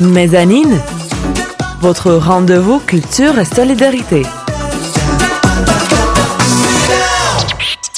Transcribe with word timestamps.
Mezzanine, 0.00 0.80
votre 1.80 2.12
rendez-vous 2.12 2.78
culture 2.78 3.38
et 3.38 3.44
solidarité. 3.44 4.22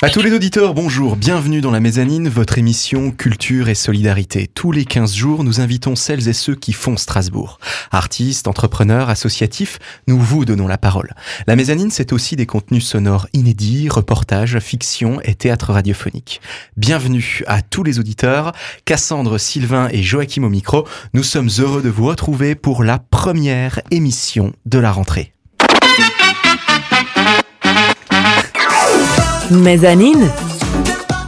À 0.02 0.08
tous 0.08 0.22
les 0.22 0.32
auditeurs, 0.32 0.72
bonjour, 0.72 1.14
bienvenue 1.14 1.60
dans 1.60 1.70
la 1.70 1.78
mezzanine, 1.78 2.30
votre 2.30 2.56
émission 2.56 3.10
Culture 3.10 3.68
et 3.68 3.74
Solidarité. 3.74 4.46
Tous 4.46 4.72
les 4.72 4.86
15 4.86 5.14
jours, 5.14 5.44
nous 5.44 5.60
invitons 5.60 5.94
celles 5.94 6.26
et 6.26 6.32
ceux 6.32 6.54
qui 6.54 6.72
font 6.72 6.96
Strasbourg. 6.96 7.58
Artistes, 7.90 8.48
entrepreneurs, 8.48 9.10
associatifs, 9.10 9.78
nous 10.06 10.18
vous 10.18 10.46
donnons 10.46 10.68
la 10.68 10.78
parole. 10.78 11.10
La 11.46 11.54
mezzanine, 11.54 11.90
c'est 11.90 12.14
aussi 12.14 12.34
des 12.34 12.46
contenus 12.46 12.86
sonores 12.86 13.28
inédits, 13.34 13.90
reportages, 13.90 14.58
fiction 14.58 15.20
et 15.22 15.34
théâtre 15.34 15.74
radiophonique. 15.74 16.40
Bienvenue 16.78 17.42
à 17.46 17.60
tous 17.60 17.82
les 17.82 17.98
auditeurs, 17.98 18.52
Cassandre, 18.86 19.36
Sylvain 19.36 19.90
et 19.92 20.02
Joachim 20.02 20.44
au 20.44 20.48
micro. 20.48 20.88
Nous 21.12 21.24
sommes 21.24 21.50
heureux 21.58 21.82
de 21.82 21.90
vous 21.90 22.06
retrouver 22.06 22.54
pour 22.54 22.84
la 22.84 22.98
première 22.98 23.82
émission 23.90 24.54
de 24.64 24.78
la 24.78 24.92
rentrée. 24.92 25.34
Mezzanine, 29.50 30.30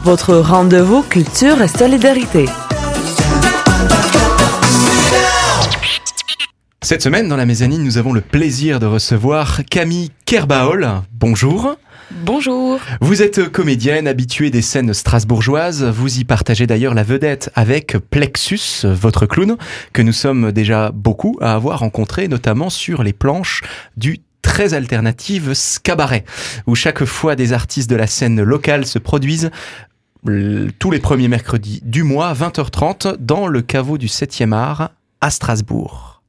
votre 0.05 0.35
rendez-vous 0.35 1.03
culture 1.03 1.61
et 1.61 1.67
solidarité. 1.67 2.45
Cette 6.81 7.01
semaine, 7.01 7.27
dans 7.27 7.35
la 7.35 7.45
mezzanine, 7.45 7.83
nous 7.83 7.97
avons 7.97 8.13
le 8.13 8.21
plaisir 8.21 8.79
de 8.79 8.85
recevoir 8.85 9.63
Camille 9.69 10.09
Kerbaol. 10.25 10.87
Bonjour. 11.11 11.75
Bonjour. 12.11 12.79
Vous 13.01 13.21
êtes 13.21 13.49
comédienne 13.49 14.07
habituée 14.07 14.51
des 14.51 14.61
scènes 14.61 14.93
strasbourgeoises. 14.93 15.83
Vous 15.83 16.19
y 16.19 16.23
partagez 16.23 16.65
d'ailleurs 16.65 16.93
la 16.93 17.03
vedette 17.03 17.51
avec 17.55 17.97
Plexus, 18.09 18.85
votre 18.85 19.25
clown, 19.25 19.57
que 19.91 20.01
nous 20.01 20.13
sommes 20.13 20.53
déjà 20.53 20.91
beaucoup 20.91 21.37
à 21.41 21.55
avoir 21.55 21.79
rencontré, 21.79 22.29
notamment 22.29 22.69
sur 22.69 23.03
les 23.03 23.13
planches 23.13 23.63
du 23.97 24.19
très 24.43 24.75
alternative 24.75 25.55
Scabaret, 25.55 26.23
où 26.67 26.75
chaque 26.75 27.03
fois 27.05 27.35
des 27.35 27.51
artistes 27.53 27.89
de 27.89 27.95
la 27.95 28.05
scène 28.05 28.43
locale 28.43 28.85
se 28.85 28.99
produisent 28.99 29.49
tous 30.79 30.91
les 30.91 30.99
premiers 30.99 31.27
mercredis 31.27 31.81
du 31.83 32.03
mois, 32.03 32.33
20h30, 32.33 33.17
dans 33.19 33.47
le 33.47 33.61
caveau 33.63 33.97
du 33.97 34.07
7e 34.07 34.53
art 34.53 34.91
à 35.21 35.31
Strasbourg. 35.31 36.21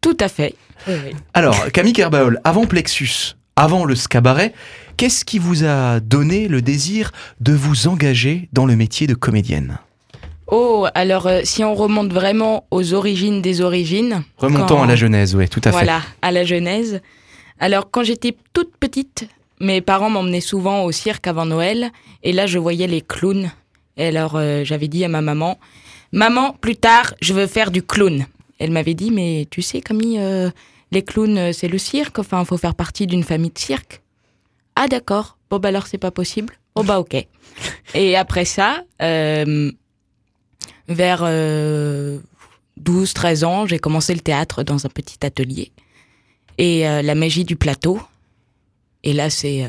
Tout 0.00 0.16
à 0.20 0.28
fait. 0.28 0.54
Oui, 0.86 0.94
oui. 1.06 1.12
Alors, 1.34 1.70
Camille 1.72 1.92
Kerbaol, 1.92 2.40
avant 2.44 2.66
Plexus, 2.66 3.36
avant 3.56 3.84
le 3.84 3.94
Scabaret, 3.94 4.52
qu'est-ce 4.96 5.24
qui 5.24 5.38
vous 5.38 5.64
a 5.64 6.00
donné 6.00 6.48
le 6.48 6.60
désir 6.62 7.12
de 7.40 7.52
vous 7.52 7.86
engager 7.88 8.48
dans 8.52 8.66
le 8.66 8.76
métier 8.76 9.06
de 9.06 9.14
comédienne? 9.14 9.78
Oh, 10.50 10.86
alors 10.94 11.26
euh, 11.26 11.40
si 11.44 11.62
on 11.64 11.74
remonte 11.74 12.12
vraiment 12.12 12.64
aux 12.70 12.94
origines 12.94 13.42
des 13.42 13.60
origines. 13.60 14.22
Remontant 14.38 14.76
quand- 14.76 14.82
à 14.82 14.86
la 14.86 14.96
genèse, 14.96 15.34
oui, 15.34 15.48
tout 15.48 15.60
à 15.60 15.70
fait. 15.72 15.78
Voilà, 15.78 16.00
à 16.22 16.30
la 16.32 16.44
genèse. 16.44 17.00
Alors 17.60 17.90
quand 17.90 18.02
j'étais 18.02 18.36
toute 18.52 18.76
petite, 18.76 19.28
mes 19.60 19.80
parents 19.80 20.10
m'emmenaient 20.10 20.40
souvent 20.40 20.84
au 20.84 20.92
cirque 20.92 21.26
avant 21.26 21.46
Noël, 21.46 21.90
et 22.22 22.32
là 22.32 22.46
je 22.46 22.58
voyais 22.58 22.86
les 22.86 23.00
clowns. 23.00 23.50
Et 23.96 24.06
alors 24.06 24.36
euh, 24.36 24.62
j'avais 24.64 24.88
dit 24.88 25.04
à 25.04 25.08
ma 25.08 25.20
maman, 25.20 25.58
maman, 26.12 26.52
plus 26.52 26.76
tard, 26.76 27.14
je 27.20 27.34
veux 27.34 27.46
faire 27.46 27.70
du 27.70 27.82
clown. 27.82 28.26
Elle 28.58 28.72
m'avait 28.72 28.94
dit, 28.94 29.10
mais 29.10 29.46
tu 29.50 29.60
sais, 29.62 29.80
Camille, 29.80 30.18
euh, 30.18 30.50
les 30.90 31.02
clowns, 31.02 31.38
euh, 31.38 31.52
c'est 31.52 31.68
le 31.68 31.78
cirque. 31.78 32.18
Enfin, 32.18 32.40
il 32.40 32.46
faut 32.46 32.56
faire 32.56 32.74
partie 32.74 33.06
d'une 33.06 33.22
famille 33.22 33.50
de 33.50 33.58
cirque. 33.58 34.02
Ah 34.76 34.88
d'accord. 34.88 35.36
Bon 35.50 35.58
bah 35.58 35.70
alors 35.70 35.86
c'est 35.86 35.98
pas 35.98 36.10
possible. 36.10 36.54
Oh 36.74 36.82
bah 36.82 37.00
ok. 37.00 37.26
Et 37.94 38.16
après 38.16 38.44
ça, 38.44 38.84
euh, 39.02 39.72
vers 40.88 41.24
12-13 41.24 43.44
ans, 43.44 43.66
j'ai 43.66 43.78
commencé 43.78 44.14
le 44.14 44.20
théâtre 44.20 44.62
dans 44.62 44.86
un 44.86 44.88
petit 44.88 45.18
atelier. 45.24 45.72
Et 46.58 46.86
euh, 46.88 47.02
la 47.02 47.14
magie 47.14 47.44
du 47.44 47.56
plateau. 47.56 48.00
Et 49.04 49.12
là, 49.12 49.30
c'est, 49.30 49.64
euh, 49.64 49.68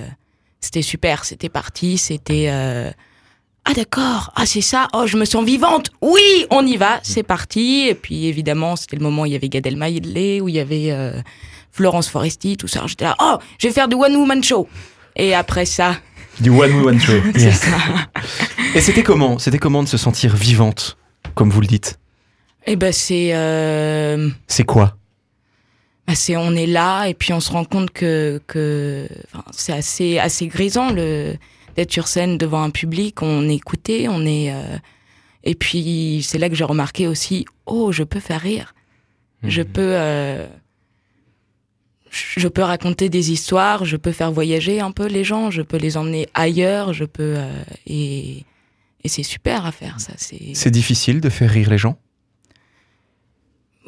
c'était 0.60 0.82
super. 0.82 1.24
C'était 1.26 1.50
parti. 1.50 1.98
C'était. 1.98 2.48
euh, 2.50 2.92
ah 3.66 3.74
d'accord. 3.74 4.32
Ah 4.36 4.46
c'est 4.46 4.62
ça. 4.62 4.88
Oh, 4.94 5.06
je 5.06 5.16
me 5.18 5.26
sens 5.26 5.46
vivante. 5.46 5.92
Oui, 6.02 6.46
on 6.50 6.66
y 6.66 6.78
va. 6.78 7.00
C'est 7.04 7.24
parti. 7.24 7.88
Et 7.88 7.94
puis 7.96 8.26
évidemment, 8.26 8.76
c'était 8.76 8.96
le 8.96 9.04
moment 9.04 9.22
où 9.22 9.26
il 9.28 9.34
y 9.34 9.36
avait 9.36 9.50
Gad 9.50 9.66
Elmaleh, 9.68 10.42
où 10.42 10.50
il 10.50 10.56
y 10.56 10.60
avait 10.60 10.92
euh, 10.92 11.14
Florence 11.72 12.10
Foresti, 12.10 12.58
tout 12.58 12.68
ça. 12.68 12.84
J'étais 12.88 13.06
là. 13.06 13.16
Oh, 13.22 13.38
je 13.60 13.68
vais 13.68 13.74
faire 13.74 13.88
du 13.88 13.96
one 13.96 14.16
woman 14.16 14.44
show. 14.44 14.68
Et 15.16 15.36
après 15.36 15.66
ça, 15.66 15.98
Du 16.40 16.50
One 16.50 16.72
Woman 16.74 17.00
Show. 17.00 17.14
c'est 17.36 17.52
ça. 17.52 17.78
Et 18.76 18.80
c'était 18.82 19.04
comment? 19.04 19.38
C'était 19.38 19.58
comment 19.58 19.84
de 19.84 19.88
se 19.90 19.98
sentir 19.98 20.36
vivante, 20.36 20.98
comme 21.36 21.50
vous 21.50 21.60
le 21.62 21.68
dites? 21.68 22.00
Et 22.66 22.76
ben 22.78 22.94
c'est. 22.94 23.32
euh, 23.34 24.30
C'est 24.48 24.64
quoi? 24.64 24.96
C'est 26.16 26.36
on 26.38 26.54
est 26.54 26.66
là 26.66 27.06
et 27.06 27.14
puis 27.14 27.34
on 27.34 27.40
se 27.40 27.52
rend 27.52 27.66
compte 27.66 27.92
que, 27.92 28.42
que 28.48 29.08
enfin, 29.34 29.44
c'est 29.52 29.74
assez 29.74 30.20
assez 30.20 30.48
grisant 30.48 30.92
le 30.92 31.36
d'être 31.76 31.92
sur 31.92 32.08
scène 32.08 32.38
devant 32.38 32.64
un 32.64 32.72
public. 32.72 33.22
On 33.22 33.48
est 33.48 33.56
écouté 33.56 34.08
on 34.10 34.26
est 34.26 34.52
euh, 34.54 34.78
et 35.44 35.56
puis 35.56 36.22
c'est 36.24 36.38
là 36.38 36.50
que 36.50 36.56
j'ai 36.56 36.64
remarqué 36.64 37.08
aussi 37.08 37.46
oh 37.66 37.92
je 37.92 38.04
peux 38.04 38.20
faire 38.20 38.42
rire. 38.42 38.74
Je 39.44 39.62
peux 39.62 39.94
euh, 39.96 40.48
je 42.10 42.48
peux 42.48 42.64
raconter 42.64 43.10
des 43.10 43.32
histoires 43.32 43.86
je 43.86 43.96
peux 43.96 44.12
faire 44.12 44.32
voyager 44.32 44.80
un 44.82 44.92
peu 44.92 45.06
les 45.08 45.24
gens 45.24 45.52
je 45.52 45.62
peux 45.62 45.78
les 45.78 45.96
emmener 45.96 46.28
ailleurs 46.34 46.92
je 46.94 47.06
peux 47.06 47.36
euh, 47.38 47.64
et 47.86 48.46
et 49.04 49.08
c'est 49.08 49.24
super 49.24 49.66
à 49.66 49.72
faire 49.72 50.00
ça 50.00 50.14
c'est 50.18 50.54
C'est 50.56 50.72
difficile 50.72 51.22
de 51.22 51.30
faire 51.30 51.52
rire 51.52 51.70
les 51.70 51.78
gens? 51.78 51.98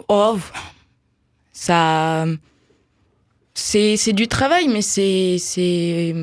Oh, 0.07 0.37
ça. 1.61 2.25
C'est, 3.53 3.97
c'est 3.97 4.13
du 4.13 4.27
travail, 4.27 4.67
mais 4.67 4.81
c'est. 4.81 5.37
c'est... 5.37 6.15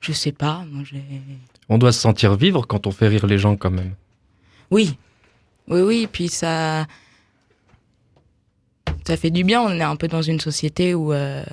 Je 0.00 0.12
sais 0.12 0.32
pas. 0.32 0.64
Moi, 0.70 0.84
j'ai... 0.84 1.02
On 1.68 1.76
doit 1.76 1.92
se 1.92 2.00
sentir 2.00 2.34
vivre 2.34 2.66
quand 2.66 2.86
on 2.86 2.92
fait 2.92 3.08
rire 3.08 3.26
les 3.26 3.38
gens 3.38 3.56
quand 3.56 3.70
même. 3.70 3.94
Oui. 4.70 4.96
Oui, 5.68 5.82
oui. 5.82 6.08
Puis 6.10 6.28
ça. 6.28 6.86
Ça 9.06 9.16
fait 9.16 9.30
du 9.30 9.44
bien. 9.44 9.60
On 9.60 9.70
est 9.70 9.82
un 9.82 9.96
peu 9.96 10.08
dans 10.08 10.22
une 10.22 10.40
société 10.40 10.94
où. 10.94 11.12
euh, 11.12 11.44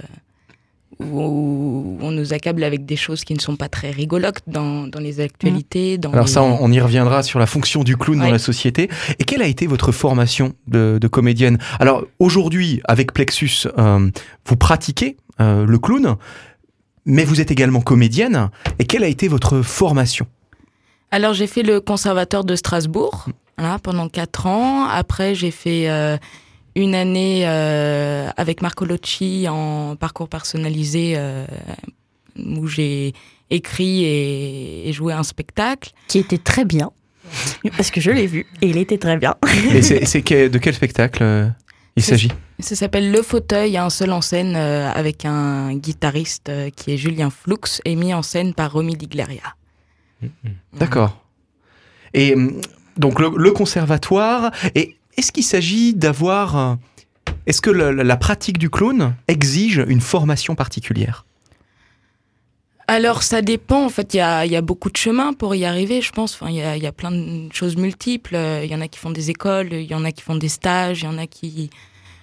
où 1.12 1.98
on 2.02 2.12
nous 2.12 2.34
accable 2.34 2.64
avec 2.64 2.86
des 2.86 2.96
choses 2.96 3.24
qui 3.24 3.34
ne 3.34 3.40
sont 3.40 3.56
pas 3.56 3.70
très 3.70 3.92
rigolotes 3.92 4.42
dans, 4.48 4.88
dans 4.88 5.00
les 5.00 5.20
actualités. 5.20 5.98
Dans 5.98 6.12
Alors 6.12 6.26
les- 6.26 6.32
ça, 6.32 6.44
on, 6.44 6.58
on 6.62 6.72
y 6.72 6.80
reviendra 6.80 7.24
sur 7.24 7.40
la 7.40 7.46
fonction 7.46 7.84
du 7.84 7.98
clown 7.98 8.20
dans 8.20 8.30
la 8.30 8.40
société. 8.40 8.90
Et 9.20 9.24
quelle 9.24 9.42
a 9.42 9.48
été 9.48 9.68
votre 9.68 9.92
formation 9.92 10.54
de, 10.68 10.98
de 11.00 11.08
comédienne? 11.08 11.58
Alors 11.80 12.06
aujourd'hui, 12.20 12.82
avec 12.86 13.14
Plexus, 13.14 13.68
euh, 13.78 14.10
vous 14.46 14.56
pratiquez 14.56 15.18
euh, 15.40 15.66
le 15.66 15.80
clown, 15.80 16.16
mais 17.06 17.24
vous 17.26 17.42
êtes 17.42 17.52
également 17.52 17.82
comédienne. 17.82 18.50
Et 18.80 18.86
quelle 18.86 19.04
a 19.04 19.08
été 19.08 19.28
votre 19.28 19.62
formation? 19.62 20.26
Alors 21.12 21.34
j'ai 21.34 21.48
fait 21.48 21.64
le 21.64 21.80
conservatoire 21.82 22.44
de 22.44 22.56
Strasbourg 22.56 23.28
voilà, 23.58 23.78
pendant 23.80 24.10
quatre 24.10 24.48
ans. 24.48 24.86
Après 24.88 25.36
j'ai 25.36 25.52
fait 25.52 25.90
euh, 25.90 26.18
une 26.76 26.96
année 26.96 27.44
euh, 27.48 28.30
avec 28.38 28.62
Marco 28.62 28.86
Locci 28.86 29.46
en 29.50 29.96
parcours 29.96 30.28
personnalisé 30.30 31.14
euh, 31.16 31.46
où 32.38 32.68
j'ai 32.68 33.14
écrit 33.50 34.04
et, 34.06 34.90
et 34.90 34.94
joué 34.94 35.14
un 35.14 35.24
spectacle. 35.24 35.92
qui 36.08 36.20
était 36.20 36.38
très 36.40 36.66
bien. 36.66 36.92
Parce 37.78 37.90
que 37.92 38.02
je 38.02 38.12
l'ai 38.12 38.28
vu 38.28 38.46
et 38.62 38.68
il 38.68 38.78
était 38.78 38.98
très 38.98 39.18
bien. 39.18 39.36
Et 39.74 39.82
c'est 39.82 40.22
que- 40.22 40.48
de 40.48 40.58
quel 40.58 40.74
spectacle 40.74 41.24
euh, 41.24 41.48
il 41.96 42.04
s'agit 42.04 42.32
Ça 42.60 42.76
s'appelle 42.76 43.12
Le 43.12 43.22
Fauteuil, 43.22 43.78
un 43.78 43.90
seul 43.90 44.12
en 44.12 44.22
scène 44.22 44.56
euh, 44.56 44.92
avec 44.92 45.26
un 45.26 45.76
guitariste 45.76 46.50
euh, 46.50 46.70
qui 46.70 46.92
est 46.92 46.98
Julien 46.98 47.30
Floux 47.30 47.58
et 47.86 47.96
mis 47.96 48.14
en 48.14 48.22
scène 48.24 48.54
par 48.54 48.72
Romy 48.74 48.96
Digleria. 48.96 49.56
D'accord. 50.74 51.24
Et 52.14 52.34
hum, 52.36 52.62
donc 52.98 53.20
le, 53.20 53.32
le 53.36 53.52
conservatoire, 53.52 54.52
et 54.76 54.96
est-ce 55.18 55.32
qu'il 55.32 55.44
s'agit 55.44 55.94
d'avoir... 55.94 56.78
Est-ce 57.46 57.62
que 57.62 57.70
la 57.70 58.18
pratique 58.18 58.58
du 58.58 58.70
clown 58.70 59.16
exige 59.28 59.84
une 59.88 60.02
formation 60.02 60.56
particulière? 60.56 61.26
Alors, 62.88 63.24
ça 63.24 63.42
dépend. 63.42 63.86
En 63.86 63.90
fait, 63.90 64.14
il 64.14 64.18
y 64.18 64.22
a, 64.22 64.46
il 64.46 64.52
y 64.52 64.56
a 64.56 64.62
beaucoup 64.62 64.90
de 64.90 64.98
chemins 64.98 65.34
pour 65.34 65.56
y 65.56 65.66
arriver, 65.66 66.02
je 66.02 66.12
pense. 66.12 66.34
Enfin, 66.36 66.50
il 66.50 66.58
y 66.58 66.62
a, 66.62 66.76
il 66.78 66.84
y 66.84 66.88
a 66.88 66.92
plein 66.92 67.12
de 67.12 67.52
choses 67.52 67.76
multiples. 67.78 68.38
Il 68.64 68.70
y 68.70 68.76
en 68.76 68.82
a 68.82 68.88
qui 68.88 69.00
font 69.00 69.12
des 69.12 69.30
écoles, 69.30 69.74
il 69.74 69.90
y 69.90 69.96
en 69.96 70.04
a 70.06 70.12
qui 70.12 70.22
font 70.22 70.36
des 70.36 70.50
stages, 70.50 71.02
il 71.02 71.06
y 71.06 71.08
en 71.08 71.18
a 71.18 71.28
qui... 71.28 71.70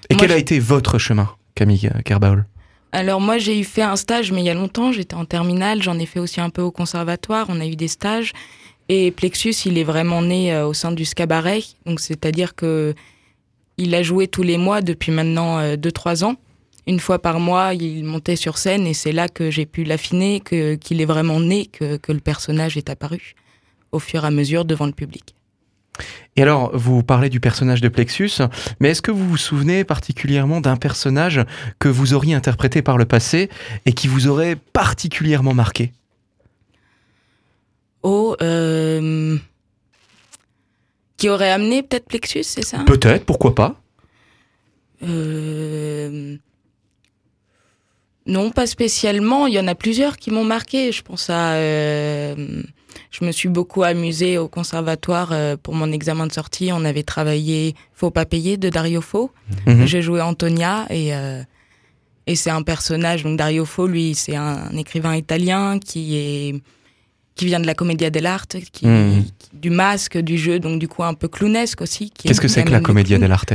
Et 0.09 0.15
Moi, 0.15 0.23
quel 0.23 0.33
a 0.33 0.37
été 0.37 0.59
votre 0.59 0.99
chemin, 0.99 1.31
Camille 1.55 1.91
Kerbaol? 2.05 2.47
Alors, 2.93 3.21
moi, 3.21 3.39
j'ai 3.39 3.59
eu 3.59 3.65
fait 3.65 3.83
un 3.83 3.97
stage, 3.97 4.33
mais 4.33 4.41
il 4.41 4.47
y 4.47 4.51
a 4.51 4.55
longtemps. 4.55 4.91
J'étais 4.93 5.15
en 5.15 5.25
terminale. 5.25 5.83
J'en 5.83 5.99
ai 5.99 6.07
fait 6.07 6.21
aussi 6.21 6.41
un 6.41 6.51
peu 6.51 6.63
au 6.63 6.71
conservatoire. 6.71 7.47
On 7.49 7.61
a 7.61 7.67
eu 7.67 7.77
des 7.77 7.89
stages. 7.89 8.33
Et 8.93 9.13
Plexus, 9.13 9.55
il 9.67 9.79
est 9.79 9.85
vraiment 9.85 10.21
né 10.21 10.53
euh, 10.53 10.67
au 10.67 10.75
sein 10.75 10.91
du 10.91 11.05
Scabaret. 11.05 11.63
Donc, 11.87 12.01
c'est-à-dire 12.01 12.57
que 12.57 12.93
il 13.79 13.95
a 13.95 14.03
joué 14.03 14.27
tous 14.27 14.43
les 14.43 14.59
mois 14.59 14.83
depuis 14.83 15.13
maintenant 15.13 15.63
2-3 15.63 16.25
ans. 16.25 16.35
Une 16.89 16.99
fois 16.99 17.21
par 17.21 17.39
mois, 17.39 17.73
il 17.73 18.05
montait 18.05 18.35
sur 18.35 18.59
scène 18.59 18.87
et 18.87 18.95
c'est 18.95 19.13
là 19.13 19.29
que 19.29 19.49
j'ai 19.51 19.65
pu 19.65 19.85
l'affiner, 19.85 20.41
qu'il 20.41 21.01
est 21.01 21.05
vraiment 21.07 21.39
né, 21.39 21.67
que, 21.67 21.97
que 21.97 22.11
le 22.11 22.19
personnage 22.19 22.77
est 22.77 22.91
apparu 22.91 23.37
au 23.93 24.01
fur 24.01 24.25
et 24.25 24.27
à 24.27 24.31
mesure 24.31 24.65
devant 24.65 24.87
le 24.87 24.93
public. 24.93 25.35
Et 26.37 26.43
alors, 26.43 26.77
vous 26.77 27.03
parlez 27.03 27.29
du 27.29 27.41
personnage 27.41 27.81
de 27.81 27.89
Plexus, 27.89 28.33
mais 28.81 28.91
est-ce 28.91 29.03
que 29.03 29.13
vous 29.13 29.27
vous 29.27 29.37
souvenez 29.37 29.85
particulièrement 29.85 30.61
d'un 30.61 30.77
personnage 30.77 31.41
que 31.79 31.89
vous 31.89 32.13
auriez 32.13 32.35
interprété 32.35 32.83
par 32.83 32.99
le 32.99 33.05
passé 33.05 33.49
et 33.87 33.93
qui 33.93 34.09
vous 34.09 34.27
aurait 34.27 34.57
particulièrement 34.57 35.55
marqué? 35.55 35.93
Oh, 38.03 38.35
euh, 38.41 39.37
qui 41.17 41.29
aurait 41.29 41.51
amené 41.51 41.83
peut-être 41.83 42.07
Plexus, 42.07 42.45
c'est 42.45 42.65
ça? 42.65 42.79
Peut-être, 42.87 43.25
pourquoi 43.27 43.55
pas 43.55 43.77
Euh, 45.03 46.37
Non, 48.27 48.51
pas 48.51 48.67
spécialement. 48.67 49.47
Il 49.47 49.55
y 49.55 49.61
en 49.61 49.67
a 49.67 49.75
plusieurs 49.75 50.17
qui 50.17 50.31
m'ont 50.31 50.45
marqué. 50.45 50.93
Je 50.93 51.03
pense 51.03 51.29
à. 51.31 51.55
euh, 51.55 52.63
Je 53.11 53.25
me 53.25 53.33
suis 53.33 53.49
beaucoup 53.49 53.83
amusée 53.83 54.39
au 54.39 54.49
conservatoire 54.49 55.35
pour 55.63 55.75
mon 55.75 55.91
examen 55.93 56.27
de 56.27 56.33
sortie. 56.33 56.71
On 56.73 56.85
avait 56.85 57.03
travaillé 57.03 57.75
Faut 57.93 58.11
pas 58.11 58.25
payer 58.25 58.57
de 58.57 58.69
Dario 58.69 59.01
Fo. 59.01 59.31
Mhm. 59.67 59.87
J'ai 59.87 60.03
joué 60.03 60.21
Antonia 60.21 60.87
et 60.91 61.13
et 62.27 62.37
c'est 62.37 62.51
un 62.51 62.63
personnage. 62.63 63.25
Donc 63.25 63.37
Dario 63.37 63.65
Fo, 63.65 63.87
lui, 63.87 64.15
c'est 64.15 64.37
un, 64.37 64.71
écrivain 64.77 65.17
italien 65.17 65.79
qui 65.81 66.17
est 66.17 66.55
qui 67.35 67.47
vient 67.47 67.61
de 67.61 67.67
la 67.67 67.75
commedia 67.75 68.11
dell'arte, 68.11 68.57
qui, 68.73 68.87
Mhm. 68.87 69.25
qui- 69.39 69.51
du 69.55 69.71
masque, 69.71 70.19
du 70.19 70.37
jeu, 70.39 70.59
donc 70.59 70.79
du 70.79 70.89
coup 70.89 71.03
un 71.05 71.15
peu 71.15 71.29
clownesque 71.29 71.81
aussi. 71.81 72.11
qui 72.11 72.29
Qu'est-ce 72.29 72.41
que 72.41 72.49
c'est 72.49 72.65
que 72.65 72.71
la 72.71 72.81
clowns. 72.81 73.03
dell'arte 73.03 73.55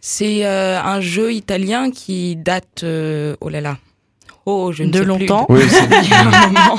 C'est 0.00 0.46
euh, 0.46 0.80
un 0.80 1.00
jeu 1.00 1.32
italien 1.32 1.90
qui 1.90 2.36
date. 2.36 2.82
euh, 2.84 3.36
oh 3.40 3.48
là 3.50 3.60
là. 3.60 3.78
Oh, 4.46 4.72
je 4.72 4.82
ne 4.84 4.88
De 4.88 4.94
sais 4.94 5.00
plus. 5.00 5.06
longtemps? 5.08 5.46
Oui, 5.50 5.60
c'est- 5.68 5.84
Il 6.02 6.08
y 6.08 6.12
a 6.14 6.20
un 6.22 6.46
moment. 6.48 6.76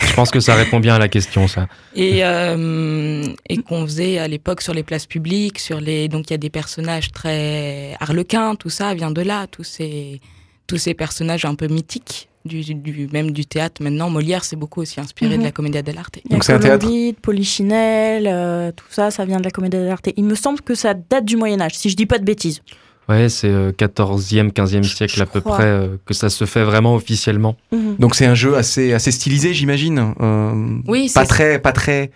Je 0.00 0.12
pense 0.14 0.30
que 0.30 0.38
ça 0.40 0.54
répond 0.54 0.78
bien 0.80 0.94
à 0.96 0.98
la 0.98 1.08
question, 1.08 1.48
ça. 1.48 1.66
Et, 1.96 2.22
euh, 2.22 3.24
et 3.48 3.56
qu'on 3.58 3.86
faisait 3.86 4.18
à 4.18 4.28
l'époque 4.28 4.60
sur 4.60 4.74
les 4.74 4.82
places 4.82 5.06
publiques, 5.06 5.58
sur 5.58 5.80
les. 5.80 6.08
Donc 6.08 6.28
il 6.28 6.32
y 6.32 6.34
a 6.34 6.38
des 6.38 6.50
personnages 6.50 7.10
très 7.12 7.96
harlequins, 7.98 8.54
tout 8.56 8.68
ça 8.68 8.92
vient 8.92 9.10
de 9.10 9.22
là, 9.22 9.46
tous 9.46 9.64
ces 9.64 10.20
tous 10.66 10.76
ces 10.76 10.92
personnages 10.94 11.44
un 11.46 11.54
peu 11.54 11.66
mythiques 11.68 12.28
du, 12.44 12.62
du 12.74 13.08
même 13.12 13.30
du 13.30 13.44
théâtre. 13.46 13.82
Maintenant, 13.82 14.10
Molière 14.10 14.44
s'est 14.44 14.56
beaucoup 14.56 14.80
aussi 14.80 15.00
inspiré 15.00 15.32
Mhm. 15.34 15.38
de 15.40 15.44
la 15.44 15.52
commedia 15.52 15.82
dell'arte. 15.82 16.18
Donc 16.30 16.44
c'est 16.44 16.52
un 16.52 16.58
théâtre 16.58 16.86
Polichinelle, 17.22 18.26
euh, 18.26 18.72
tout 18.72 18.84
ça, 18.90 19.10
ça 19.10 19.24
vient 19.24 19.38
de 19.38 19.44
la 19.44 19.50
comédie 19.50 19.76
dell'arte. 19.76 20.08
Il 20.16 20.24
me 20.24 20.34
semble 20.34 20.60
que 20.60 20.74
ça 20.74 20.94
date 20.94 21.24
du 21.24 21.36
Moyen 21.36 21.60
Âge, 21.60 21.74
si 21.74 21.88
je 21.90 21.96
dis 21.96 22.06
pas 22.06 22.18
de 22.18 22.24
bêtises. 22.24 22.60
Ouais, 23.08 23.28
c'est 23.28 23.48
euh, 23.48 23.72
14e, 23.72 24.52
15e 24.52 24.84
siècle 24.84 25.14
je 25.16 25.22
à 25.22 25.26
peu 25.26 25.40
crois. 25.40 25.56
près 25.56 25.66
euh, 25.66 25.96
que 26.06 26.14
ça 26.14 26.30
se 26.30 26.44
fait 26.44 26.62
vraiment 26.62 26.94
officiellement. 26.94 27.56
Mhm. 27.72 27.96
Donc 27.98 28.14
c'est 28.14 28.26
un 28.26 28.34
jeu 28.36 28.56
assez, 28.56 28.92
assez 28.92 29.10
stylisé, 29.10 29.52
j'imagine. 29.54 30.14
euh, 30.20 30.78
Oui, 30.86 31.10
pas 31.12 31.22
c'est- 31.22 31.26
très, 31.28 31.58
pas 31.58 31.72
très 31.72 32.10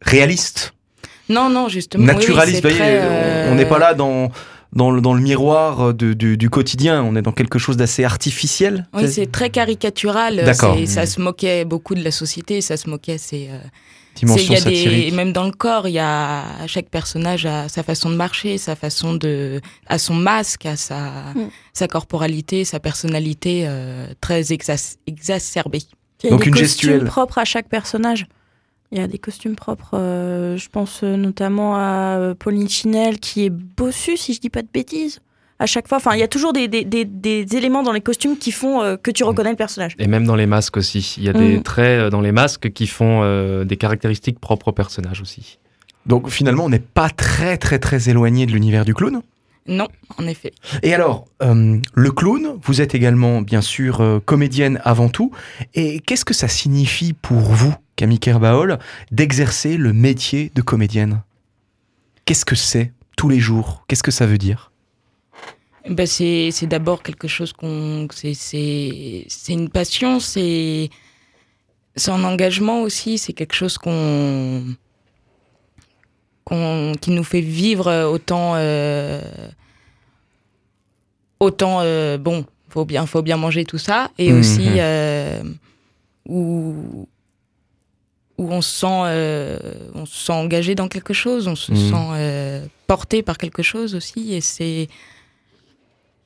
réaliste, 0.00 0.72
Non, 1.28 1.48
non, 1.50 1.68
justement. 1.68 2.04
oui, 2.04 2.10
oui, 2.10 2.16
naturaliste. 2.16 2.56
vous 2.62 2.68
voyez, 2.68 2.76
très, 2.78 3.00
euh, 3.02 3.52
on 3.52 3.54
n'est 3.54 3.66
pas 3.66 3.78
là 3.78 3.94
dans 3.94 4.30
dans 4.72 4.90
le, 4.90 5.00
dans 5.00 5.14
le 5.14 5.20
miroir 5.20 5.92
de- 5.94 6.12
du, 6.14 6.36
du 6.36 6.48
quotidien. 6.50 7.02
On 7.02 7.14
est 7.16 7.22
dans 7.22 7.32
quelque 7.32 7.58
chose 7.58 7.76
d'assez 7.76 8.04
artificiel. 8.04 8.86
Oui, 8.94 9.08
c'est 9.08 9.30
très 9.30 9.50
caricatural. 9.50 10.36
D'accord. 10.44 10.74
C'est- 10.78 10.86
Ça 10.86 11.06
se 11.06 11.20
moquait 11.20 11.64
beaucoup 11.64 11.94
de 11.94 12.02
la 12.02 12.10
société, 12.10 12.60
ça 12.60 12.76
se 12.76 12.88
moquait. 12.88 13.18
C'est. 13.18 13.48
euh, 13.50 13.58
C'est- 14.14 14.26
dimension 14.26 14.54
il 14.54 14.58
y 14.58 14.86
a 14.86 15.10
des, 15.10 15.10
même 15.16 15.32
dans 15.32 15.44
le 15.44 15.52
corps, 15.52 15.88
il 15.88 15.92
y 15.94 15.98
a 15.98 16.66
chaque 16.66 16.90
personnage 16.90 17.46
a 17.46 17.70
sa 17.70 17.82
façon 17.82 18.10
de 18.10 18.14
marcher, 18.14 18.58
sa 18.58 18.76
façon 18.76 19.14
de, 19.14 19.60
à 19.86 19.96
son 19.98 20.12
masque, 20.14 20.66
à 20.66 20.76
sa, 20.76 21.32
Mm. 21.34 21.48
sa 21.72 21.88
corporalité, 21.88 22.66
sa 22.66 22.78
personnalité 22.78 23.64
euh, 23.66 24.06
très 24.20 24.42
exac- 24.52 24.96
exacerbée. 25.06 25.80
Il 26.22 26.26
y 26.26 26.28
a 26.28 26.30
Donc 26.32 26.42
des 26.42 26.48
une 26.50 26.56
gestuelle. 26.56 27.04
propres 27.04 27.38
à 27.38 27.46
chaque 27.46 27.68
personnage. 27.70 28.26
Il 28.92 28.98
y 28.98 29.00
a 29.00 29.06
des 29.06 29.18
costumes 29.18 29.56
propres, 29.56 29.94
euh, 29.94 30.58
je 30.58 30.68
pense 30.68 31.00
euh, 31.02 31.16
notamment 31.16 31.76
à 31.76 32.18
euh, 32.18 32.34
Pauline 32.34 32.68
Chinel 32.68 33.18
qui 33.20 33.46
est 33.46 33.50
bossu, 33.50 34.18
si 34.18 34.34
je 34.34 34.40
dis 34.40 34.50
pas 34.50 34.60
de 34.60 34.68
bêtises. 34.72 35.20
À 35.58 35.64
chaque 35.64 35.88
fois, 35.88 35.96
enfin, 35.96 36.12
il 36.14 36.18
y 36.20 36.22
a 36.22 36.28
toujours 36.28 36.52
des, 36.52 36.68
des, 36.68 36.84
des, 36.84 37.06
des 37.06 37.56
éléments 37.56 37.82
dans 37.82 37.92
les 37.92 38.02
costumes 38.02 38.36
qui 38.36 38.52
font 38.52 38.82
euh, 38.82 38.96
que 38.96 39.10
tu 39.10 39.24
reconnais 39.24 39.50
le 39.50 39.56
personnage. 39.56 39.94
Et 39.98 40.08
même 40.08 40.26
dans 40.26 40.36
les 40.36 40.44
masques 40.44 40.76
aussi. 40.76 41.14
Il 41.16 41.24
y 41.24 41.28
a 41.30 41.32
des 41.32 41.56
Mhm. 41.56 41.62
traits 41.62 42.10
dans 42.10 42.20
les 42.20 42.32
masques 42.32 42.70
qui 42.72 42.86
font 42.86 43.20
euh, 43.22 43.64
des 43.64 43.76
caractéristiques 43.78 44.38
propres 44.40 44.68
au 44.68 44.72
personnage 44.72 45.22
aussi. 45.22 45.58
Donc 46.04 46.28
finalement, 46.28 46.64
on 46.66 46.68
n'est 46.68 46.78
pas 46.80 47.08
très 47.08 47.56
très 47.56 47.78
très 47.78 48.10
éloigné 48.10 48.44
de 48.44 48.52
l'univers 48.52 48.84
du 48.84 48.92
clown? 48.92 49.22
Non, 49.68 49.86
en 50.18 50.26
effet. 50.26 50.52
Et 50.82 50.92
alors, 50.92 51.26
euh, 51.42 51.78
le 51.94 52.10
clown, 52.10 52.58
vous 52.64 52.80
êtes 52.82 52.96
également 52.96 53.40
bien 53.40 53.60
sûr 53.62 54.00
euh, 54.00 54.18
comédienne 54.18 54.80
avant 54.84 55.08
tout. 55.08 55.30
Et 55.74 56.00
qu'est-ce 56.00 56.24
que 56.24 56.34
ça 56.34 56.48
signifie 56.48 57.12
pour 57.12 57.38
vous, 57.38 57.72
Camille 57.96 58.18
Kerbaol, 58.18 58.78
d'exercer 59.10 59.76
le 59.76 59.92
métier 59.92 60.50
de 60.54 60.62
comédienne. 60.62 61.22
Qu'est-ce 62.24 62.44
que 62.44 62.54
c'est 62.56 62.92
tous 63.16 63.28
les 63.28 63.38
jours? 63.40 63.84
Qu'est-ce 63.88 64.02
que 64.02 64.10
ça 64.10 64.26
veut 64.26 64.38
dire? 64.38 64.70
Ben 65.88 66.06
c'est 66.06 66.50
c'est 66.52 66.68
d'abord 66.68 67.02
quelque 67.02 67.26
chose 67.26 67.52
qu'on 67.52 68.06
c'est 68.14 68.34
c'est 68.34 69.24
c'est 69.28 69.52
une 69.52 69.68
passion, 69.68 70.20
c'est 70.20 70.90
c'est 71.96 72.10
un 72.12 72.22
engagement 72.24 72.82
aussi, 72.82 73.18
c'est 73.18 73.32
quelque 73.32 73.54
chose 73.54 73.78
qu'on 73.78 74.62
qu'on 76.44 76.92
qui 77.00 77.10
nous 77.10 77.24
fait 77.24 77.40
vivre 77.40 78.06
autant 78.06 78.52
euh, 78.56 79.20
autant 81.40 81.80
euh, 81.80 82.16
bon, 82.16 82.46
faut 82.68 82.84
bien 82.84 83.04
faut 83.06 83.22
bien 83.22 83.36
manger 83.36 83.64
tout 83.64 83.78
ça 83.78 84.10
et 84.18 84.32
Mhm. 84.32 84.38
aussi 84.38 84.68
euh, 84.78 85.42
où 86.28 87.08
où 88.38 88.50
on 88.50 88.60
se 88.62 88.80
sent 88.80 88.86
euh, 89.06 89.58
on 89.94 90.06
se 90.06 90.16
sent 90.26 90.32
engagé 90.32 90.74
dans 90.74 90.88
quelque 90.88 91.12
chose, 91.14 91.46
on 91.48 91.54
se 91.56 91.72
Mhm. 91.72 91.76
sent 91.90 92.06
euh, 92.14 92.66
porté 92.86 93.22
par 93.22 93.38
quelque 93.38 93.62
chose 93.62 93.94
aussi 93.94 94.32
et 94.34 94.40
c'est 94.40 94.88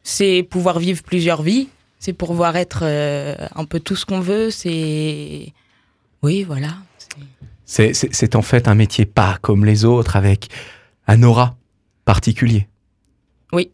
c'est 0.03 0.43
pouvoir 0.49 0.79
vivre 0.79 1.03
plusieurs 1.03 1.43
vies, 1.43 1.69
c'est 1.99 2.13
pouvoir 2.13 2.57
être 2.57 2.81
euh, 2.83 3.35
un 3.55 3.65
peu 3.65 3.81
tout 3.81 3.97
ce 3.97 4.07
qu'on 4.07 4.21
veut, 4.21 4.51
c'est 4.51 5.53
oui, 6.23 6.43
voilà. 6.45 6.75
c'est- 7.65 8.35
en 8.37 8.43
fait 8.43 8.69
un 8.69 8.75
métier 8.75 9.05
pas 9.07 9.39
comme 9.43 9.65
les 9.65 9.85
autres, 9.85 10.15
avec 10.17 10.49
un 11.09 11.23
aura 11.25 11.57
particulier. 12.05 12.69
Oui. 13.53 13.71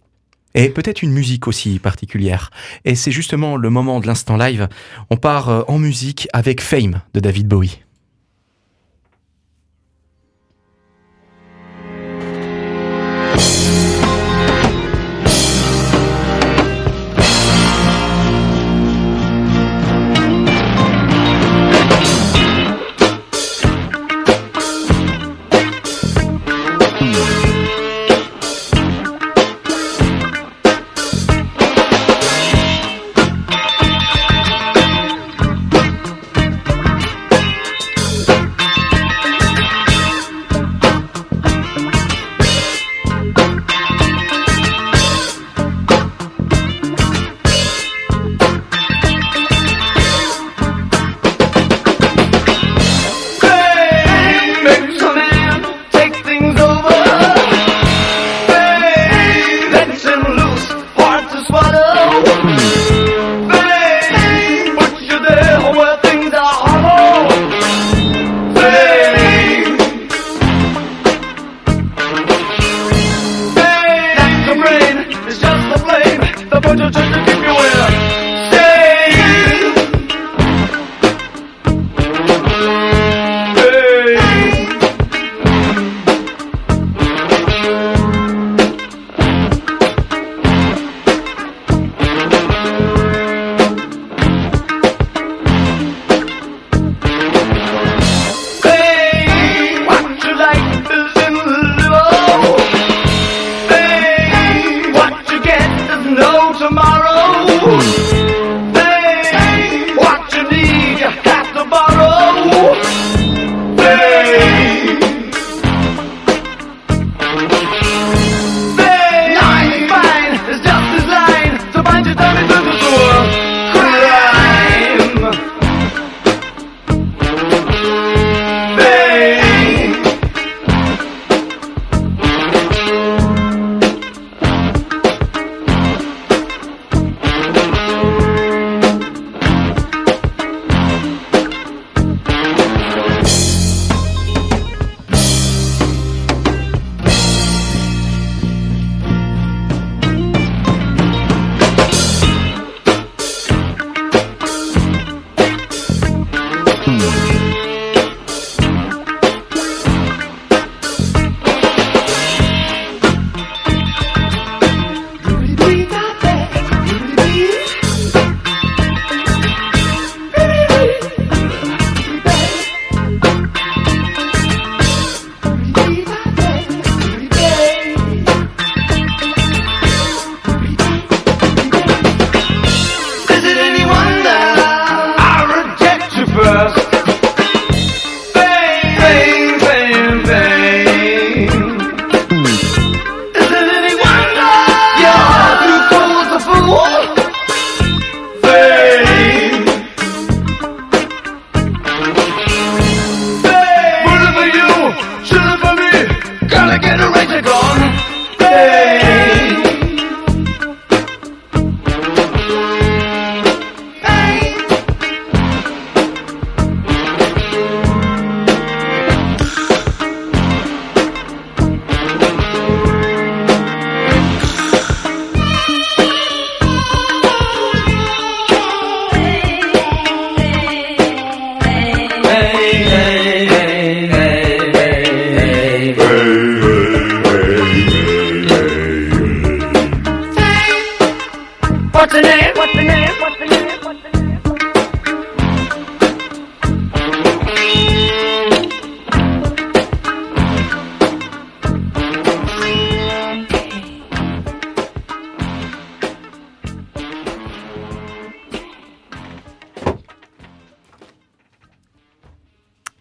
Et 0.54 0.68
peut-être 0.70 1.02
une 1.02 1.12
musique 1.12 1.46
aussi 1.48 1.78
particulière. 1.78 2.50
Et 2.84 2.94
c'est 2.94 3.10
justement 3.10 3.56
le 3.56 3.70
moment 3.70 4.00
de 4.00 4.06
l'instant 4.06 4.36
live. 4.36 4.68
On 5.10 5.16
part 5.16 5.64
en 5.68 5.78
musique 5.78 6.28
avec 6.34 6.60
Fame 6.60 7.00
de 7.14 7.20
David 7.20 7.48
Bowie. 7.48 7.80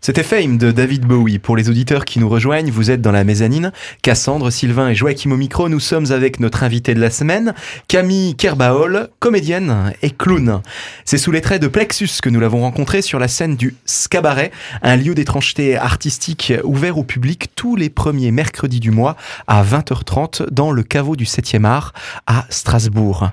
C'était 0.03 0.23
Fame 0.23 0.57
de 0.57 0.71
David 0.71 1.05
Bowie. 1.05 1.37
Pour 1.37 1.55
les 1.55 1.69
auditeurs 1.69 2.05
qui 2.05 2.17
nous 2.17 2.27
rejoignent, 2.27 2.71
vous 2.71 2.89
êtes 2.89 3.01
dans 3.01 3.11
la 3.11 3.23
mezzanine. 3.23 3.71
Cassandre, 4.01 4.49
Sylvain 4.49 4.89
et 4.89 4.95
Joachim 4.95 5.31
au 5.31 5.37
micro. 5.37 5.69
Nous 5.69 5.79
sommes 5.79 6.11
avec 6.11 6.39
notre 6.39 6.63
invité 6.63 6.95
de 6.95 6.99
la 6.99 7.11
semaine, 7.11 7.53
Camille 7.87 8.35
Kerbaol, 8.35 9.09
comédienne 9.19 9.93
et 10.01 10.09
clown. 10.09 10.63
C'est 11.05 11.19
sous 11.19 11.31
les 11.31 11.41
traits 11.41 11.61
de 11.61 11.67
Plexus 11.67 12.09
que 12.19 12.29
nous 12.29 12.39
l'avons 12.39 12.61
rencontré 12.61 13.03
sur 13.03 13.19
la 13.19 13.27
scène 13.27 13.55
du 13.55 13.75
Scabaret, 13.85 14.49
un 14.81 14.95
lieu 14.95 15.13
d'étrangeté 15.13 15.77
artistique 15.77 16.51
ouvert 16.63 16.97
au 16.97 17.03
public 17.03 17.51
tous 17.53 17.75
les 17.75 17.91
premiers 17.91 18.31
mercredis 18.31 18.79
du 18.79 18.89
mois 18.89 19.15
à 19.45 19.63
20h30 19.63 20.49
dans 20.49 20.71
le 20.71 20.81
caveau 20.81 21.15
du 21.15 21.25
7e 21.25 21.63
art 21.63 21.93
à 22.25 22.47
Strasbourg. 22.49 23.29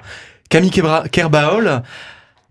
Camille 0.51 0.71
Kerbaol, 0.71 1.83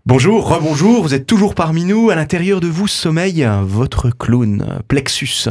Bonjour, 0.08 0.48
rebonjour, 0.48 1.02
vous 1.02 1.12
êtes 1.12 1.26
toujours 1.26 1.54
parmi 1.54 1.84
nous, 1.84 2.08
à 2.08 2.14
l'intérieur 2.14 2.60
de 2.60 2.66
vous 2.66 2.88
sommeille 2.88 3.46
votre 3.60 4.08
clown, 4.08 4.80
Plexus. 4.88 5.50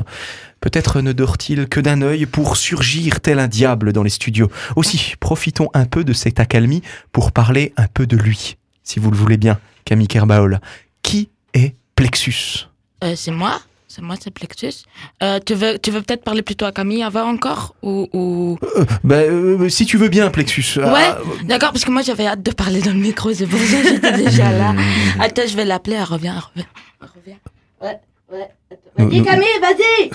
Peut-être 0.61 1.01
ne 1.01 1.11
dort-il 1.13 1.67
que 1.67 1.79
d'un 1.79 2.01
œil 2.01 2.25
pour 2.25 2.57
surgir 2.57 3.21
tel 3.21 3.37
un 3.37 3.47
diable 3.47 3.93
dans 3.93 4.01
les 4.01 4.09
studios. 4.09 4.49
Aussi, 4.75 5.13
profitons 5.19 5.69
un 5.75 5.85
peu 5.85 6.03
de 6.03 6.11
cette 6.11 6.39
accalmie 6.39 6.81
pour 7.11 7.33
parler 7.33 7.71
un 7.77 7.85
peu 7.85 8.07
de 8.07 8.17
lui, 8.17 8.57
si 8.81 8.99
vous 8.99 9.11
le 9.11 9.15
voulez 9.15 9.37
bien, 9.37 9.59
Camille 9.85 10.07
Kerbaol. 10.07 10.59
Qui 11.03 11.29
est 11.53 11.75
Plexus? 11.93 12.67
Euh, 13.03 13.13
c'est 13.15 13.29
moi, 13.29 13.61
c'est 13.97 14.03
moi, 14.03 14.15
c'est 14.21 14.29
Plexus. 14.31 14.83
Euh, 15.23 15.39
tu 15.43 15.55
veux, 15.55 15.79
tu 15.79 15.89
veux 15.89 16.01
peut-être 16.03 16.23
parler 16.23 16.43
plutôt 16.43 16.65
à 16.65 16.71
Camille 16.71 17.01
avant 17.01 17.23
encore 17.27 17.73
ou, 17.81 18.07
ou... 18.13 18.59
Euh, 18.77 18.85
bah, 19.03 19.15
euh, 19.15 19.69
Si 19.69 19.87
tu 19.87 19.97
veux 19.97 20.07
bien, 20.09 20.29
Plexus. 20.29 20.77
Ouais. 20.77 20.83
Ah, 20.85 21.17
D'accord, 21.45 21.71
parce 21.71 21.83
que 21.83 21.89
moi 21.89 22.03
j'avais 22.03 22.27
hâte 22.27 22.43
de 22.43 22.51
parler 22.51 22.79
dans 22.81 22.91
le 22.93 22.99
micro, 22.99 23.33
c'est 23.33 23.47
pour 23.47 23.57
ça 23.59 23.81
que 23.81 23.87
j'étais 23.89 24.11
déjà 24.23 24.51
là. 24.51 24.75
Attends, 25.19 25.47
je 25.47 25.55
vais 25.55 25.65
l'appeler, 25.65 25.95
elle 25.95 26.03
revient, 26.03 26.27
elle 26.35 26.43
revient. 26.53 26.67
Elle 27.01 27.07
revient. 27.15 27.37
Ouais, 27.81 27.99
ouais. 28.31 28.49
Vas-y 28.97 29.23
Camille, 29.23 29.47
vas-y 29.61 30.11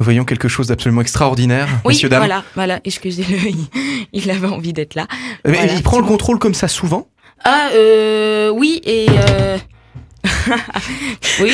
nous 0.00 0.04
voyons 0.04 0.24
quelque 0.24 0.46
chose 0.46 0.68
d'absolument 0.68 1.00
extraordinaire, 1.00 1.66
Oui, 1.84 1.92
messieurs, 1.92 2.08
dames. 2.08 2.20
voilà, 2.20 2.44
voilà, 2.54 2.78
excusez-le, 2.84 3.36
il, 3.48 3.66
il 4.12 4.30
avait 4.30 4.46
envie 4.46 4.72
d'être 4.72 4.94
là. 4.94 5.08
Mais 5.44 5.54
Voilà, 5.54 5.72
il 5.74 5.82
prend 5.82 5.96
le 5.96 6.04
bon. 6.04 6.10
contrôle 6.10 6.38
comme 6.38 6.54
ça 6.54 6.68
souvent? 6.68 7.08
Ah, 7.44 7.70
euh, 7.74 8.48
oui, 8.50 8.80
et... 8.84 9.06
Euh... 9.10 9.58
oui, 11.40 11.50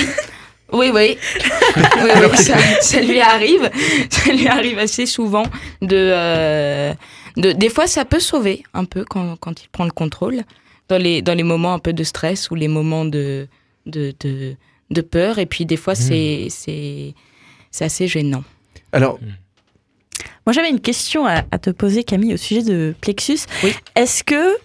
oui, 0.73 0.91
oui. 0.93 1.17
oui, 1.77 2.11
oui 2.31 2.37
ça, 2.37 2.57
ça 2.81 3.01
lui 3.01 3.21
arrive. 3.21 3.71
Ça 4.11 4.33
lui 4.33 4.49
arrive 4.49 4.79
assez 4.79 5.07
souvent 5.07 5.45
de... 5.83 5.97
euh, 5.97 6.95
de 7.37 7.53
des 7.53 7.69
fois, 7.69 7.87
ça 7.87 8.05
peut 8.05 8.21
sauver 8.21 8.63
un 8.75 8.85
peu 8.85 9.05
quand, 9.05 9.37
quand 9.37 9.63
il 9.63 9.69
prend 9.69 9.85
le 9.85 9.91
contrôle. 9.91 10.43
Dans 10.89 10.99
les, 10.99 11.23
dans 11.23 11.35
les 11.35 11.43
moments 11.45 11.73
un 11.75 11.79
peu 11.79 11.93
de 11.93 12.05
stress 12.05 12.51
ou 12.51 12.55
les 12.55 12.69
moments 12.69 13.05
de, 13.07 13.49
de, 13.87 14.15
de, 14.21 14.55
de 14.91 15.01
peur. 15.01 15.39
Et 15.39 15.47
puis, 15.47 15.65
des 15.65 15.77
fois, 15.79 15.95
c'est 15.95 16.49
c'est 16.51 17.15
c'est 17.71 17.85
assez 17.87 18.07
gênant. 18.07 18.45
Alors, 18.93 19.19
Moi, 20.47 20.53
j'avais 20.53 20.69
une 20.69 20.81
question 20.81 21.27
à, 21.27 21.43
à 21.51 21.59
te 21.59 21.71
poser, 21.71 22.05
Camille, 22.05 22.35
au 22.35 22.37
sujet 22.37 22.63
de 22.63 22.95
Plexus. 23.01 23.41
Oui. 23.63 23.73
Est-ce 23.97 24.23
que 24.25 24.57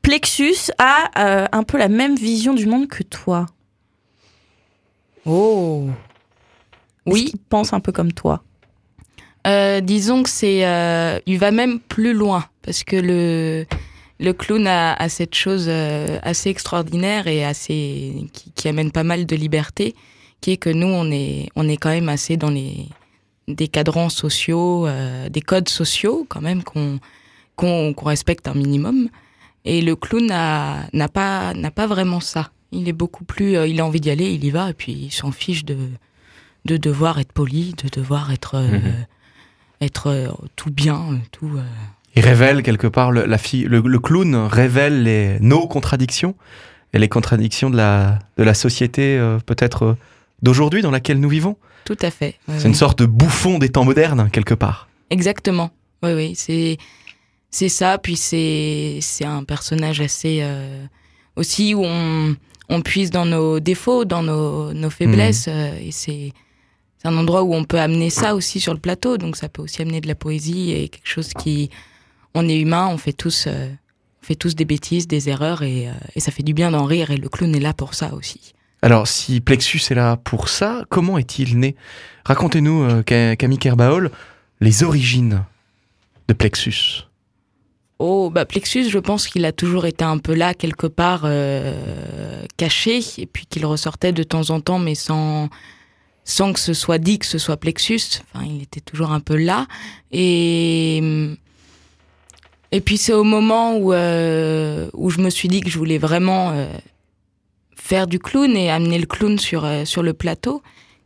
Plexus 0.00 0.70
a 0.78 1.10
euh, 1.18 1.46
un 1.50 1.62
peu 1.64 1.76
la 1.76 1.88
même 1.88 2.14
vision 2.16 2.54
du 2.54 2.66
monde 2.66 2.86
que 2.88 3.02
toi? 3.02 3.46
Oh 5.26 5.88
Oui, 7.06 7.26
qu'il 7.26 7.38
pense 7.40 7.72
un 7.72 7.80
peu 7.80 7.92
comme 7.92 8.12
toi 8.12 8.42
Euh, 9.46 9.80
disons 9.80 10.22
que 10.22 10.30
c'est, 10.30 10.66
euh, 10.66 11.18
il 11.26 11.38
va 11.38 11.50
même 11.50 11.80
plus 11.80 12.14
loin 12.14 12.44
parce 12.62 12.82
que 12.84 12.96
le 12.96 13.66
le 14.20 14.32
clown 14.32 14.66
a, 14.66 14.94
a 14.94 15.08
cette 15.08 15.34
chose 15.34 15.66
euh, 15.68 16.18
assez 16.22 16.48
extraordinaire 16.48 17.26
et 17.26 17.44
assez 17.44 18.26
qui, 18.32 18.52
qui 18.52 18.68
amène 18.68 18.90
pas 18.92 19.02
mal 19.04 19.26
de 19.26 19.36
liberté, 19.36 19.94
qui 20.40 20.52
est 20.52 20.56
que 20.56 20.70
nous 20.70 20.86
on 20.86 21.10
est 21.10 21.48
on 21.56 21.68
est 21.68 21.76
quand 21.76 21.90
même 21.90 22.08
assez 22.08 22.36
dans 22.36 22.50
les 22.50 22.86
des 23.48 23.68
cadrans 23.68 24.08
sociaux, 24.08 24.86
euh, 24.86 25.28
des 25.28 25.42
codes 25.42 25.68
sociaux 25.68 26.24
quand 26.28 26.40
même 26.40 26.62
qu'on 26.62 27.00
qu'on 27.56 27.92
qu'on 27.94 28.06
respecte 28.06 28.48
un 28.48 28.54
minimum. 28.54 29.08
Et 29.66 29.80
le 29.82 29.96
clown 29.96 30.26
n'a 30.26 30.86
n'a 30.92 31.08
pas 31.08 31.52
n'a 31.54 31.70
pas 31.70 31.86
vraiment 31.86 32.20
ça. 32.20 32.50
Il 32.74 32.88
est 32.88 32.92
beaucoup 32.92 33.24
plus, 33.24 33.56
euh, 33.56 33.66
il 33.66 33.80
a 33.80 33.86
envie 33.86 34.00
d'y 34.00 34.10
aller, 34.10 34.32
il 34.32 34.44
y 34.44 34.50
va 34.50 34.70
et 34.70 34.74
puis 34.74 34.92
il 34.92 35.10
s'en 35.10 35.32
fiche 35.32 35.64
de 35.64 35.76
de 36.66 36.78
devoir 36.78 37.18
être 37.18 37.32
poli, 37.32 37.74
de 37.82 37.88
devoir 37.90 38.32
être 38.32 38.54
euh, 38.54 38.68
Mhm. 38.68 39.06
être 39.82 40.06
euh, 40.08 40.28
tout 40.56 40.70
bien, 40.70 41.20
tout. 41.30 41.50
Il 42.16 42.22
révèle 42.22 42.62
quelque 42.62 42.86
part, 42.86 43.10
le, 43.10 43.26
la 43.26 43.38
fille, 43.38 43.64
le, 43.64 43.80
le 43.80 43.98
clown 43.98 44.34
révèle 44.34 45.02
les, 45.02 45.38
nos 45.40 45.66
contradictions 45.66 46.34
et 46.92 46.98
les 46.98 47.08
contradictions 47.08 47.70
de 47.70 47.76
la, 47.76 48.18
de 48.38 48.44
la 48.44 48.54
société 48.54 49.18
peut-être 49.46 49.96
d'aujourd'hui 50.42 50.80
dans 50.80 50.90
laquelle 50.92 51.18
nous 51.20 51.28
vivons. 51.28 51.56
Tout 51.84 51.96
à 52.00 52.10
fait. 52.10 52.36
oui, 52.48 52.54
C'est 52.58 52.68
une 52.68 52.74
sorte 52.74 53.00
de 53.00 53.06
bouffon 53.06 53.58
des 53.58 53.68
temps 53.68 53.84
modernes, 53.84 54.30
quelque 54.30 54.54
part. 54.54 54.88
Exactement. 55.10 55.70
Oui, 56.02 56.12
oui, 56.14 56.32
c'est 56.36 56.78
c'est 57.50 57.68
ça. 57.68 57.98
Puis 57.98 58.16
c'est 58.16 58.98
c'est 59.02 59.24
un 59.26 59.42
personnage 59.44 60.00
assez 60.00 60.38
euh, 60.42 60.84
aussi 61.36 61.74
où 61.74 61.82
on 61.84 62.36
on 62.68 62.80
puise 62.82 63.10
dans 63.10 63.26
nos 63.26 63.60
défauts, 63.60 64.04
dans 64.04 64.22
nos 64.22 64.72
nos 64.72 64.90
faiblesses. 64.90 65.46
euh, 65.48 65.76
et 65.80 65.90
c'est 65.92 66.32
un 67.04 67.16
endroit 67.16 67.42
où 67.42 67.54
on 67.54 67.64
peut 67.64 67.78
amener 67.80 68.08
ça 68.10 68.34
aussi 68.34 68.60
sur 68.60 68.72
le 68.72 68.80
plateau. 68.80 69.18
Donc 69.18 69.36
ça 69.36 69.48
peut 69.48 69.62
aussi 69.62 69.82
amener 69.82 70.00
de 70.00 70.08
la 70.08 70.14
poésie 70.14 70.72
et 70.72 70.88
quelque 70.88 71.08
chose 71.08 71.32
qui 71.34 71.70
on 72.34 72.48
est 72.48 72.58
humain, 72.58 72.88
on 72.90 72.96
fait 72.98 73.12
tous 73.12 73.44
euh, 73.46 73.68
on 74.22 74.26
fait 74.26 74.34
tous 74.36 74.54
des 74.54 74.64
bêtises, 74.64 75.06
des 75.06 75.28
erreurs 75.28 75.62
et, 75.62 75.88
euh, 75.88 75.92
et 76.16 76.20
ça 76.20 76.32
fait 76.32 76.42
du 76.42 76.54
bien 76.54 76.70
d'en 76.70 76.84
rire. 76.86 77.10
Et 77.10 77.16
le 77.18 77.28
clown 77.28 77.54
est 77.54 77.60
là 77.60 77.74
pour 77.74 77.92
ça 77.94 78.14
aussi. 78.14 78.54
Alors, 78.80 79.06
si 79.06 79.40
Plexus 79.40 79.80
est 79.90 79.94
là 79.94 80.16
pour 80.16 80.48
ça, 80.48 80.84
comment 80.90 81.16
est-il 81.18 81.58
né? 81.58 81.74
Racontez-nous, 82.26 82.82
euh, 82.84 83.02
Ca- 83.06 83.34
Camille 83.36 83.58
Kerbaol, 83.58 84.10
les 84.60 84.82
origines 84.82 85.42
de 86.28 86.34
Plexus. 86.34 87.04
Oh, 87.98 88.28
bah 88.30 88.44
Plexus, 88.44 88.90
je 88.90 88.98
pense 88.98 89.28
qu'il 89.28 89.44
a 89.44 89.52
toujours 89.52 89.86
été 89.86 90.04
un 90.04 90.18
peu 90.18 90.34
là, 90.34 90.52
quelque 90.52 90.86
part, 90.86 91.22
euh, 91.24 92.44
caché, 92.56 93.00
et 93.18 93.26
puis 93.26 93.46
qu'il 93.46 93.64
ressortait 93.66 94.12
de 94.12 94.24
temps 94.24 94.50
en 94.50 94.60
temps, 94.60 94.80
mais 94.80 94.96
sans, 94.96 95.48
sans 96.24 96.52
que 96.52 96.58
ce 96.58 96.74
soit 96.74 96.98
dit 96.98 97.18
que 97.18 97.26
ce 97.26 97.38
soit 97.38 97.56
Plexus. 97.56 98.00
Enfin, 98.32 98.44
il 98.44 98.62
était 98.62 98.80
toujours 98.80 99.12
un 99.12 99.20
peu 99.20 99.36
là. 99.36 99.68
Et, 100.10 101.36
et 102.72 102.80
puis 102.80 102.98
c'est 102.98 103.12
au 103.12 103.24
moment 103.24 103.76
où, 103.76 103.92
euh, 103.92 104.90
où 104.92 105.10
je 105.10 105.20
me 105.20 105.30
suis 105.30 105.48
dit 105.48 105.60
que 105.60 105.70
je 105.70 105.78
voulais 105.78 105.98
vraiment 105.98 106.50
euh, 106.50 106.66
faire 107.76 108.08
du 108.08 108.18
clown 108.18 108.56
et 108.56 108.70
amener 108.70 108.98
le 108.98 109.06
clown 109.06 109.38
sur, 109.38 109.68
sur 109.84 110.02
le 110.02 110.14
plateau 110.14 110.62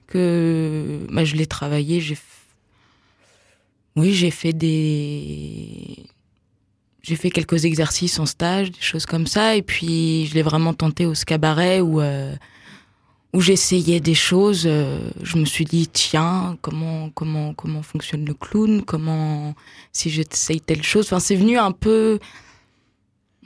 que 0.06 1.00
bah, 1.10 1.24
je 1.24 1.36
l'ai 1.36 1.46
travaillé. 1.46 2.00
J'ai 2.00 2.16
oui, 3.98 4.14
j'ai 4.14 4.30
fait 4.30 4.52
des 4.52 6.06
j'ai 7.02 7.16
fait 7.16 7.30
quelques 7.30 7.64
exercices 7.64 8.18
en 8.18 8.26
stage, 8.26 8.70
des 8.70 8.80
choses 8.80 9.06
comme 9.06 9.26
ça, 9.26 9.56
et 9.56 9.62
puis 9.62 10.26
je 10.26 10.34
l'ai 10.34 10.42
vraiment 10.42 10.74
tenté 10.74 11.06
au 11.06 11.14
cabaret 11.26 11.80
où 11.80 12.00
euh, 12.00 12.34
où 13.34 13.40
j'essayais 13.40 14.00
des 14.00 14.14
choses. 14.14 14.64
euh, 14.66 15.10
je 15.22 15.36
me 15.36 15.44
suis 15.44 15.64
dit 15.64 15.88
tiens 15.88 16.56
comment 16.62 17.10
comment 17.10 17.54
comment 17.54 17.82
fonctionne 17.82 18.24
le 18.24 18.34
clown, 18.34 18.82
comment 18.82 19.54
si 19.92 20.10
j'essaye 20.10 20.60
telle 20.60 20.82
chose. 20.82 21.06
Enfin 21.06 21.20
c'est 21.20 21.36
venu 21.36 21.58
un 21.58 21.72
peu 21.72 22.18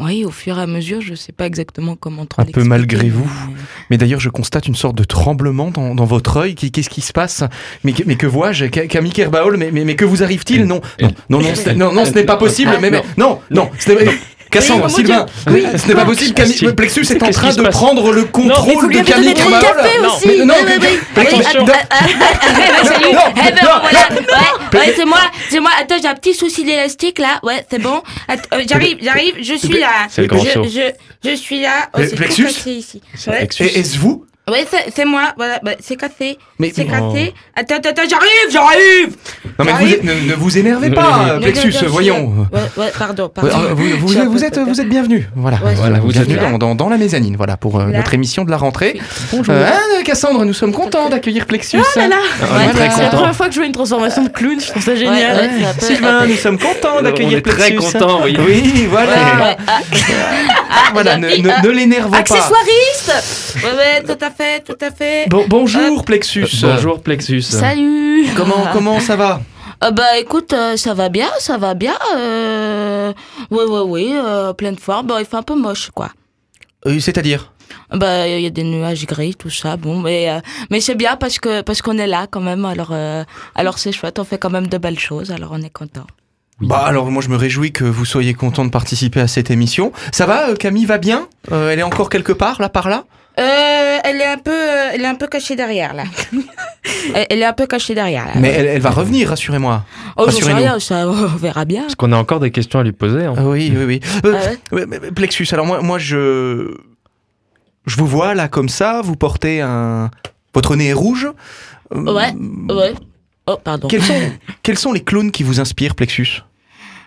oui 0.01 0.25
au 0.25 0.31
fur 0.31 0.59
et 0.59 0.63
à 0.63 0.67
mesure. 0.67 1.01
Je 1.01 1.15
sais 1.15 1.33
pas 1.33 1.47
exactement 1.47 1.97
comment 1.97 2.27
trop 2.27 2.43
Un 2.43 2.45
peu 2.47 2.65
malgré 2.65 3.09
vous. 3.09 3.25
mais- 3.49 3.55
Mais 3.91 3.99
d'ailleurs, 3.99 4.21
je 4.21 4.29
constate 4.31 4.67
une 4.67 4.75
sorte 4.75 4.97
de 4.97 5.05
tremblement 5.05 5.71
dans, 5.71 5.95
dans 5.95 6.05
votre 6.05 6.39
œil. 6.39 6.55
Qui- 6.55 6.71
Qu'est-ce 6.73 6.91
qui 6.91 7.03
se 7.03 7.13
passe? 7.13 7.45
Mais, 7.85 7.93
que- 7.93 8.03
mais 8.07 8.17
que 8.17 8.27
vois-je? 8.27 8.67
Ca- 8.73 8.87
Camille 8.87 9.13
Kerbaol, 9.13 9.57
mais, 9.57 9.71
mais, 9.71 9.85
mais 9.85 9.95
que 9.97 10.05
vous 10.05 10.23
arrive-t-il? 10.23 10.65
Non, 10.65 10.81
non, 11.01 11.09
non, 11.29 11.41
non, 11.41 11.55
ce 11.55 11.69
n'est- 11.69 11.75
non, 11.75 11.93
non, 11.93 12.05
ce 12.05 12.13
n'est 12.13 12.25
pas 12.25 12.37
possible. 12.37 12.73
Mais, 12.81 12.91
mais- 12.91 13.03
non, 13.19 13.41
non, 13.51 13.71
ce 13.79 13.93
n'est- 13.93 14.11
Cassandre, 14.53 14.85
Oui, 14.87 14.93
Sylvain. 14.93 15.27
Oui. 15.51 15.67
ce 15.77 15.89
n'est 15.89 15.95
pas 15.95 16.05
possible. 16.05 16.35
Camille, 16.35 16.73
Plexus 16.75 17.07
est 17.11 17.23
en 17.23 17.31
train 17.31 17.53
de 17.55 17.63
prendre 17.69 18.13
le 18.13 18.25
contrôle 18.25 18.93
de 18.93 19.01
Camille 19.01 19.35
café 19.35 19.51
Non. 20.03 20.47
non, 20.47 20.55
Non, 24.73 24.81
c'est 24.97 25.05
moi, 25.05 25.19
c'est 25.51 25.61
moi. 25.61 25.71
Attends, 25.81 25.97
j'ai 26.01 26.09
un 26.09 26.15
petit 26.15 26.35
souci 26.35 26.65
d'élastique 26.65 27.19
là. 27.19 27.41
Ouais, 27.43 27.65
c'est 27.71 27.81
bon. 27.81 28.03
Euh, 28.31 28.35
j'arrive, 28.69 28.99
j'arrive. 29.03 29.35
Je 29.41 29.55
suis 29.55 29.79
là. 29.79 29.89
C'est 30.09 30.23
le 30.23 30.27
grand 30.29 30.45
je, 30.45 30.51
saut. 30.51 30.65
je, 30.65 31.31
je 31.31 31.35
suis 31.35 31.61
là. 31.63 31.89
Oh, 31.95 32.01
Plexus. 32.15 32.47
Et 33.61 33.79
Est-ce 33.81 33.99
vous 33.99 34.27
ouais 34.51 34.67
c'est, 34.95 35.05
moi. 35.05 35.33
Voilà, 35.37 35.61
bah, 35.63 35.73
c'est 35.81 35.97
cassé. 35.97 36.37
Mais- 36.59 36.73
c'est 36.75 36.85
cassé. 36.87 37.33
Attends, 37.55 37.77
attends, 37.77 37.91
attends, 37.91 38.03
j'arrive, 38.09 38.51
j'arrive. 38.51 39.17
Non, 39.59 39.65
mais 39.65 39.73
vous, 39.73 39.93
êtes- 39.93 40.05
ne, 40.05 40.15
ne 40.31 40.35
vous 40.35 40.59
énervez 40.59 40.91
pas, 40.91 41.35
Non, 41.35 41.41
Plexus, 41.41 41.73
voyons. 41.87 42.47
Ouais, 42.53 42.61
ouais, 42.85 42.93
pardon, 42.99 43.29
pardon. 43.29 43.51
euh, 43.57 43.75
Vous, 43.75 44.17
êtes, 44.45 44.59
vous 44.59 44.81
êtes 44.81 44.89
bienvenue. 44.89 45.29
Voilà, 45.37 45.59
Ouais, 45.65 45.75
voilà, 45.75 46.01
vous 46.01 46.17
êtes 46.19 46.29
dans, 46.41 46.59
dans, 46.59 46.75
dans 46.75 46.89
la 46.89 46.97
mezzanine, 46.99 47.37
voilà, 47.37 47.57
pour 47.57 47.79
euh, 47.79 47.87
notre 47.87 48.15
émission 48.15 48.45
de 48.45 48.51
la 48.51 48.57
rentrée. 48.57 49.01
Bonjour. 49.33 49.55
Euh, 49.55 49.67
hein, 49.69 50.03
Cassandre, 50.05 50.45
nous 50.45 50.55
sommes 50.55 50.73
contents 50.73 51.09
d'accueillir 51.09 51.47
Plexus. 51.47 51.79
Oh 51.79 51.99
là 51.99 52.09
là 52.09 52.17
Ouais, 52.41 52.91
c'est 52.91 53.03
la 53.03 53.09
première 53.11 53.37
fois 53.37 53.47
que 53.47 53.53
je 53.53 53.59
vois 53.59 53.67
une 53.67 53.73
transformation 53.73 54.25
de 54.25 54.29
clown, 54.29 54.59
je 54.61 54.67
trouve 54.69 54.83
ça 54.83 54.97
génial. 54.97 55.51
Sylvain, 55.79 56.27
nous 56.27 56.37
sommes 56.37 56.59
contents 56.59 57.01
d'accueillir 57.03 57.35
On 57.35 57.39
est 57.39 57.43
très 57.43 57.71
Plexus. 57.71 57.93
contents, 57.93 58.21
oui. 58.25 58.37
Oui, 58.45 58.87
voilà. 58.91 59.57
Ah, 59.69 60.91
voilà, 60.93 61.17
ne, 61.19 61.29
ah. 61.29 61.63
l'énervons 61.69 62.11
pas. 62.11 62.19
Accessoiriste 62.19 63.55
Ouais, 63.63 63.71
ouais, 63.77 64.03
tout 64.03 64.25
à 64.25 64.31
fait, 64.33 64.65
tout 64.65 64.79
à 64.81 64.91
fait. 64.91 65.29
Bon, 65.29 65.45
bonjour 65.49 66.05
Plexus. 66.05 66.49
Bonjour 66.63 67.03
Plexus. 67.03 67.43
Salut. 67.43 68.27
Comment, 68.37 68.67
comment 68.73 68.99
ça 69.01 69.17
va? 69.17 69.41
Euh, 69.85 69.91
bah 69.91 70.19
écoute, 70.19 70.53
euh, 70.53 70.77
ça 70.77 70.95
va 70.95 71.09
bien, 71.09 71.29
ça 71.39 71.59
va 71.59 71.75
bien. 71.75 71.95
Euh... 72.17 73.13
Oui, 73.51 73.65
oui, 73.69 73.81
oui, 73.87 74.13
euh, 74.15 74.53
pleine 74.53 74.79
forme. 74.79 75.07
Bon, 75.09 75.19
il 75.19 75.25
fait 75.25 75.37
un 75.37 75.43
peu 75.43 75.57
moche, 75.57 75.91
quoi. 75.93 76.11
Euh, 76.87 76.99
C'est-à-dire? 77.01 77.53
Bah 77.91 78.29
il 78.29 78.43
y 78.43 78.47
a 78.47 78.51
des 78.51 78.65
nuages 78.65 79.07
gris, 79.07 79.35
tout 79.35 79.51
ça. 79.51 79.77
Bon, 79.77 79.99
mais 79.99 80.29
euh, 80.29 80.41
mais 80.71 80.81
c'est 80.81 80.95
bien 80.95 81.17
parce 81.17 81.39
que 81.39 81.63
parce 81.63 81.81
qu'on 81.81 81.97
est 81.97 82.07
là 82.07 82.27
quand 82.31 82.41
même. 82.41 82.65
Alors 82.67 82.91
euh, 82.93 83.25
alors 83.55 83.79
c'est 83.79 83.93
chouette, 83.93 84.19
on 84.19 84.25
fait 84.25 84.39
quand 84.39 84.51
même 84.51 84.67
de 84.67 84.79
belles 84.79 84.99
choses. 84.99 85.31
Alors 85.31 85.53
on 85.53 85.63
est 85.63 85.71
content. 85.73 86.07
Bah 86.61 86.85
alors 86.85 87.11
moi 87.11 87.23
je 87.23 87.29
me 87.29 87.37
réjouis 87.37 87.73
que 87.73 87.85
vous 87.85 88.05
soyez 88.05 88.35
content 88.35 88.65
de 88.67 88.71
participer 88.71 89.21
à 89.21 89.27
cette 89.27 89.51
émission. 89.51 89.91
Ça 90.13 90.27
va 90.27 90.51
euh, 90.51 90.55
Camille 90.55 90.85
va 90.85 90.99
bien? 90.99 91.29
Euh, 91.51 91.71
Elle 91.71 91.79
est 91.79 91.83
encore 91.83 92.11
quelque 92.11 92.33
part 92.33 92.61
là 92.61 92.69
par 92.69 92.91
là? 92.91 93.05
Euh, 93.39 93.99
elle 94.05 94.21
est 94.21 94.27
un 94.27 94.37
peu, 94.39 94.51
euh, 94.53 94.91
elle 94.93 95.01
est 95.03 95.07
un 95.07 95.15
peu 95.15 95.27
cachée 95.27 95.57
derrière 95.57 95.95
là. 95.95 96.05
elle, 97.15 97.27
elle 97.31 97.39
est 97.41 97.45
un 97.47 97.53
peu 97.55 97.67
cachée 97.67 97.95
derrière. 97.95 98.27
Là. 98.27 98.33
Mais 98.37 98.49
elle, 98.51 98.67
elle 98.67 98.81
va 98.83 98.91
revenir, 98.91 99.29
rassurez-moi. 99.31 99.85
oh, 100.17 100.25
j'en 100.27 100.39
sais 100.39 100.53
rien, 100.53 100.79
ça, 100.81 101.09
on 101.09 101.27
verra 101.27 101.65
bien. 101.65 101.83
Parce 101.83 101.95
qu'on 101.95 102.13
a 102.13 102.17
encore 102.17 102.41
des 102.41 102.51
questions 102.51 102.81
à 102.81 102.83
lui 102.83 102.93
poser. 102.93 103.25
hein. 103.25 103.35
Ah 103.37 103.45
oui, 103.45 103.73
oui, 103.75 103.85
oui. 103.85 104.01
Euh, 104.27 104.39
Ah 104.73 105.11
Plexus, 105.15 105.47
alors 105.53 105.65
moi, 105.65 105.81
moi 105.81 105.99
je, 105.99 106.75
je 107.87 107.97
vous 107.97 108.07
vois 108.07 108.35
là 108.35 108.49
comme 108.49 108.69
ça, 108.69 109.01
vous 109.03 109.17
portez 109.17 109.63
un, 109.63 110.11
votre 110.55 110.77
nez 110.77 110.89
est 110.89 110.93
rouge. 110.93 111.27
Euh, 111.95 112.01
Ouais, 112.13 112.35
ouais. 112.75 112.93
Oh, 113.47 113.57
pardon. 113.63 113.89
Quels 113.89 114.03
sont, 114.03 114.21
quels 114.63 114.79
sont 114.79 114.93
les 114.93 115.03
clowns 115.03 115.31
qui 115.31 115.43
vous 115.43 115.59
inspirent, 115.59 115.95
Plexus? 115.95 116.43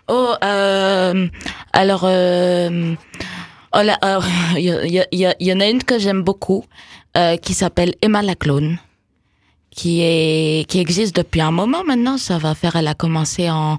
Oh, 0.07 0.33
euh, 0.43 1.27
alors, 1.73 2.01
euh, 2.05 2.93
oh 3.75 3.79
euh, 3.79 4.19
il 4.57 4.63
y, 5.13 5.25
a- 5.25 5.35
il 5.39 5.47
y 5.47 5.53
en 5.53 5.59
a 5.59 5.67
une 5.67 5.83
que 5.83 5.99
j'aime 5.99 6.23
beaucoup, 6.23 6.65
euh, 7.17 7.37
qui 7.37 7.53
s'appelle 7.53 7.93
Emma 8.01 8.21
la 8.21 8.35
clone, 8.35 8.77
qui 9.71 10.01
est, 10.01 10.65
qui 10.69 10.79
existe 10.79 11.15
depuis 11.15 11.41
un 11.41 11.51
moment 11.51 11.83
maintenant. 11.83 12.17
Ça 12.17 12.37
va 12.37 12.55
faire, 12.55 12.75
elle 12.75 12.87
a 12.87 12.93
commencé 12.95 13.49
en, 13.49 13.77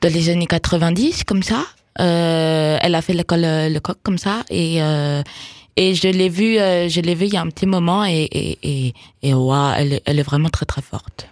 dans 0.00 0.12
les 0.12 0.28
années 0.30 0.46
90, 0.46 1.24
comme 1.24 1.42
ça. 1.42 1.64
Euh, 2.00 2.78
elle 2.80 2.94
a 2.94 3.02
fait 3.02 3.12
l'école 3.12 3.44
euh, 3.44 3.68
le 3.68 3.78
coq 3.80 3.98
comme 4.02 4.16
ça 4.18 4.44
et 4.48 4.78
et 5.76 5.94
je 5.94 6.08
l'ai 6.08 6.28
vue, 6.28 6.56
je 6.56 7.00
l'ai 7.00 7.14
vue 7.14 7.26
il 7.26 7.32
y 7.34 7.36
a 7.36 7.40
un 7.42 7.48
petit 7.48 7.66
moment 7.66 8.04
et 8.04 8.28
et 8.30 8.58
et, 8.62 8.94
et 9.22 9.34
ouah, 9.34 9.74
elle 9.78 9.94
est, 9.94 10.02
elle 10.06 10.18
est 10.18 10.22
vraiment 10.22 10.48
très 10.50 10.66
très 10.66 10.82
forte. 10.82 11.28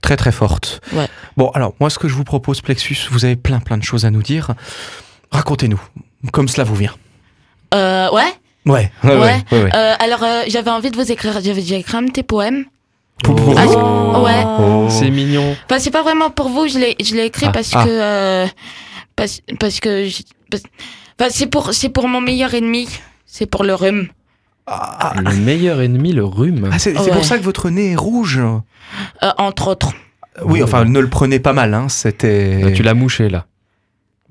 Très 0.00 0.16
très 0.16 0.30
forte. 0.30 0.80
Ouais. 0.92 1.08
Bon, 1.36 1.48
alors 1.50 1.74
moi 1.80 1.90
ce 1.90 1.98
que 1.98 2.06
je 2.08 2.14
vous 2.14 2.22
propose, 2.24 2.60
Plexus, 2.60 2.96
vous 3.10 3.24
avez 3.24 3.34
plein 3.36 3.58
plein 3.60 3.78
de 3.78 3.82
choses 3.84 4.04
à 4.04 4.10
nous 4.12 4.22
dire. 4.22 4.54
Racontez-nous, 5.32 5.80
comme 6.32 6.48
cela 6.48 6.64
vous 6.64 6.74
vient. 6.76 6.94
Euh, 7.74 8.10
ouais. 8.10 8.22
Ouais, 8.66 8.90
Ouais. 9.04 9.44
Euh, 9.52 9.94
alors, 10.00 10.22
euh, 10.24 10.42
j'avais 10.48 10.70
envie 10.70 10.90
de 10.90 10.96
vous 10.96 11.12
écrire, 11.12 11.38
j'avais 11.40 11.62
j'ai 11.62 11.76
écrit 11.76 11.96
un 11.96 12.06
petit 12.06 12.22
poème. 12.24 12.64
Ah, 13.24 13.30
vous. 13.30 13.52
je- 13.54 14.20
ouais. 14.24 14.44
Oh. 14.44 14.86
C'est 14.90 15.10
mignon. 15.10 15.56
Enfin, 15.66 15.78
c'est 15.78 15.90
pas 15.92 16.02
vraiment 16.02 16.30
pour 16.30 16.48
vous, 16.48 16.66
je 16.68 16.78
l'ai, 16.78 16.96
je 17.02 17.14
l'ai 17.14 17.26
écrit 17.26 17.46
Ah, 17.48 17.52
parce 17.52 17.70
ah. 17.74 17.84
que, 17.84 17.88
euh, 17.88 18.46
parce, 19.14 19.40
parce 19.60 19.78
que, 19.80 20.06
parce- 20.50 20.64
enfin, 21.18 21.30
c'est 21.30 21.46
pour, 21.46 21.72
c'est 21.72 21.88
pour 21.90 22.08
mon 22.08 22.20
meilleur 22.20 22.54
ennemi, 22.54 22.88
c'est 23.24 23.46
pour 23.46 23.62
le 23.64 23.74
rhume. 23.74 24.08
Ah, 24.66 25.14
Le 25.22 25.36
meilleur 25.36 25.80
ennemi, 25.80 26.12
le 26.12 26.24
rhume. 26.24 26.68
ah, 26.72 26.78
c'est 26.80 26.98
Ouais. 26.98 27.10
pour 27.12 27.24
ça 27.24 27.38
que 27.38 27.44
votre 27.44 27.70
nez 27.70 27.92
est 27.92 27.96
rouge. 27.96 28.38
Euh, 29.22 29.30
entre 29.38 29.68
autres. 29.68 29.92
Oui, 30.44 30.60
enfin, 30.62 30.84
ne 30.84 30.98
le 30.98 31.08
prenez 31.08 31.38
pas 31.38 31.52
mal, 31.52 31.72
hein. 31.72 31.86
C'était. 31.88 32.72
Tu 32.74 32.82
l'as 32.82 32.94
mouché 32.94 33.28
là. 33.28 33.46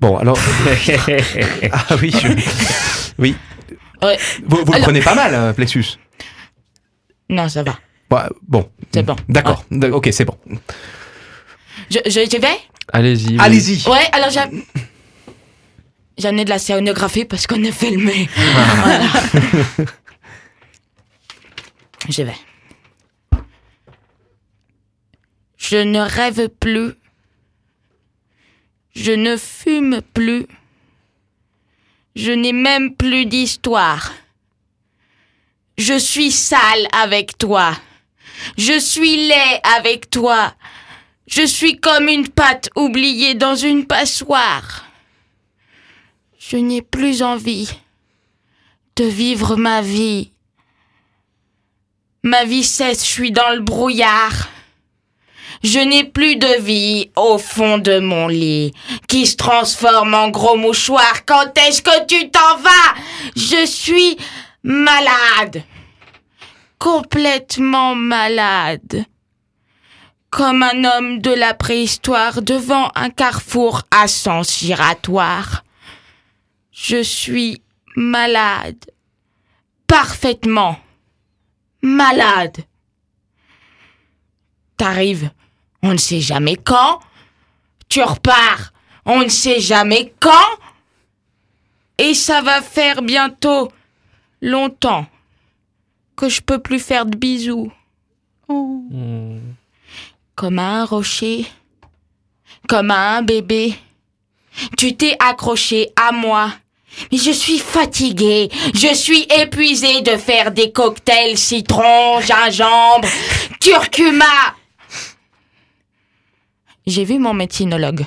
Bon, 0.00 0.16
alors. 0.18 0.38
ah 1.72 1.96
oui. 2.00 2.10
je- 2.10 3.12
Oui. 3.18 3.34
Ouais. 4.02 4.18
Vous, 4.46 4.58
vous 4.64 4.72
le 4.72 4.80
prenez 4.80 5.00
pas 5.00 5.14
mal, 5.14 5.34
euh, 5.34 5.52
Plexus. 5.54 5.84
Non, 7.30 7.48
ça 7.48 7.62
va. 7.62 7.78
Bah, 8.10 8.28
bon. 8.46 8.70
C'est 8.92 9.02
bon. 9.02 9.16
D'accord. 9.28 9.64
Ok, 9.92 10.08
c'est 10.12 10.24
bon. 10.26 10.36
Je, 11.90 11.98
je, 12.06 12.10
je 12.30 12.40
vais? 12.40 12.58
Allez-y. 12.92 13.30
oui. 13.30 13.36
Allez-y. 13.40 13.88
Ouais, 13.88 14.06
alors 14.12 14.30
j'ai, 14.30 14.40
j'ai 16.18 16.28
amené 16.28 16.44
de 16.44 16.50
la 16.50 16.58
scénographie 16.58 17.24
parce 17.24 17.46
qu'on 17.46 17.62
est 17.64 17.72
filmé. 17.72 18.28
Ah. 18.36 18.74
Voilà. 18.84 19.88
je 22.10 22.22
vais. 22.22 22.34
Je 25.56 25.78
ne 25.78 25.98
rêve 26.00 26.48
plus. 26.48 26.92
Je 28.96 29.12
ne 29.12 29.36
fume 29.36 30.00
plus. 30.14 30.46
Je 32.14 32.32
n'ai 32.32 32.54
même 32.54 32.96
plus 32.96 33.26
d'histoire. 33.26 34.14
Je 35.76 35.98
suis 35.98 36.30
sale 36.30 36.88
avec 36.92 37.36
toi. 37.36 37.76
Je 38.56 38.78
suis 38.78 39.28
laid 39.28 39.60
avec 39.76 40.08
toi. 40.08 40.54
Je 41.26 41.44
suis 41.44 41.78
comme 41.78 42.08
une 42.08 42.26
pâte 42.26 42.70
oubliée 42.74 43.34
dans 43.34 43.54
une 43.54 43.86
passoire. 43.86 44.86
Je 46.38 46.56
n'ai 46.56 46.80
plus 46.80 47.22
envie 47.22 47.68
de 48.96 49.04
vivre 49.04 49.56
ma 49.56 49.82
vie. 49.82 50.30
Ma 52.22 52.46
vie 52.46 52.64
cesse, 52.64 53.04
je 53.04 53.12
suis 53.12 53.30
dans 53.30 53.50
le 53.50 53.60
brouillard. 53.60 54.48
Je 55.62 55.78
n'ai 55.78 56.04
plus 56.04 56.36
de 56.36 56.60
vie 56.60 57.10
au 57.16 57.38
fond 57.38 57.78
de 57.78 57.98
mon 57.98 58.28
lit 58.28 58.72
qui 59.08 59.26
se 59.26 59.36
transforme 59.36 60.14
en 60.14 60.28
gros 60.28 60.56
mouchoir. 60.56 61.24
Quand 61.24 61.56
est-ce 61.58 61.82
que 61.82 62.06
tu 62.06 62.30
t'en 62.30 62.56
vas? 62.58 62.94
Je 63.34 63.66
suis 63.66 64.16
malade. 64.62 65.62
Complètement 66.78 67.94
malade. 67.94 69.04
Comme 70.30 70.62
un 70.62 70.84
homme 70.84 71.20
de 71.20 71.30
la 71.30 71.54
préhistoire 71.54 72.42
devant 72.42 72.90
un 72.94 73.10
carrefour 73.10 73.82
à 73.90 74.08
sens 74.08 74.58
giratoire. 74.58 75.64
Je 76.72 77.02
suis 77.02 77.62
malade. 77.96 78.84
Parfaitement 79.86 80.78
malade. 81.80 82.56
T'arrives, 84.76 85.30
on 85.82 85.92
ne 85.92 85.98
sait 85.98 86.20
jamais 86.20 86.56
quand. 86.56 87.00
Tu 87.88 88.02
repars, 88.02 88.72
on 89.04 89.20
ne 89.20 89.28
sait 89.28 89.60
jamais 89.60 90.12
quand. 90.20 90.30
Et 91.98 92.14
ça 92.14 92.42
va 92.42 92.60
faire 92.60 93.02
bientôt 93.02 93.70
longtemps 94.42 95.06
que 96.16 96.28
je 96.28 96.40
peux 96.40 96.58
plus 96.58 96.80
faire 96.80 97.06
de 97.06 97.16
bisous. 97.16 97.70
Hmm. 98.48 99.38
Comme 100.34 100.58
à 100.58 100.80
un 100.80 100.84
rocher, 100.84 101.46
comme 102.68 102.90
à 102.90 103.16
un 103.16 103.22
bébé. 103.22 103.74
Tu 104.76 104.96
t'es 104.96 105.16
accroché 105.18 105.90
à 105.96 106.12
moi. 106.12 106.50
Mais 107.12 107.18
je 107.18 107.30
suis 107.30 107.58
fatiguée, 107.58 108.48
je 108.72 108.94
suis 108.94 109.26
épuisée 109.38 110.00
de 110.00 110.16
faire 110.16 110.50
des 110.50 110.72
cocktails 110.72 111.36
citron, 111.36 112.20
gingembre, 112.20 113.06
curcuma. 113.60 114.24
J'ai 116.86 117.04
vu 117.04 117.18
mon 117.18 117.34
médecinologue. 117.34 118.06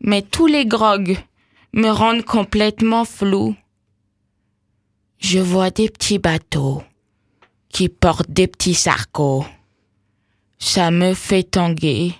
Mais 0.00 0.20
tous 0.20 0.46
les 0.46 0.66
grogs 0.66 1.16
me 1.72 1.88
rendent 1.88 2.24
complètement 2.24 3.06
flou. 3.06 3.56
Je 5.18 5.38
vois 5.38 5.70
des 5.70 5.88
petits 5.88 6.18
bateaux 6.18 6.82
qui 7.70 7.88
portent 7.88 8.30
des 8.30 8.48
petits 8.48 8.74
sarcos. 8.74 9.46
Ça 10.58 10.90
me 10.90 11.14
fait 11.14 11.42
tanguer. 11.42 12.14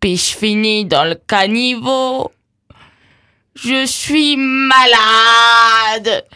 Puis 0.00 0.18
je 0.18 0.36
finis 0.36 0.84
dans 0.84 1.04
le 1.04 1.14
caniveau. 1.14 2.30
Je 3.56 3.86
suis 3.86 4.36
malade, 4.36 6.26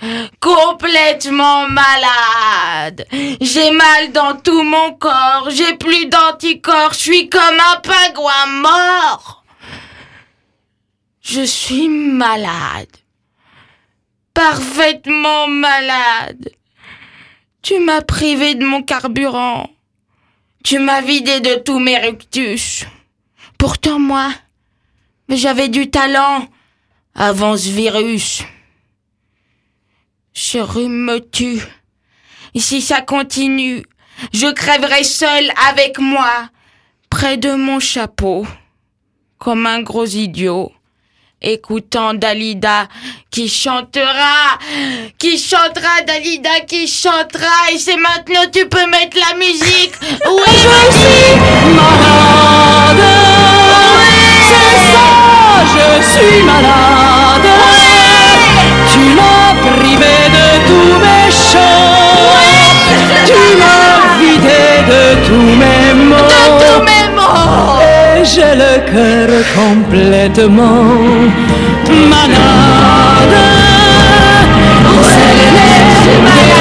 complètement 0.40 1.68
malade. 1.68 3.06
J'ai 3.42 3.70
mal 3.72 4.10
dans 4.12 4.36
tout 4.36 4.62
mon 4.62 4.94
corps, 4.94 5.48
j'ai 5.50 5.76
plus 5.76 6.06
d'anticorps, 6.06 6.94
je 6.94 6.98
suis 6.98 7.28
comme 7.28 7.58
un 7.72 7.80
pingouin 7.80 8.46
mort. 8.62 9.44
Je 11.20 11.42
suis 11.42 11.90
malade, 11.90 12.88
parfaitement 14.32 15.46
malade. 15.46 16.50
Tu 17.60 17.80
m'as 17.80 18.00
privé 18.00 18.54
de 18.54 18.64
mon 18.64 18.82
carburant. 18.82 19.68
Tu 20.64 20.78
m'as 20.78 21.02
vidé 21.02 21.40
de 21.40 21.56
tous 21.56 21.78
mes 21.78 21.98
rictus. 21.98 22.86
Pourtant 23.58 23.98
moi, 23.98 24.30
j'avais 25.28 25.68
du 25.68 25.90
talent 25.90 26.48
avant 27.14 27.56
ce 27.56 27.68
virus. 27.68 28.42
Ce 30.32 30.58
rhume 30.58 31.04
me 31.04 31.18
tue. 31.18 31.62
Et 32.54 32.60
si 32.60 32.80
ça 32.80 33.00
continue, 33.00 33.84
je 34.32 34.46
crèverai 34.52 35.04
seul 35.04 35.50
avec 35.68 35.98
moi, 35.98 36.48
près 37.08 37.36
de 37.36 37.54
mon 37.54 37.80
chapeau, 37.80 38.46
comme 39.38 39.66
un 39.66 39.82
gros 39.82 40.06
idiot, 40.06 40.72
écoutant 41.42 42.14
Dalida 42.14 42.88
qui 43.30 43.48
chantera, 43.48 44.58
qui 45.18 45.38
chantera 45.38 46.02
Dalida 46.06 46.60
qui 46.66 46.86
chantera 46.86 47.72
et 47.72 47.78
c'est 47.78 47.96
maintenant 47.96 48.50
tu 48.52 48.68
peux 48.68 48.86
mettre 48.90 49.16
la 49.18 49.36
musique. 49.36 49.94
Oui, 50.26 50.42
malade. 51.74 53.59
C'est 54.50 54.80
ça, 54.92 55.10
je 55.74 55.86
suis 56.10 56.42
malade. 56.42 57.50
Tu 58.92 59.02
m'as 59.16 59.52
privé 59.62 60.14
de 60.36 60.46
tous 60.68 60.94
mes 61.04 61.26
chants. 61.48 62.36
Tu 63.30 63.42
m'as 63.60 63.94
vidé 64.20 64.62
de 64.92 65.02
tous 65.26 65.52
mes 65.62 65.86
mots. 66.10 66.30
Et 67.80 68.24
j'ai 68.24 68.54
le 68.64 68.74
cœur 68.92 69.28
complètement 69.54 70.82
malade. 72.14 73.36
C'est 75.02 75.34
les 75.56 76.59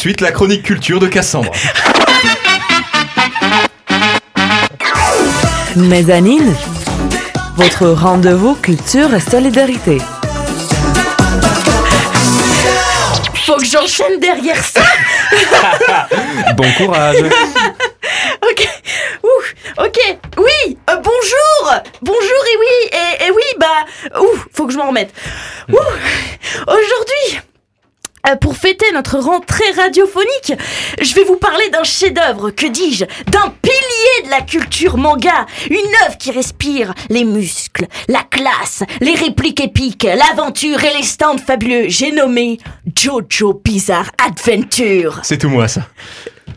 suite, 0.00 0.22
la 0.22 0.32
chronique 0.32 0.62
culture 0.62 0.98
de 0.98 1.06
Cassandre. 1.06 1.50
Mezzanine, 5.76 6.54
votre 7.56 7.86
rendez-vous 7.88 8.54
culture 8.54 9.12
et 9.14 9.20
solidarité. 9.20 9.98
Faut 13.44 13.56
que 13.56 13.64
j'enchaîne 13.66 14.18
derrière 14.20 14.64
ça. 14.64 14.80
Bon 16.56 16.66
courage. 16.78 17.16
Ok. 18.50 18.68
Ouh, 19.22 19.82
ok. 19.84 19.98
Oui. 20.38 20.78
euh, 20.88 20.96
bonjour. 20.96 21.74
Bonjour 22.00 22.22
et 22.22 22.56
oui. 22.58 22.90
Et, 22.92 23.26
et 23.26 23.30
oui, 23.30 23.42
bah. 23.58 24.18
Ouh, 24.20 24.38
faut 24.54 24.66
que 24.66 24.72
je 24.72 24.78
m'en 24.78 24.88
remette. 24.88 25.12
Ouh. 25.70 25.76
Aujourd'hui. 26.66 27.40
euh, 28.28 28.36
Pour 28.36 28.56
fêter 28.56 28.79
notre 28.92 29.18
rentrée 29.18 29.70
radiophonique, 29.76 30.52
je 31.00 31.14
vais 31.14 31.24
vous 31.24 31.36
parler 31.36 31.68
d'un 31.70 31.84
chef-d'œuvre, 31.84 32.50
que 32.50 32.66
dis-je, 32.66 33.04
d'un 33.26 33.52
pilier 33.62 34.24
de 34.24 34.30
la 34.30 34.42
culture 34.42 34.96
manga, 34.96 35.46
une 35.68 35.76
œuvre 36.06 36.16
qui 36.18 36.30
respire 36.30 36.94
les 37.08 37.24
muscles, 37.24 37.86
la 38.08 38.22
classe, 38.22 38.82
les 39.00 39.14
répliques 39.14 39.60
épiques, 39.60 40.04
l'aventure 40.04 40.82
et 40.84 40.96
les 40.96 41.04
stands 41.04 41.38
fabuleux. 41.38 41.84
J'ai 41.88 42.12
nommé 42.12 42.58
Jojo 42.94 43.60
Bizarre 43.64 44.10
Adventure. 44.24 45.20
C'est 45.22 45.38
tout 45.38 45.48
moi, 45.48 45.68
ça. 45.68 45.82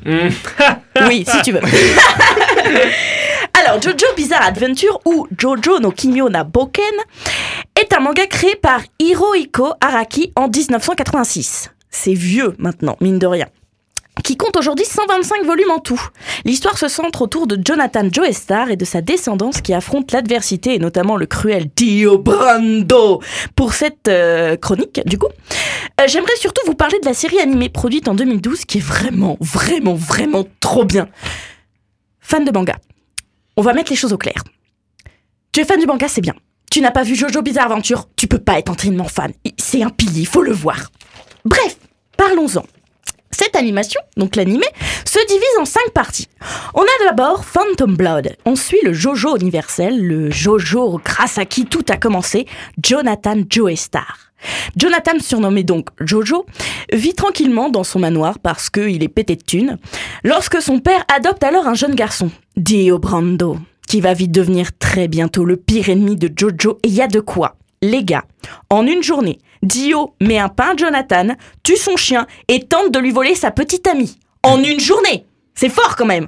Oui, 1.08 1.26
si 1.28 1.42
tu 1.44 1.52
veux. 1.54 1.62
Alors, 3.54 3.82
Jojo 3.82 4.08
Bizarre 4.16 4.46
Adventure 4.46 5.00
ou 5.06 5.28
Jojo 5.38 5.80
no 5.80 5.92
Kimyo 5.92 6.30
na 6.30 6.44
Boken 6.44 6.84
est 7.80 7.94
un 7.94 8.00
manga 8.00 8.26
créé 8.26 8.56
par 8.56 8.82
Hirohiko 9.00 9.74
Araki 9.80 10.34
en 10.36 10.48
1986. 10.48 11.70
C'est 11.94 12.16
vieux 12.16 12.56
maintenant, 12.58 12.98
mine 13.02 13.20
de 13.20 13.28
rien. 13.28 13.48
Qui 14.24 14.36
compte 14.36 14.58
aujourd'hui 14.58 14.86
125 14.86 15.46
volumes 15.46 15.70
en 15.70 15.80
tout. 15.80 16.02
L'histoire 16.44 16.78
se 16.78 16.88
centre 16.88 17.22
autour 17.22 17.46
de 17.46 17.58
Jonathan 17.64 18.08
Joestar 18.12 18.72
et 18.72 18.76
de 18.76 18.84
sa 18.84 19.02
descendance 19.02 19.62
qui 19.62 19.74
affronte 19.74 20.12
l'adversité 20.12 20.74
et 20.74 20.80
notamment 20.80 21.18
le 21.18 21.28
cruel 21.28 21.70
Dio 21.76 22.18
Brando. 22.18 23.22
Pour 23.56 23.74
cette 23.74 24.08
euh, 24.08 24.58
chronique, 24.58 25.02
du 25.06 25.20
coup, 25.20 25.28
euh, 26.02 26.06
j'aimerais 26.08 26.36
surtout 26.38 26.66
vous 26.66 26.74
parler 26.74 27.00
de 27.00 27.06
la 27.06 27.14
série 27.14 27.40
animée 27.40 27.70
produite 27.70 28.08
en 28.08 28.16
2012 28.16 28.66
qui 28.66 28.80
est 28.80 28.82
vraiment, 28.82 29.38
vraiment, 29.40 29.94
vraiment 29.94 30.46
trop 30.60 30.86
bien. 30.86 31.08
Fan 32.20 32.44
de 32.44 32.52
manga. 32.52 32.78
On 33.56 33.62
va 33.62 33.74
mettre 33.74 33.92
les 33.92 33.98
choses 33.98 34.14
au 34.14 34.18
clair. 34.18 34.44
Tu 35.52 35.60
es 35.60 35.64
fan 35.64 35.80
du 35.80 35.86
manga, 35.86 36.08
c'est 36.08 36.22
bien. 36.22 36.34
Tu 36.72 36.82
n'as 36.82 36.92
pas 36.92 37.04
vu 37.04 37.16
Jojo 37.16 37.44
Bizarre 37.44 37.66
Adventure, 37.66 38.10
tu 38.16 38.28
peux 38.28 38.40
pas 38.40 38.58
être 38.58 38.72
entièrement 38.72 39.08
fan. 39.08 39.32
C'est 39.60 39.84
un 39.84 39.90
pilier, 39.90 40.22
il 40.22 40.28
faut 40.28 40.42
le 40.42 40.54
voir. 40.54 40.90
Bref, 41.46 41.78
parlons-en. 42.28 42.64
Cette 43.32 43.56
animation, 43.58 44.00
donc 44.16 44.36
l'animé, 44.38 44.66
se 45.06 45.20
divise 45.28 45.58
en 45.60 45.66
cinq 45.66 45.92
parties. 45.94 46.30
On 46.74 46.82
a 46.82 47.06
d'abord 47.06 47.44
Phantom 47.44 47.96
Blood. 47.96 48.38
On 48.46 48.56
suit 48.56 48.80
le 48.84 48.94
Jojo 48.94 49.36
universel, 49.36 50.00
le 50.02 50.32
Jojo 50.32 51.02
grâce 51.04 51.38
à 51.38 51.46
qui 51.46 51.66
tout 51.66 51.84
a 51.90 51.98
commencé, 51.98 52.46
Jonathan 52.82 53.42
Joestar. 53.50 54.32
Jonathan, 54.78 55.20
surnommé 55.20 55.64
donc 55.64 55.90
Jojo, 56.00 56.46
vit 56.94 57.14
tranquillement 57.14 57.70
dans 57.70 57.84
son 57.84 58.00
manoir 58.00 58.40
parce 58.40 58.70
qu'il 58.70 59.04
est 59.04 59.10
pété 59.10 59.36
de 59.36 59.44
thunes, 59.44 59.78
lorsque 60.24 60.62
son 60.62 60.80
père 60.80 61.04
adopte 61.14 61.44
alors 61.44 61.68
un 61.68 61.74
jeune 61.74 61.96
garçon, 61.96 62.32
Dio 62.56 63.00
Brando, 63.00 63.58
qui 63.88 64.00
va 64.00 64.14
vite 64.14 64.32
devenir 64.32 64.78
très 64.78 65.10
bientôt 65.10 65.44
le 65.44 65.58
pire 65.58 65.90
ennemi 65.90 66.16
de 66.16 66.32
Jojo, 66.34 66.80
et 66.84 66.88
il 66.88 66.94
y 66.94 67.02
a 67.02 67.08
de 67.08 67.20
quoi. 67.20 67.58
Les 67.82 68.04
gars, 68.06 68.24
en 68.70 68.88
une 68.88 69.04
journée, 69.04 69.40
Dio 69.64 70.14
met 70.22 70.38
un 70.38 70.50
pain 70.50 70.74
à 70.74 70.76
Jonathan, 70.76 71.30
tue 71.64 71.78
son 71.78 71.96
chien 71.96 72.28
et 72.48 72.60
tente 72.66 72.92
de 72.92 73.00
lui 73.00 73.12
voler 73.12 73.34
sa 73.34 73.50
petite 73.50 73.88
amie. 73.88 74.20
En 74.44 74.62
une 74.62 74.80
journée 74.80 75.26
C'est 75.56 75.70
fort 75.70 75.96
quand 75.96 76.06
même 76.06 76.28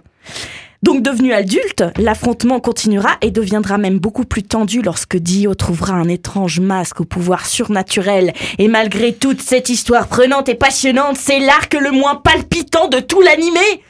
donc 0.83 1.01
devenu 1.01 1.33
adulte, 1.33 1.83
l'affrontement 1.97 2.59
continuera 2.59 3.17
et 3.21 3.31
deviendra 3.31 3.79
même 3.79 3.97
beaucoup 3.97 4.23
plus 4.23 4.43
tendu 4.43 4.83
lorsque 4.83 5.17
Dio 5.17 5.55
trouvera 5.55 5.93
un 5.93 6.07
étrange 6.07 6.59
masque 6.59 7.01
au 7.01 7.05
pouvoir 7.05 7.47
surnaturel. 7.47 8.33
Et 8.59 8.67
malgré 8.67 9.11
toute 9.11 9.41
cette 9.41 9.69
histoire 9.69 10.07
prenante 10.07 10.47
et 10.47 10.53
passionnante, 10.53 11.17
c'est 11.17 11.39
l'arc 11.39 11.73
le 11.73 11.89
moins 11.89 12.13
palpitant 12.13 12.87
de 12.87 12.99
tout 12.99 13.19
l'animé. 13.21 13.81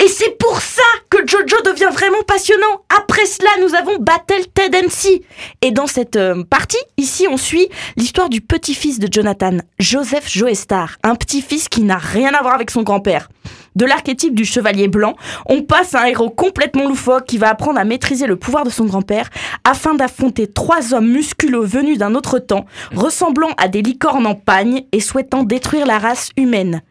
Et 0.00 0.06
c'est 0.06 0.38
pour 0.38 0.60
ça 0.60 0.82
que 1.10 1.18
Jojo 1.26 1.60
devient 1.64 1.90
vraiment 1.92 2.22
passionnant. 2.24 2.82
Après 2.96 3.26
cela, 3.26 3.50
nous 3.60 3.74
avons 3.74 3.98
Battle 3.98 4.46
Ted 4.54 4.80
MC. 4.80 5.22
Et 5.60 5.72
dans 5.72 5.88
cette 5.88 6.14
euh, 6.14 6.44
partie, 6.44 6.78
ici, 6.96 7.26
on 7.28 7.36
suit 7.36 7.68
l'histoire 7.96 8.28
du 8.28 8.40
petit-fils 8.40 9.00
de 9.00 9.08
Jonathan, 9.10 9.58
Joseph 9.80 10.28
Joestar, 10.30 10.98
un 11.02 11.16
petit-fils 11.16 11.68
qui 11.68 11.82
n'a 11.82 11.98
rien 11.98 12.32
à 12.32 12.42
voir 12.42 12.54
avec 12.54 12.70
son 12.70 12.84
grand-père. 12.84 13.28
De 13.74 13.84
l'archétype 13.86 14.34
du 14.34 14.44
chevalier 14.44 14.86
blanc, 14.86 15.16
on 15.46 15.62
passe 15.62 15.94
à 15.94 16.02
un 16.02 16.06
héros 16.06 16.30
complètement 16.30 16.86
loufoque 16.86 17.26
qui 17.26 17.38
va 17.38 17.50
apprendre 17.50 17.80
à 17.80 17.84
maîtriser 17.84 18.26
le 18.26 18.36
pouvoir 18.36 18.64
de 18.64 18.70
son 18.70 18.84
grand-père 18.84 19.30
afin 19.64 19.94
d'affronter 19.94 20.46
trois 20.46 20.94
hommes 20.94 21.10
musculeux 21.10 21.64
venus 21.64 21.98
d'un 21.98 22.14
autre 22.14 22.38
temps, 22.38 22.66
ressemblant 22.94 23.50
à 23.56 23.66
des 23.66 23.82
licornes 23.82 24.26
en 24.26 24.34
pagne 24.34 24.84
et 24.92 25.00
souhaitant 25.00 25.42
détruire 25.42 25.86
la 25.86 25.98
race 25.98 26.30
humaine. 26.36 26.82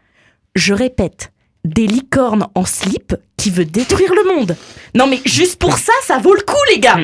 Je 0.56 0.74
répète, 0.74 1.32
des 1.68 1.88
licornes 1.88 2.48
en 2.56 2.66
slip 2.66 3.16
qui 3.38 3.52
veut 3.52 3.66
détruire 3.66 4.14
le 4.14 4.36
monde. 4.36 4.56
Non 4.96 5.08
mais 5.08 5.20
juste 5.26 5.60
pour 5.60 5.78
ça, 5.78 5.94
ça 6.04 6.18
vaut 6.18 6.34
le 6.34 6.42
coup 6.42 6.56
les 6.70 6.80
gars. 6.80 6.98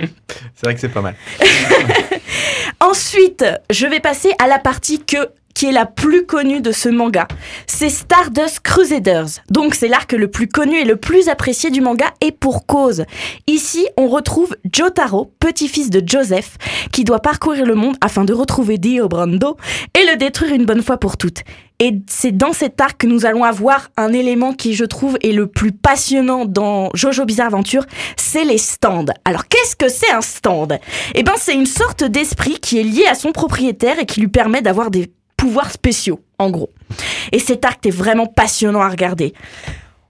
C'est 0.55 0.65
vrai 0.65 0.75
que 0.75 0.81
c'est 0.81 0.89
pas 0.89 1.01
mal. 1.01 1.15
Ensuite, 2.79 3.45
je 3.69 3.87
vais 3.87 3.99
passer 3.99 4.31
à 4.39 4.47
la 4.47 4.59
partie 4.59 4.99
que 4.99 5.29
qui 5.53 5.67
est 5.67 5.71
la 5.71 5.85
plus 5.85 6.25
connue 6.25 6.61
de 6.61 6.71
ce 6.71 6.89
manga. 6.89 7.27
C'est 7.67 7.89
Stardust 7.89 8.59
Crusaders. 8.61 9.41
Donc 9.49 9.75
c'est 9.75 9.87
l'arc 9.87 10.11
le 10.13 10.29
plus 10.29 10.47
connu 10.47 10.77
et 10.77 10.85
le 10.85 10.95
plus 10.95 11.29
apprécié 11.29 11.69
du 11.69 11.81
manga 11.81 12.13
et 12.21 12.31
pour 12.31 12.65
cause. 12.65 13.05
Ici, 13.47 13.87
on 13.97 14.07
retrouve 14.07 14.55
Jotaro, 14.71 15.33
petit-fils 15.39 15.89
de 15.89 16.01
Joseph, 16.05 16.57
qui 16.91 17.03
doit 17.03 17.19
parcourir 17.19 17.65
le 17.65 17.75
monde 17.75 17.97
afin 18.01 18.25
de 18.25 18.33
retrouver 18.33 18.77
Dio 18.77 19.07
Brando 19.07 19.57
et 19.93 20.05
le 20.11 20.17
détruire 20.17 20.53
une 20.53 20.65
bonne 20.65 20.81
fois 20.81 20.97
pour 20.97 21.17
toutes. 21.17 21.43
Et 21.79 21.99
c'est 22.07 22.31
dans 22.31 22.53
cet 22.53 22.79
arc 22.79 23.01
que 23.01 23.07
nous 23.07 23.25
allons 23.25 23.43
avoir 23.43 23.89
un 23.97 24.13
élément 24.13 24.53
qui, 24.53 24.73
je 24.73 24.85
trouve, 24.85 25.17
est 25.21 25.33
le 25.33 25.47
plus 25.47 25.71
passionnant 25.71 26.45
dans 26.45 26.89
Jojo 26.93 27.25
Bizarre 27.25 27.47
Adventure, 27.47 27.85
c'est 28.15 28.45
les 28.45 28.57
stands. 28.57 29.11
Alors, 29.25 29.47
qu'est-ce 29.47 29.75
que 29.75 29.89
c'est 29.89 30.11
un 30.11 30.21
stand? 30.21 30.79
Eh 31.13 31.23
ben, 31.23 31.33
c'est 31.37 31.55
une 31.55 31.65
sorte 31.65 32.03
d'esprit 32.03 32.59
qui 32.59 32.79
est 32.79 32.83
lié 32.83 33.05
à 33.09 33.15
son 33.15 33.31
propriétaire 33.31 33.99
et 33.99 34.05
qui 34.05 34.21
lui 34.21 34.29
permet 34.29 34.61
d'avoir 34.61 34.91
des 34.91 35.11
pouvoirs 35.43 35.71
spéciaux, 35.71 36.21
en 36.39 36.49
gros. 36.49 36.69
Et 37.33 37.39
cet 37.39 37.65
arc 37.65 37.85
est 37.85 37.91
vraiment 37.91 38.27
passionnant 38.27 38.79
à 38.79 38.87
regarder. 38.87 39.33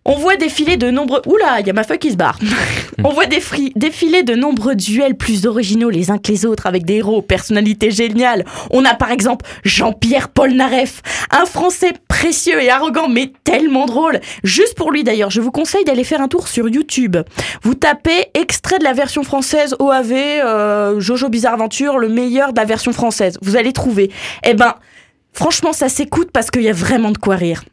On 0.06 0.16
voit 0.16 0.36
défiler 0.36 0.76
de 0.78 0.92
nombreux... 0.92 1.22
Oula, 1.26 1.62
il 1.62 1.66
y 1.66 1.70
a 1.70 1.74
ma 1.74 1.84
feuille 1.84 1.98
qui 1.98 2.12
se 2.12 2.18
barre. 2.18 2.38
On 3.06 3.10
voit 3.10 3.26
défri- 3.26 3.72
défiler 3.76 4.22
de 4.22 4.36
nombreux 4.36 4.76
duels 4.76 5.16
plus 5.16 5.48
originaux 5.48 5.90
les 5.90 6.12
uns 6.12 6.18
que 6.20 6.30
les 6.32 6.46
autres 6.46 6.68
avec 6.68 6.86
des 6.86 6.96
héros 6.96 7.22
personnalités 7.22 7.90
géniales. 7.90 8.46
On 8.70 8.86
a 8.86 8.94
par 8.96 9.12
exemple 9.12 9.46
Jean-Pierre 9.64 10.28
Polnareff, 10.30 11.02
un 11.32 11.46
Français 11.46 11.94
précieux 12.10 12.62
et 12.62 12.70
arrogant 12.70 13.08
mais 13.08 13.32
tellement 13.46 13.86
drôle. 13.86 14.20
Juste 14.44 14.76
pour 14.76 14.92
lui 14.92 15.04
d'ailleurs, 15.04 15.32
je 15.32 15.40
vous 15.42 15.52
conseille 15.52 15.86
d'aller 15.86 16.04
faire 16.04 16.22
un 16.22 16.28
tour 16.28 16.48
sur 16.50 16.68
YouTube. 16.70 17.18
Vous 17.64 17.74
tapez 17.74 18.28
extrait 18.34 18.80
de 18.80 18.84
la 18.84 18.94
version 18.94 19.24
française 19.24 19.74
OAV, 19.80 20.12
euh, 20.12 21.00
Jojo 21.00 21.30
Bizarre 21.30 21.54
Aventure, 21.54 21.98
le 21.98 22.10
meilleur 22.10 22.52
de 22.52 22.60
la 22.60 22.66
version 22.66 22.92
française. 22.92 23.38
Vous 23.42 23.56
allez 23.56 23.72
trouver. 23.72 24.12
Eh 24.46 24.54
ben, 24.54 24.76
franchement, 25.34 25.74
ça 25.74 25.90
s'écoute 25.90 26.30
parce 26.32 26.52
qu'il 26.52 26.64
y 26.64 26.70
a 26.70 26.74
vraiment 26.74 27.12
de 27.12 27.18
quoi 27.18 27.36
rire. 27.36 27.64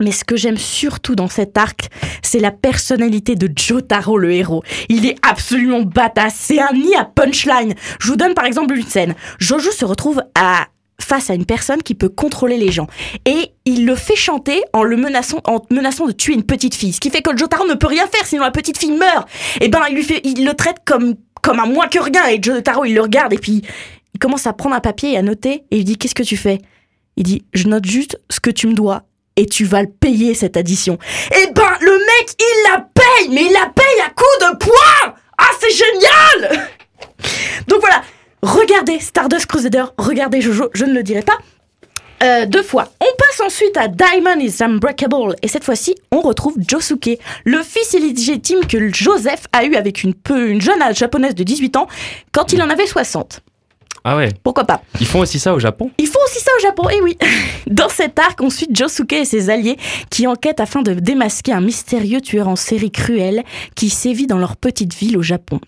Mais 0.00 0.12
ce 0.12 0.24
que 0.24 0.36
j'aime 0.36 0.58
surtout 0.58 1.16
dans 1.16 1.28
cet 1.28 1.58
arc, 1.58 1.88
c'est 2.22 2.38
la 2.38 2.52
personnalité 2.52 3.34
de 3.34 3.50
Jotaro, 3.54 4.16
le 4.16 4.32
héros. 4.32 4.62
Il 4.88 5.06
est 5.06 5.16
absolument 5.28 5.82
badass. 5.82 6.34
C'est 6.36 6.60
un 6.60 6.72
nid 6.72 6.94
à 6.94 7.04
punchline. 7.04 7.74
Je 8.00 8.08
vous 8.08 8.16
donne 8.16 8.34
par 8.34 8.44
exemple 8.44 8.76
une 8.76 8.86
scène. 8.86 9.14
Jojo 9.40 9.72
se 9.72 9.84
retrouve 9.84 10.22
à 10.36 10.66
face 11.00 11.30
à 11.30 11.34
une 11.34 11.46
personne 11.46 11.82
qui 11.82 11.94
peut 11.94 12.08
contrôler 12.08 12.58
les 12.58 12.70
gens. 12.70 12.86
Et 13.24 13.52
il 13.64 13.86
le 13.86 13.94
fait 13.94 14.16
chanter 14.16 14.62
en 14.72 14.82
le 14.82 14.96
menaçant, 14.96 15.40
en 15.46 15.62
menaçant 15.70 16.06
de 16.06 16.12
tuer 16.12 16.34
une 16.34 16.44
petite 16.44 16.74
fille. 16.74 16.92
Ce 16.92 17.00
qui 17.00 17.10
fait 17.10 17.22
que 17.22 17.36
Jotaro 17.36 17.66
ne 17.66 17.74
peut 17.74 17.86
rien 17.86 18.06
faire 18.06 18.26
sinon 18.26 18.42
la 18.42 18.50
petite 18.50 18.78
fille 18.78 18.92
meurt. 18.92 19.28
Et 19.60 19.68
ben, 19.68 19.80
il 19.88 19.94
lui 19.94 20.02
fait, 20.02 20.20
il 20.24 20.44
le 20.44 20.54
traite 20.54 20.78
comme, 20.84 21.14
comme 21.42 21.60
un 21.60 21.66
moins 21.66 21.88
que 21.88 21.98
rien. 21.98 22.26
Et 22.28 22.40
Jotaro, 22.42 22.84
il 22.84 22.94
le 22.94 23.00
regarde 23.00 23.32
et 23.32 23.38
puis 23.38 23.62
il 24.14 24.18
commence 24.18 24.46
à 24.46 24.52
prendre 24.52 24.74
un 24.74 24.80
papier 24.80 25.12
et 25.12 25.16
à 25.16 25.22
noter. 25.22 25.64
Et 25.70 25.78
il 25.78 25.84
dit, 25.84 25.96
qu'est-ce 25.96 26.14
que 26.14 26.22
tu 26.22 26.36
fais? 26.36 26.58
Il 27.18 27.24
dit, 27.24 27.44
je 27.52 27.66
note 27.66 27.84
juste 27.84 28.20
ce 28.30 28.38
que 28.38 28.48
tu 28.48 28.68
me 28.68 28.74
dois 28.74 29.02
et 29.34 29.44
tu 29.44 29.64
vas 29.64 29.82
le 29.82 29.88
payer 29.88 30.34
cette 30.34 30.56
addition. 30.56 30.98
Et 31.32 31.50
ben, 31.52 31.72
le 31.80 31.90
mec, 31.90 32.30
il 32.38 32.70
la 32.70 32.88
paye, 32.94 33.28
mais 33.30 33.44
il 33.44 33.52
la 33.52 33.68
paye 33.74 34.00
à 34.06 34.10
coups 34.10 34.52
de 34.52 34.56
poing! 34.56 35.14
Ah, 35.36 35.50
c'est 35.60 35.72
génial! 35.72 36.68
Donc 37.66 37.80
voilà, 37.80 38.02
regardez 38.40 39.00
Stardust 39.00 39.46
Crusader, 39.46 39.86
regardez 39.98 40.40
Jojo, 40.40 40.70
je 40.74 40.84
ne 40.84 40.94
le 40.94 41.02
dirai 41.02 41.22
pas. 41.22 41.38
Euh, 42.22 42.46
deux 42.46 42.62
fois. 42.62 42.88
On 43.00 43.16
passe 43.16 43.40
ensuite 43.44 43.76
à 43.76 43.88
Diamond 43.88 44.38
is 44.38 44.62
Unbreakable 44.62 45.34
et 45.42 45.48
cette 45.48 45.64
fois-ci, 45.64 45.96
on 46.12 46.20
retrouve 46.20 46.54
Josuke, 46.68 47.18
le 47.44 47.62
fils 47.64 47.94
illégitime 47.94 48.64
que 48.64 48.94
Joseph 48.94 49.46
a 49.52 49.64
eu 49.64 49.74
avec 49.74 50.04
une, 50.04 50.14
peu, 50.14 50.50
une 50.50 50.60
jeune 50.60 50.82
japonaise 50.94 51.34
de 51.34 51.42
18 51.42 51.76
ans 51.76 51.88
quand 52.30 52.52
il 52.52 52.62
en 52.62 52.70
avait 52.70 52.86
60. 52.86 53.42
Ah 54.04 54.16
ouais, 54.16 54.28
Pourquoi 54.42 54.64
pas 54.64 54.82
ils 55.00 55.06
font 55.06 55.20
aussi 55.20 55.38
ça 55.38 55.54
au 55.54 55.58
Japon? 55.58 55.90
Ils 55.98 56.06
font 56.06 56.18
aussi 56.24 56.40
ça 56.40 56.50
au 56.56 56.62
Japon, 56.62 56.88
et 56.88 57.00
oui. 57.00 57.16
Dans 57.66 57.88
cet 57.88 58.18
arc, 58.18 58.40
on 58.40 58.50
suit 58.50 58.68
Josuke 58.72 59.12
et 59.12 59.24
ses 59.24 59.50
alliés 59.50 59.76
qui 60.10 60.26
enquêtent 60.26 60.60
afin 60.60 60.82
de 60.82 60.94
démasquer 60.94 61.52
un 61.52 61.60
mystérieux 61.60 62.20
tueur 62.20 62.48
en 62.48 62.56
série 62.56 62.90
cruel 62.90 63.42
qui 63.74 63.90
sévit 63.90 64.26
dans 64.26 64.38
leur 64.38 64.56
petite 64.56 64.94
ville 64.94 65.16
au 65.18 65.22
Japon. 65.22 65.60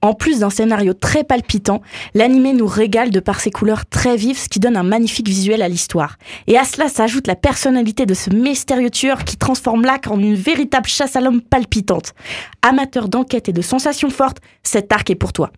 En 0.00 0.14
plus 0.14 0.40
d'un 0.40 0.50
scénario 0.50 0.94
très 0.94 1.24
palpitant, 1.24 1.82
l'animé 2.14 2.52
nous 2.52 2.68
régale 2.68 3.10
de 3.10 3.18
par 3.18 3.40
ses 3.40 3.50
couleurs 3.50 3.84
très 3.84 4.16
vives, 4.16 4.38
ce 4.38 4.48
qui 4.48 4.60
donne 4.60 4.76
un 4.76 4.84
magnifique 4.84 5.28
visuel 5.28 5.60
à 5.60 5.68
l'histoire. 5.68 6.16
Et 6.46 6.56
à 6.56 6.64
cela 6.64 6.88
s'ajoute 6.88 7.26
la 7.26 7.34
personnalité 7.34 8.06
de 8.06 8.14
ce 8.14 8.30
mystérieux 8.30 8.90
tueur 8.90 9.24
qui 9.24 9.36
transforme 9.36 9.82
l'arc 9.82 10.06
en 10.06 10.20
une 10.20 10.36
véritable 10.36 10.86
chasse 10.86 11.16
à 11.16 11.20
l'homme 11.20 11.40
palpitante. 11.40 12.14
Amateur 12.62 13.08
d'enquête 13.08 13.48
et 13.48 13.52
de 13.52 13.62
sensations 13.62 14.10
fortes, 14.10 14.38
cet 14.62 14.92
arc 14.92 15.10
est 15.10 15.16
pour 15.16 15.32
toi. 15.32 15.50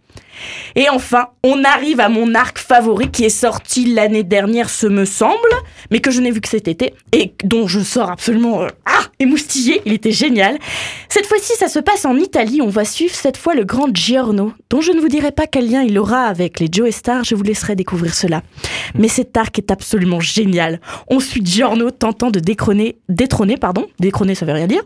Et 0.75 0.89
enfin, 0.89 1.29
on 1.45 1.65
arrive 1.65 2.01
à 2.01 2.09
mon 2.09 2.35
arc 2.35 2.59
favori 2.59 3.11
qui 3.11 3.25
est 3.25 3.29
sorti 3.29 3.93
l'année 3.93 4.23
dernière, 4.23 4.71
ce 4.71 4.87
me 4.87 5.05
semble, 5.05 5.35
mais 5.91 6.01
que 6.01 6.11
je 6.11 6.21
n'ai 6.21 6.31
vu 6.31 6.41
que 6.41 6.49
cet 6.49 6.69
été 6.69 6.95
et 7.13 7.35
dont 7.45 7.67
je 7.67 7.81
sors 7.81 8.11
absolument 8.11 8.63
euh, 8.63 8.69
ah, 8.87 9.05
émoustillé. 9.19 9.83
Il 9.85 9.93
était 9.93 10.13
génial. 10.13 10.59
Cette 11.09 11.27
fois-ci, 11.27 11.53
ça 11.57 11.69
se 11.69 11.79
passe 11.79 12.05
en 12.05 12.17
Italie. 12.17 12.61
On 12.63 12.69
va 12.69 12.85
suivre 12.85 13.15
cette 13.15 13.37
fois 13.37 13.55
le 13.55 13.65
grand 13.65 13.95
Dont 14.33 14.81
je 14.81 14.93
ne 14.93 15.01
vous 15.01 15.09
dirai 15.09 15.33
pas 15.33 15.47
quel 15.47 15.71
lien 15.71 15.83
il 15.83 15.99
aura 15.99 16.25
avec 16.25 16.61
les 16.61 16.69
Joe 16.71 16.91
Star. 16.91 17.25
Je 17.25 17.35
vous 17.35 17.43
laisserai 17.43 17.77
découvrir 17.77 18.15
cela. 18.15 18.43
Mais 18.95 19.09
cet 19.09 19.37
arc 19.37 19.59
est 19.59 19.71
absolument 19.71 20.21
génial. 20.21 20.81
On 21.09 21.21
suit 21.21 21.45
Giorno 21.45 21.91
tentant 21.91 22.31
de 22.31 22.41
détrôner, 22.41 22.99
détrôner, 23.09 23.57
pardon, 23.57 23.87
détrôner, 23.99 24.35
ça 24.35 24.47
veut 24.47 24.53
rien 24.53 24.67
dire 24.67 24.83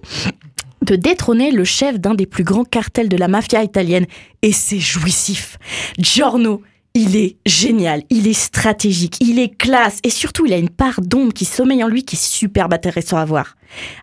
de 0.84 0.96
détrôner 0.96 1.50
le 1.50 1.64
chef 1.64 1.98
d'un 1.98 2.14
des 2.14 2.26
plus 2.26 2.44
grands 2.44 2.64
cartels 2.64 3.08
de 3.08 3.16
la 3.16 3.26
mafia 3.26 3.62
italienne. 3.62 4.06
Et 4.42 4.52
c'est 4.52 4.78
jouissif. 4.78 5.56
Giorno, 5.98 6.60
il 6.94 7.16
est 7.16 7.38
génial, 7.44 8.04
il 8.08 8.28
est 8.28 8.38
stratégique, 8.38 9.16
il 9.20 9.40
est 9.40 9.48
classe 9.48 9.98
et 10.04 10.10
surtout 10.10 10.46
il 10.46 10.52
a 10.52 10.58
une 10.58 10.70
part 10.70 11.00
d'ombre 11.00 11.32
qui 11.32 11.44
sommeille 11.44 11.82
en 11.82 11.88
lui 11.88 12.04
qui 12.04 12.14
est 12.14 12.24
super 12.24 12.72
intéressant 12.72 13.16
à 13.16 13.24
voir. 13.24 13.56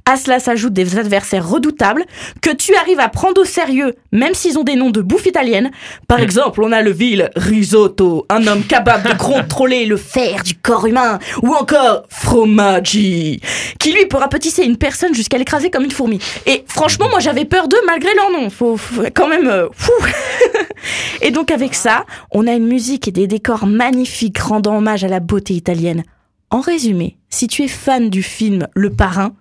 À 0.05 0.17
cela 0.17 0.39
s'ajoutent 0.39 0.73
des 0.73 0.97
adversaires 0.97 1.47
redoutables 1.47 2.03
que 2.41 2.49
tu 2.49 2.75
arrives 2.75 2.99
à 2.99 3.09
prendre 3.09 3.41
au 3.41 3.45
sérieux, 3.45 3.95
même 4.11 4.33
s'ils 4.33 4.57
ont 4.57 4.63
des 4.63 4.75
noms 4.75 4.89
de 4.89 5.01
bouffe 5.01 5.25
italienne. 5.25 5.71
Par 6.07 6.19
exemple, 6.19 6.61
on 6.63 6.71
a 6.71 6.81
le 6.81 6.91
vil 6.91 7.29
Risotto, 7.35 8.25
un 8.29 8.45
homme 8.47 8.63
capable 8.63 9.07
de 9.09 9.13
contrôler 9.17 9.85
le 9.85 9.97
fer 9.97 10.43
du 10.43 10.55
corps 10.55 10.85
humain, 10.87 11.19
ou 11.41 11.53
encore 11.53 12.03
Fromaggi, 12.09 13.39
qui 13.79 13.93
lui 13.93 14.05
peut 14.07 14.17
rapetisser 14.17 14.63
une 14.63 14.77
personne 14.77 15.13
jusqu'à 15.13 15.37
l'écraser 15.37 15.69
comme 15.69 15.83
une 15.83 15.91
fourmi. 15.91 16.19
Et 16.45 16.63
franchement, 16.67 17.07
moi 17.09 17.19
j'avais 17.19 17.45
peur 17.45 17.67
d'eux 17.67 17.81
malgré 17.85 18.13
leur 18.15 18.31
nom. 18.31 18.49
Faut, 18.49 18.77
faut 18.77 19.03
quand 19.13 19.27
même. 19.27 19.47
euh, 19.47 19.67
fou. 19.73 19.91
et 21.21 21.31
donc 21.31 21.51
avec 21.51 21.75
ça, 21.75 22.05
on 22.31 22.47
a 22.47 22.53
une 22.53 22.67
musique 22.67 23.07
et 23.07 23.11
des 23.11 23.27
décors 23.27 23.65
magnifiques 23.65 24.39
rendant 24.39 24.77
hommage 24.77 25.03
à 25.03 25.07
la 25.07 25.19
beauté 25.19 25.53
italienne. 25.53 26.03
En 26.49 26.59
résumé, 26.59 27.17
si 27.29 27.47
tu 27.47 27.63
es 27.63 27.67
fan 27.67 28.09
du 28.09 28.23
film 28.23 28.67
Le 28.73 28.89
Parrain, 28.89 29.33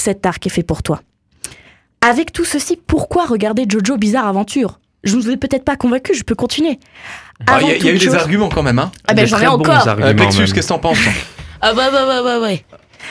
cet 0.00 0.26
arc 0.26 0.46
est 0.46 0.50
fait 0.50 0.62
pour 0.62 0.82
toi. 0.82 1.00
Avec 2.00 2.32
tout 2.32 2.44
ceci, 2.44 2.76
pourquoi 2.86 3.26
regarder 3.26 3.66
Jojo 3.68 3.96
Bizarre 3.98 4.26
Aventure? 4.26 4.80
Je 5.04 5.16
ne 5.16 5.22
vous 5.22 5.30
ai 5.30 5.36
peut-être 5.36 5.64
pas 5.64 5.76
convaincu, 5.76 6.14
je 6.14 6.24
peux 6.24 6.34
continuer. 6.34 6.78
Ah, 7.46 7.58
Il 7.62 7.68
y 7.68 7.70
a, 7.70 7.76
il 7.76 7.84
y 7.84 7.88
a 7.88 7.92
eu 7.92 7.98
des 7.98 8.14
arguments 8.14 8.48
quand 8.48 8.62
même. 8.62 8.78
Hein. 8.78 8.90
Ah 9.06 9.14
ben 9.14 9.22
Des 9.22 9.28
j'en 9.28 9.38
ai 9.40 9.46
encore. 9.46 9.86
Euh, 9.88 10.14
Plexus, 10.14 10.44
qu'est-ce 10.52 10.54
que 10.54 10.68
t'en 10.68 10.78
penses 10.78 10.98
Ah 11.60 11.72
ouais, 11.74 11.86
ouais, 11.88 12.04
ouais, 12.06 12.20
ouais, 12.20 12.38
ouais. 12.38 12.64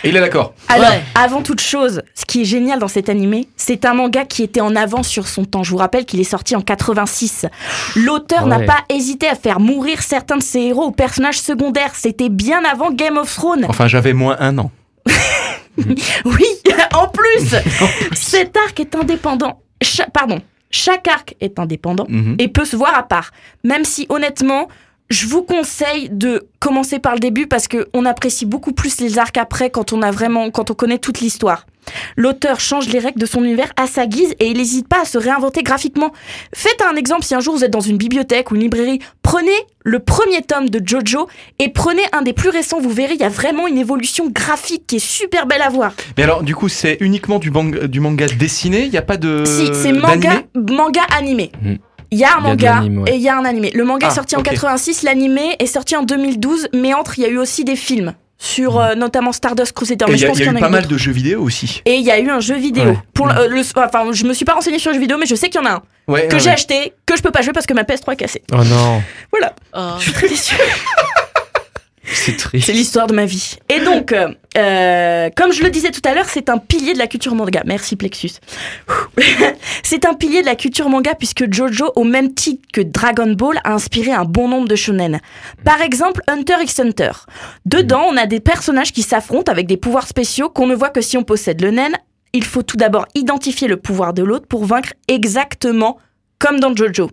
Et 0.03 0.09
il 0.09 0.15
est 0.15 0.19
d'accord. 0.19 0.53
Alors, 0.67 0.91
Ouais. 0.91 1.01
avant 1.15 1.41
toute 1.41 1.61
chose, 1.61 2.03
ce 2.13 2.23
qui 2.25 2.41
est 2.41 2.45
génial 2.45 2.77
dans 2.77 2.87
cet 2.87 3.09
animé, 3.09 3.47
c'est 3.57 3.85
un 3.85 3.95
manga 3.95 4.23
qui 4.23 4.43
était 4.43 4.61
en 4.61 4.75
avance 4.75 5.07
sur 5.07 5.27
son 5.27 5.45
temps. 5.45 5.63
Je 5.63 5.71
vous 5.71 5.77
rappelle 5.77 6.05
qu'il 6.05 6.19
est 6.19 6.23
sorti 6.23 6.55
en 6.55 6.61
86. 6.61 7.47
L'auteur 7.95 8.45
n'a 8.45 8.59
pas 8.59 8.77
hésité 8.89 9.27
à 9.27 9.33
faire 9.33 9.59
mourir 9.59 10.03
certains 10.03 10.37
de 10.37 10.43
ses 10.43 10.59
héros 10.59 10.85
ou 10.85 10.91
personnages 10.91 11.39
secondaires. 11.39 11.91
C'était 11.95 12.29
bien 12.29 12.61
avant 12.71 12.91
Game 12.91 13.17
of 13.17 13.33
Thrones. 13.33 13.65
Enfin, 13.67 13.87
j'avais 13.87 14.13
moins 14.13 14.37
un 14.39 14.59
an. 14.59 14.71
Oui, 16.25 16.45
en 16.93 17.07
plus, 17.07 17.55
cet 18.13 18.57
arc 18.57 18.79
est 18.79 18.95
indépendant. 18.95 19.61
Cha- 19.81 20.07
pardon, 20.11 20.39
chaque 20.71 21.07
arc 21.07 21.35
est 21.39 21.57
indépendant 21.59 22.05
Mhm. 22.09 22.35
et 22.39 22.47
peut 22.47 22.65
se 22.65 22.75
voir 22.75 22.97
à 22.97 23.03
part. 23.03 23.31
Même 23.63 23.85
si 23.85 24.05
honnêtement, 24.09 24.67
je 25.09 25.25
vous 25.25 25.41
conseille 25.43 26.09
de 26.11 26.47
commencer 26.59 26.99
par 26.99 27.13
le 27.13 27.19
début 27.19 27.47
parce 27.47 27.67
que 27.67 27.87
on 27.93 28.05
apprécie 28.05 28.45
beaucoup 28.45 28.73
plus 28.73 28.99
les 28.99 29.17
arcs 29.17 29.37
après 29.37 29.69
quand 29.69 29.91
on 29.91 30.01
a 30.01 30.11
vraiment, 30.11 30.51
quand 30.51 30.71
on 30.71 30.73
connaît 30.75 30.99
toute 30.99 31.19
l'histoire. 31.19 31.65
L'auteur 32.15 32.59
change 32.59 32.87
les 32.89 32.99
règles 32.99 33.19
de 33.19 33.25
son 33.25 33.43
univers 33.43 33.71
à 33.75 33.87
sa 33.87 34.05
guise 34.05 34.35
et 34.39 34.47
il 34.47 34.57
n'hésite 34.57 34.87
pas 34.87 35.01
à 35.01 35.05
se 35.05 35.17
réinventer 35.17 35.63
graphiquement. 35.63 36.11
Faites 36.53 36.83
un 36.87 36.95
exemple 36.95 37.23
si 37.23 37.33
un 37.33 37.39
jour 37.39 37.55
vous 37.55 37.63
êtes 37.63 37.71
dans 37.71 37.79
une 37.79 37.97
bibliothèque 37.97 38.51
ou 38.51 38.55
une 38.55 38.61
librairie, 38.61 38.99
prenez 39.23 39.49
le 39.83 39.97
premier 39.97 40.43
tome 40.43 40.69
de 40.69 40.85
Jojo 40.85 41.27
et 41.57 41.69
prenez 41.69 42.03
un 42.11 42.21
des 42.21 42.33
plus 42.33 42.49
récents, 42.49 42.79
vous 42.79 42.91
verrez, 42.91 43.15
il 43.15 43.21
y 43.21 43.23
a 43.23 43.29
vraiment 43.29 43.67
une 43.67 43.77
évolution 43.77 44.29
graphique 44.29 44.85
qui 44.85 44.97
est 44.97 45.05
super 45.05 45.47
belle 45.47 45.63
à 45.63 45.69
voir. 45.69 45.93
Mais 46.17 46.23
alors, 46.23 46.43
du 46.43 46.53
coup, 46.53 46.69
c'est 46.69 46.97
uniquement 46.99 47.39
du, 47.39 47.49
manga 47.49 48.27
dessiné? 48.27 48.83
Il 48.83 48.91
n'y 48.91 48.97
a 48.97 49.01
pas 49.01 49.17
de. 49.17 49.43
Si, 49.45 49.69
c'est 49.73 49.93
manga, 49.93 50.43
manga 50.55 51.01
animé. 51.17 51.51
Hmm. 51.63 51.75
Il 52.11 52.17
y 52.17 52.23
a 52.23 52.35
un 52.37 52.39
Il 52.55 52.61
y 52.63 52.67
a 52.67 52.81
de 52.81 52.89
manga 52.89 53.01
ouais. 53.03 53.11
et 53.11 53.15
il 53.15 53.21
y 53.21 53.29
a 53.29 53.37
un 53.37 53.45
animé. 53.45 53.71
Le 53.73 53.83
manga 53.83 54.07
Ah, 54.09 54.11
est 54.11 54.15
sorti 54.15 54.35
en 54.35 54.39
ok. 54.39 54.45
86, 54.45 55.03
l'animé 55.03 55.55
est 55.59 55.65
sorti 55.67 55.95
en 55.95 56.03
2012, 56.03 56.69
mais 56.73 56.93
entre, 56.93 57.19
il 57.19 57.21
y 57.21 57.25
a 57.25 57.29
eu 57.29 57.37
aussi 57.37 57.63
des 57.63 57.75
films 57.75 58.13
sur 58.41 58.79
euh, 58.79 58.95
notamment 58.95 59.31
Stardust 59.33 59.73
Crusader. 59.73 60.05
Et 60.07 60.11
Mais 60.11 60.13
il 60.13 60.17
y 60.17 60.19
je 60.21 60.25
a, 60.25 60.29
pense 60.29 60.37
il 60.37 60.45
y 60.45 60.47
a 60.47 60.51
qu'il 60.51 60.53
y 60.53 60.55
en 60.55 60.59
eu 60.59 60.61
pas 60.61 60.69
mal 60.69 60.87
de 60.87 60.97
jeux 60.97 61.11
vidéo 61.11 61.41
aussi. 61.43 61.81
Et 61.85 61.95
il 61.95 62.03
y 62.03 62.09
a 62.11 62.19
eu 62.19 62.29
un 62.29 62.39
jeu 62.39 62.55
vidéo. 62.55 62.85
Ouais. 62.85 62.97
Pour 63.13 63.27
le- 63.27 63.35
euh, 63.35 63.47
le- 63.49 63.61
enfin, 63.75 64.05
je 64.13 64.25
me 64.25 64.33
suis 64.33 64.45
pas 64.45 64.53
renseigné 64.53 64.79
sur 64.79 64.89
le 64.91 64.95
jeu 64.95 65.01
vidéo, 65.01 65.17
mais 65.19 65.25
je 65.25 65.35
sais 65.35 65.49
qu'il 65.49 65.59
y 65.61 65.63
en 65.63 65.67
a 65.67 65.73
un 65.73 65.81
Ouais, 66.07 66.27
que 66.27 66.33
ouais, 66.35 66.39
j'ai 66.39 66.47
ouais. 66.47 66.53
acheté, 66.53 66.93
que 67.05 67.15
je 67.17 67.21
peux 67.21 67.31
pas 67.31 67.41
jouer 67.41 67.51
parce 67.53 67.65
que 67.65 67.73
ma 67.73 67.83
PS3 67.83 68.13
est 68.13 68.15
cassée. 68.15 68.41
Oh 68.53 68.63
non, 68.63 69.03
Voilà, 69.31 69.53
Oh. 69.75 69.95
je 69.99 70.03
suis 70.03 70.13
très 70.13 70.29
déçue. 70.29 70.55
c'est 72.13 72.37
triste. 72.37 72.65
C'est 72.65 72.73
l'histoire 72.73 73.07
de 73.07 73.13
ma 73.13 73.25
vie. 73.25 73.55
Et 73.69 73.79
donc, 73.79 74.11
euh, 74.11 74.29
euh, 74.57 75.29
comme 75.35 75.51
je 75.51 75.63
le 75.63 75.69
disais 75.69 75.91
tout 75.91 76.01
à 76.05 76.13
l'heure, 76.13 76.27
c'est 76.27 76.49
un 76.49 76.57
pilier 76.57 76.93
de 76.93 76.97
la 76.97 77.07
culture 77.07 77.35
manga. 77.35 77.61
Merci 77.65 77.95
Plexus. 77.95 78.31
c'est 79.83 80.05
un 80.05 80.13
pilier 80.13 80.41
de 80.41 80.45
la 80.45 80.55
culture 80.55 80.89
manga 80.89 81.13
puisque 81.15 81.51
Jojo, 81.51 81.91
au 81.95 82.03
même 82.03 82.33
titre 82.33 82.67
que 82.73 82.81
Dragon 82.81 83.31
Ball, 83.33 83.59
a 83.63 83.73
inspiré 83.73 84.11
un 84.11 84.25
bon 84.25 84.47
nombre 84.47 84.67
de 84.67 84.75
shonen. 84.75 85.19
Par 85.63 85.81
exemple, 85.81 86.21
Hunter 86.27 86.57
x 86.61 86.79
Hunter. 86.79 87.11
Dedans, 87.65 88.05
on 88.09 88.17
a 88.17 88.25
des 88.25 88.39
personnages 88.39 88.93
qui 88.93 89.03
s'affrontent 89.03 89.51
avec 89.51 89.67
des 89.67 89.77
pouvoirs 89.77 90.07
spéciaux 90.07 90.49
qu'on 90.49 90.67
ne 90.67 90.75
voit 90.75 90.89
que 90.89 91.01
si 91.01 91.17
on 91.17 91.23
possède 91.23 91.61
le 91.61 91.71
nen. 91.71 91.93
Il 92.31 92.43
faut 92.43 92.61
tout 92.61 92.77
d'abord 92.77 93.07
identifier 93.15 93.67
le 93.67 93.77
pouvoir 93.77 94.13
de 94.13 94.21
l'autre 94.21 94.45
pour 94.47 94.65
vaincre 94.65 94.93
exactement 95.07 95.97
comme 96.37 96.59
dans 96.59 96.75
Jojo. 96.75 97.09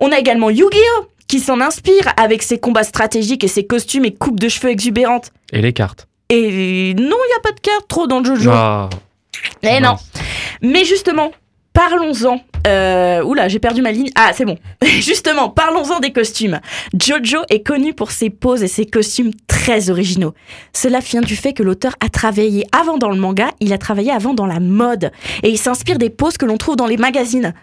On 0.00 0.10
a 0.10 0.18
également 0.18 0.50
Yu-Gi-Oh! 0.50 1.06
Qui 1.30 1.38
s'en 1.38 1.60
inspire 1.60 2.12
avec 2.16 2.42
ses 2.42 2.58
combats 2.58 2.82
stratégiques 2.82 3.44
et 3.44 3.48
ses 3.48 3.64
costumes 3.64 4.04
et 4.04 4.12
coupes 4.12 4.40
de 4.40 4.48
cheveux 4.48 4.70
exubérantes. 4.72 5.30
Et 5.52 5.62
les 5.62 5.72
cartes 5.72 6.08
Et 6.28 6.92
non, 6.94 7.16
il 7.24 7.28
n'y 7.28 7.36
a 7.38 7.40
pas 7.40 7.52
de 7.52 7.60
carte 7.60 7.86
trop 7.86 8.08
dans 8.08 8.24
Jojo. 8.24 8.50
Ah, 8.52 8.90
Eh 9.62 9.78
non. 9.78 9.94
Mais 10.60 10.84
justement, 10.84 11.30
parlons-en. 11.72 12.40
Euh, 12.66 13.22
oula, 13.22 13.48
j'ai 13.48 13.58
perdu 13.58 13.80
ma 13.80 13.90
ligne. 13.92 14.10
Ah, 14.14 14.32
c'est 14.34 14.44
bon. 14.44 14.58
justement, 14.82 15.48
parlons-en 15.48 15.98
des 16.00 16.12
costumes. 16.12 16.60
Jojo 16.98 17.38
est 17.48 17.62
connu 17.66 17.94
pour 17.94 18.10
ses 18.10 18.28
poses 18.30 18.62
et 18.62 18.68
ses 18.68 18.84
costumes 18.86 19.30
très 19.46 19.88
originaux. 19.90 20.34
Cela 20.74 20.98
vient 21.00 21.22
du 21.22 21.36
fait 21.36 21.52
que 21.52 21.62
l'auteur 21.62 21.94
a 22.04 22.08
travaillé 22.08 22.66
avant 22.78 22.98
dans 22.98 23.08
le 23.10 23.16
manga, 23.16 23.50
il 23.60 23.72
a 23.72 23.78
travaillé 23.78 24.10
avant 24.10 24.34
dans 24.34 24.46
la 24.46 24.60
mode. 24.60 25.10
Et 25.42 25.48
il 25.50 25.58
s'inspire 25.58 25.98
des 25.98 26.10
poses 26.10 26.36
que 26.36 26.44
l'on 26.46 26.58
trouve 26.58 26.76
dans 26.76 26.86
les 26.86 26.96
magazines. 26.98 27.54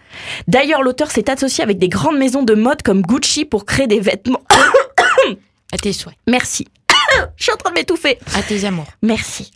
D'ailleurs, 0.48 0.82
l'auteur 0.82 1.10
s'est 1.10 1.30
associé 1.30 1.62
avec 1.62 1.78
des 1.78 1.88
grandes 1.88 2.18
maisons 2.18 2.42
de 2.42 2.54
mode 2.54 2.82
comme 2.82 3.02
Gucci 3.02 3.44
pour 3.44 3.64
créer 3.66 3.86
des 3.86 4.00
vêtements. 4.00 4.42
À 5.70 5.76
tes 5.76 5.92
souhaits, 5.92 6.16
Merci. 6.26 6.66
Je 7.36 7.42
suis 7.44 7.52
en 7.52 7.56
train 7.56 7.70
de 7.70 7.74
m'étouffer. 7.74 8.18
à 8.34 8.42
tes 8.42 8.64
amours. 8.64 8.86
Merci. 9.02 9.52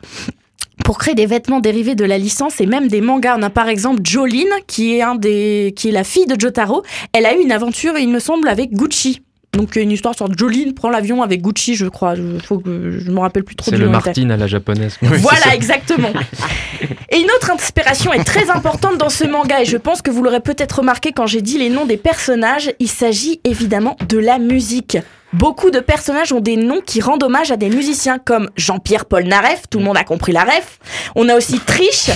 Pour 0.84 0.98
créer 0.98 1.14
des 1.14 1.26
vêtements 1.26 1.60
dérivés 1.60 1.94
de 1.94 2.04
la 2.04 2.18
licence 2.18 2.60
et 2.60 2.66
même 2.66 2.88
des 2.88 3.00
mangas. 3.00 3.36
On 3.38 3.42
a 3.42 3.50
par 3.50 3.68
exemple 3.68 4.00
Jolene, 4.04 4.52
qui 4.66 4.96
est, 4.96 5.02
un 5.02 5.14
des, 5.14 5.72
qui 5.76 5.88
est 5.88 5.92
la 5.92 6.04
fille 6.04 6.26
de 6.26 6.38
Jotaro. 6.38 6.82
Elle 7.12 7.26
a 7.26 7.34
eu 7.34 7.40
une 7.40 7.52
aventure, 7.52 7.96
il 7.98 8.08
me 8.08 8.18
semble, 8.18 8.48
avec 8.48 8.72
Gucci. 8.72 9.22
Donc 9.54 9.76
une 9.76 9.90
histoire 9.90 10.14
sur 10.14 10.32
Jolene 10.34 10.72
prend 10.72 10.88
l'avion 10.88 11.22
avec 11.22 11.42
Gucci, 11.42 11.74
je 11.76 11.84
crois. 11.86 12.14
Je, 12.14 12.22
faut 12.42 12.58
que, 12.58 12.98
je 12.98 13.10
me 13.10 13.20
rappelle 13.20 13.44
plus 13.44 13.54
trop 13.54 13.70
C'est 13.70 13.76
le 13.76 13.84
nom 13.84 13.98
exact. 13.98 14.16
Martin 14.16 14.30
à 14.30 14.36
la 14.38 14.46
japonaise. 14.46 14.96
Oui, 15.02 15.08
Voilà, 15.18 15.54
exactement. 15.54 16.10
Et 17.10 17.18
une 17.18 17.30
autre 17.36 17.50
inspiration 17.50 18.14
est 18.14 18.24
très 18.24 18.48
importante 18.48 18.96
dans 18.96 19.10
ce 19.10 19.24
manga, 19.24 19.60
et 19.60 19.66
je 19.66 19.76
pense 19.76 20.00
que 20.00 20.10
vous 20.10 20.22
l'aurez 20.22 20.40
peut-être 20.40 20.78
remarqué 20.78 21.12
quand 21.12 21.26
j'ai 21.26 21.42
dit 21.42 21.58
les 21.58 21.68
noms 21.68 21.84
des 21.84 21.98
personnages. 21.98 22.72
Il 22.78 22.88
s'agit 22.88 23.42
évidemment 23.44 23.98
de 24.08 24.16
la 24.16 24.38
musique. 24.38 24.96
Beaucoup 25.34 25.70
de 25.70 25.80
personnages 25.80 26.32
ont 26.32 26.40
des 26.40 26.56
noms 26.56 26.80
qui 26.80 27.02
rendent 27.02 27.22
hommage 27.22 27.52
à 27.52 27.58
des 27.58 27.68
musiciens 27.68 28.18
comme 28.18 28.48
Jean-Pierre 28.56 29.04
Paul 29.04 29.24
Naref, 29.24 29.64
tout 29.68 29.80
le 29.80 29.84
monde 29.84 29.98
a 29.98 30.04
compris 30.04 30.32
la 30.32 30.44
ref. 30.44 30.78
On 31.14 31.28
a 31.28 31.36
aussi 31.36 31.58
Triche. 31.60 32.10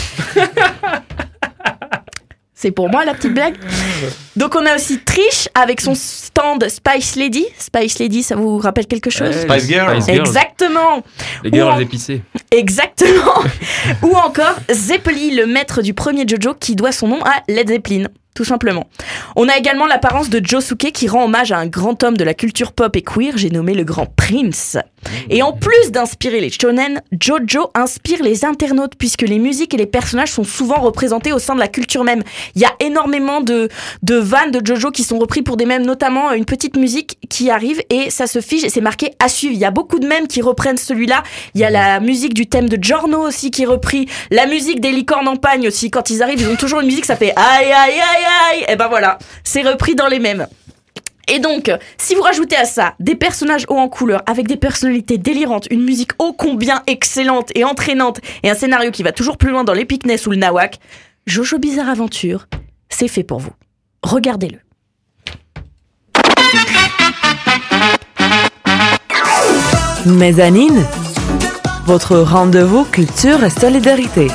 C'est 2.66 2.72
pour 2.72 2.90
moi 2.90 3.04
la 3.04 3.14
petite 3.14 3.32
blague. 3.32 3.54
Donc 4.34 4.56
on 4.56 4.66
a 4.66 4.74
aussi 4.74 4.98
Triche 4.98 5.48
avec 5.54 5.80
son 5.80 5.94
stand 5.94 6.68
Spice 6.68 7.14
Lady. 7.14 7.46
Spice 7.56 8.00
Lady, 8.00 8.24
ça 8.24 8.34
vous 8.34 8.58
rappelle 8.58 8.88
quelque 8.88 9.08
chose? 9.08 9.36
Spice 9.36 9.68
Girl. 9.68 9.96
Exactement. 10.08 11.04
Les 11.44 11.52
girls 11.52 11.80
épicées. 11.80 12.22
Exactement. 12.50 13.44
Ou 14.02 14.16
encore 14.16 14.56
Zeppeli, 14.68 15.36
le 15.36 15.46
maître 15.46 15.80
du 15.80 15.94
premier 15.94 16.26
Jojo, 16.26 16.54
qui 16.54 16.74
doit 16.74 16.90
son 16.90 17.06
nom 17.06 17.20
à 17.24 17.34
Led 17.46 17.68
Zeppelin. 17.68 18.08
Tout 18.36 18.44
simplement. 18.44 18.86
On 19.34 19.48
a 19.48 19.56
également 19.56 19.86
l'apparence 19.86 20.28
de 20.28 20.44
Josuke 20.44 20.92
qui 20.92 21.08
rend 21.08 21.24
hommage 21.24 21.52
à 21.52 21.58
un 21.58 21.66
grand 21.66 22.04
homme 22.04 22.18
de 22.18 22.22
la 22.22 22.34
culture 22.34 22.72
pop 22.72 22.94
et 22.94 23.00
queer, 23.00 23.38
j'ai 23.38 23.48
nommé 23.48 23.72
le 23.72 23.82
grand 23.82 24.04
Prince. 24.04 24.76
Et 25.30 25.42
en 25.42 25.52
plus 25.52 25.90
d'inspirer 25.90 26.40
les 26.40 26.50
shonen, 26.50 27.00
Jojo 27.18 27.70
inspire 27.74 28.22
les 28.22 28.44
internautes 28.44 28.94
puisque 28.98 29.22
les 29.22 29.38
musiques 29.38 29.72
et 29.72 29.76
les 29.76 29.86
personnages 29.86 30.32
sont 30.32 30.44
souvent 30.44 30.80
représentés 30.80 31.32
au 31.32 31.38
sein 31.38 31.54
de 31.54 31.60
la 31.60 31.68
culture 31.68 32.04
même. 32.04 32.22
Il 32.54 32.62
y 32.62 32.64
a 32.64 32.72
énormément 32.80 33.40
de, 33.40 33.68
de 34.02 34.16
vannes 34.16 34.50
de 34.50 34.66
Jojo 34.66 34.90
qui 34.90 35.02
sont 35.02 35.18
repris 35.18 35.42
pour 35.42 35.56
des 35.56 35.64
mèmes, 35.64 35.86
notamment 35.86 36.32
une 36.32 36.44
petite 36.44 36.76
musique 36.76 37.18
qui 37.30 37.50
arrive 37.50 37.80
et 37.88 38.10
ça 38.10 38.26
se 38.26 38.40
fige 38.40 38.64
et 38.64 38.68
c'est 38.68 38.80
marqué 38.80 39.12
à 39.18 39.28
suivre. 39.28 39.54
Il 39.54 39.60
y 39.60 39.64
a 39.64 39.70
beaucoup 39.70 39.98
de 39.98 40.06
mèmes 40.06 40.26
qui 40.26 40.42
reprennent 40.42 40.76
celui-là. 40.76 41.22
Il 41.54 41.60
y 41.60 41.64
a 41.64 41.70
la 41.70 42.00
musique 42.00 42.34
du 42.34 42.46
thème 42.46 42.68
de 42.68 42.82
Giorno 42.82 43.20
aussi 43.20 43.50
qui 43.50 43.62
est 43.62 43.66
repris. 43.66 44.08
La 44.30 44.46
musique 44.46 44.80
des 44.80 44.90
licornes 44.90 45.28
en 45.28 45.36
pagne 45.36 45.68
aussi. 45.68 45.90
Quand 45.90 46.10
ils 46.10 46.22
arrivent, 46.22 46.40
ils 46.40 46.48
ont 46.48 46.56
toujours 46.56 46.80
une 46.80 46.86
musique, 46.86 47.06
ça 47.06 47.16
fait 47.16 47.32
aïe 47.36 47.72
aïe 47.72 48.00
aïe 48.00 48.25
Et 48.68 48.76
ben 48.76 48.88
voilà, 48.88 49.18
c'est 49.44 49.62
repris 49.62 49.94
dans 49.94 50.08
les 50.08 50.18
mèmes. 50.18 50.46
Et 51.28 51.40
donc, 51.40 51.70
si 51.98 52.14
vous 52.14 52.22
rajoutez 52.22 52.56
à 52.56 52.64
ça 52.64 52.94
des 53.00 53.16
personnages 53.16 53.64
hauts 53.68 53.78
en 53.78 53.88
couleur, 53.88 54.22
avec 54.26 54.46
des 54.46 54.56
personnalités 54.56 55.18
délirantes, 55.18 55.66
une 55.70 55.82
musique 55.82 56.12
ô 56.18 56.32
combien 56.32 56.82
excellente 56.86 57.50
et 57.54 57.64
entraînante, 57.64 58.20
et 58.42 58.50
un 58.50 58.54
scénario 58.54 58.92
qui 58.92 59.02
va 59.02 59.12
toujours 59.12 59.36
plus 59.36 59.50
loin 59.50 59.64
dans 59.64 59.72
l'épicness 59.72 60.26
ou 60.26 60.30
le 60.30 60.36
nawak, 60.36 60.78
Jojo 61.26 61.58
Bizarre 61.58 61.88
Aventure, 61.88 62.46
c'est 62.88 63.08
fait 63.08 63.24
pour 63.24 63.40
vous. 63.40 63.50
Regardez-le. 64.02 64.58
Mezzanine, 70.06 70.86
votre 71.86 72.18
rendez-vous 72.18 72.84
culture 72.84 73.42
et 73.42 73.50
solidarité. 73.50 74.28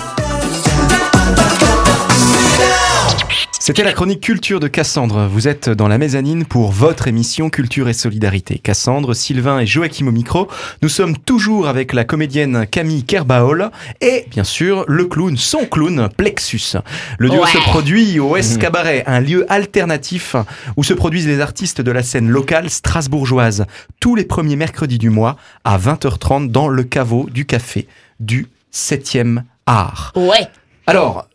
C'était 3.63 3.83
la 3.83 3.93
chronique 3.93 4.21
culture 4.21 4.59
de 4.59 4.67
Cassandre. 4.67 5.27
Vous 5.27 5.47
êtes 5.47 5.69
dans 5.69 5.87
la 5.87 5.99
mezzanine 5.99 6.45
pour 6.45 6.71
votre 6.71 7.07
émission 7.07 7.51
Culture 7.51 7.89
et 7.89 7.93
Solidarité. 7.93 8.57
Cassandre, 8.57 9.13
Sylvain 9.13 9.59
et 9.59 9.67
Joachim 9.67 10.07
au 10.07 10.11
micro. 10.11 10.47
Nous 10.81 10.89
sommes 10.89 11.15
toujours 11.15 11.67
avec 11.67 11.93
la 11.93 12.03
comédienne 12.03 12.65
Camille 12.65 13.03
Kerbaol 13.03 13.69
et 14.01 14.25
bien 14.31 14.43
sûr 14.43 14.83
le 14.87 15.05
clown, 15.05 15.37
son 15.37 15.67
clown 15.67 16.09
Plexus. 16.17 16.73
Le 17.19 17.29
duo 17.29 17.43
Ouais. 17.43 17.51
se 17.51 17.57
produit 17.59 18.19
au 18.19 18.35
S 18.35 18.57
Cabaret, 18.57 19.03
un 19.05 19.19
lieu 19.19 19.45
alternatif 19.47 20.35
où 20.75 20.83
se 20.83 20.95
produisent 20.95 21.27
les 21.27 21.39
artistes 21.39 21.81
de 21.81 21.91
la 21.91 22.01
scène 22.01 22.29
locale 22.29 22.67
strasbourgeoise 22.67 23.67
tous 23.99 24.15
les 24.15 24.25
premiers 24.25 24.55
mercredis 24.55 24.97
du 24.97 25.11
mois 25.11 25.37
à 25.65 25.77
20h30 25.77 26.49
dans 26.49 26.67
le 26.67 26.81
caveau 26.83 27.29
du 27.31 27.45
café 27.45 27.87
du 28.19 28.47
7e 28.73 29.43
art. 29.67 30.13
Ouais. 30.15 30.47
Alors, 30.87 31.27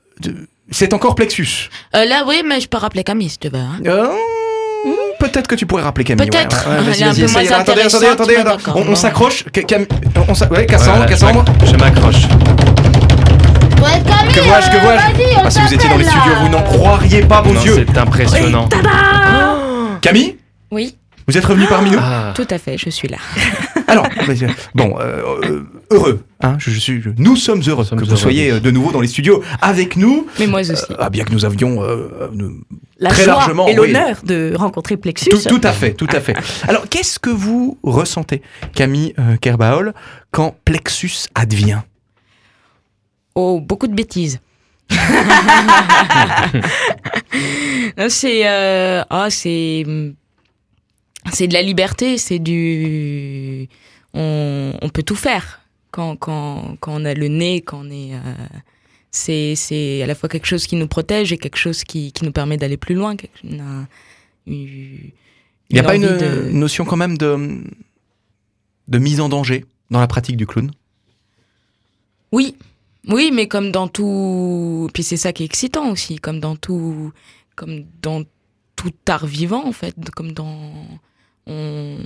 c'est 0.70 0.92
encore 0.92 1.14
Plexus. 1.14 1.68
Euh, 1.94 2.04
là, 2.04 2.24
oui, 2.26 2.42
mais 2.44 2.60
je 2.60 2.68
peux 2.68 2.78
rappeler 2.78 3.04
Camille, 3.04 3.28
si 3.30 3.38
tu 3.38 3.48
veux. 3.48 3.58
hein. 3.58 3.78
Euh, 3.86 4.08
Peut-être 5.18 5.46
que 5.48 5.54
tu 5.54 5.66
pourrais 5.66 5.82
rappeler 5.82 6.04
Camille. 6.04 6.28
Peut-être. 6.28 6.68
ouais, 6.68 6.74
ouais, 6.76 6.78
ouais, 6.80 6.84
vas-y. 6.90 7.52
Attendez, 7.52 7.80
attendez, 7.82 8.06
attendez, 8.36 8.36
On, 8.88 8.94
s'accroche. 8.94 9.44
Ca- 9.54 9.62
Cam- 9.62 9.86
on 10.16 10.32
ouais, 10.54 10.66
Cassandre, 10.66 10.96
Voilà, 10.98 11.06
je 11.06 11.10
Cassandre. 11.10 11.44
Je 11.64 11.76
m'accroche. 11.76 12.22
Que 14.34 14.40
vois-je, 14.42 14.70
que 14.70 14.80
vois-je 14.82 15.02
Ah, 15.44 15.50
Si 15.50 15.60
vous 15.60 15.74
étiez 15.74 15.88
dans 15.88 15.96
les 15.96 16.04
studios, 16.04 16.32
vous 16.42 16.48
n'en 16.48 16.62
croiriez 16.62 17.22
pas 17.22 17.40
vos 17.40 17.54
Non, 17.54 17.62
yeux. 17.62 17.86
C'est 17.88 17.98
impressionnant. 17.98 18.68
Camille, 20.02 20.36
Oui, 20.70 20.96
vous 21.26 21.36
êtes 21.36 21.44
revenu 21.44 21.66
parmi 21.66 21.90
nous? 21.90 21.98
Ah. 22.00 22.32
tout 22.34 22.46
à 22.50 22.58
fait, 22.58 22.76
je 22.78 22.90
suis 22.90 23.08
là. 23.08 23.16
Alors, 23.88 24.06
bon, 24.74 24.96
euh, 24.98 25.22
euh, 25.44 25.62
heureux. 25.90 26.20
Hein, 26.42 26.56
je, 26.58 26.70
je 26.70 26.78
suis, 26.78 27.00
je- 27.00 27.10
nous 27.16 27.36
sommes 27.36 27.62
heureux 27.66 27.82
Nous 27.82 27.88
sommes 27.88 27.98
que 28.00 28.04
vous 28.04 28.10
heureux. 28.10 28.20
soyez 28.20 28.50
euh, 28.52 28.60
de 28.60 28.70
nouveau 28.70 28.92
dans 28.92 29.00
les 29.00 29.06
studios 29.08 29.42
avec 29.62 29.96
nous. 29.96 30.26
Mais 30.38 30.46
moi 30.46 30.60
aussi. 30.60 30.72
Euh, 30.72 30.96
ah, 30.98 31.08
bien 31.10 31.24
que 31.24 31.32
nous 31.32 31.44
avions 31.44 31.82
euh, 31.82 32.28
nous- 32.32 32.60
La 32.98 33.10
Très 33.10 33.24
joie 33.24 33.34
largement, 33.34 33.68
et 33.68 33.78
oui. 33.78 33.92
l'honneur 33.92 34.18
de 34.24 34.52
rencontrer 34.56 34.96
Plexus. 34.96 35.30
Tout, 35.30 35.38
tout 35.48 35.60
à 35.62 35.72
fait, 35.72 35.92
tout 35.94 36.08
à 36.12 36.20
fait. 36.20 36.36
Alors, 36.68 36.88
qu'est-ce 36.88 37.18
que 37.18 37.30
vous 37.30 37.78
ressentez, 37.82 38.42
Camille 38.74 39.14
euh, 39.18 39.36
Kerbaol, 39.36 39.94
quand 40.30 40.56
Plexus 40.64 41.26
advient? 41.34 41.80
Oh, 43.34 43.60
beaucoup 43.60 43.86
de 43.86 43.94
bêtises. 43.94 44.40
C'est 48.08 48.42
euh, 48.48 49.02
ah, 49.10 49.26
c'est 49.30 49.84
c'est 51.32 51.48
de 51.48 51.52
la 51.54 51.62
liberté, 51.62 52.18
c'est 52.18 52.38
du 52.38 53.68
on, 54.14 54.72
on 54.80 54.88
peut 54.88 55.02
tout 55.02 55.16
faire 55.16 55.60
quand, 55.90 56.16
quand, 56.16 56.76
quand 56.80 57.00
on 57.00 57.04
a 57.04 57.14
le 57.14 57.28
nez, 57.28 57.60
quand 57.62 57.80
on 57.86 57.90
est 57.90 58.14
euh, 58.14 58.18
c'est 59.10 59.54
c'est 59.56 60.02
à 60.02 60.06
la 60.06 60.14
fois 60.14 60.28
quelque 60.28 60.46
chose 60.46 60.66
qui 60.66 60.76
nous 60.76 60.88
protège 60.88 61.32
et 61.32 61.38
quelque 61.38 61.56
chose 61.58 61.84
qui, 61.84 62.12
qui 62.12 62.24
nous 62.24 62.32
permet 62.32 62.56
d'aller 62.56 62.76
plus 62.76 62.94
loin. 62.94 63.14
une- 63.44 63.86
une- 64.46 65.10
Il 65.68 65.72
n'y 65.74 65.78
a 65.78 65.82
pas 65.82 65.96
une 65.96 66.02
de- 66.02 66.50
notion 66.52 66.84
quand 66.84 66.96
même 66.96 67.16
de, 67.18 67.62
de 68.88 68.98
mise 68.98 69.20
en 69.20 69.28
danger 69.28 69.64
dans 69.90 70.00
la 70.00 70.06
pratique 70.06 70.36
du 70.36 70.46
clown? 70.46 70.70
Oui, 72.32 72.54
oui, 73.08 73.30
mais 73.32 73.46
comme 73.48 73.70
dans 73.70 73.88
tout, 73.88 74.88
puis 74.92 75.02
c'est 75.02 75.16
ça 75.16 75.32
qui 75.32 75.42
est 75.42 75.46
excitant 75.46 75.90
aussi, 75.90 76.16
comme 76.16 76.40
dans 76.40 76.56
tout, 76.56 77.12
comme 77.54 77.84
dans 78.02 78.22
tout 78.76 78.92
art 79.08 79.26
vivant 79.26 79.64
en 79.66 79.72
fait, 79.72 79.94
comme 80.14 80.32
dans, 80.32 80.72
on, 81.46 81.96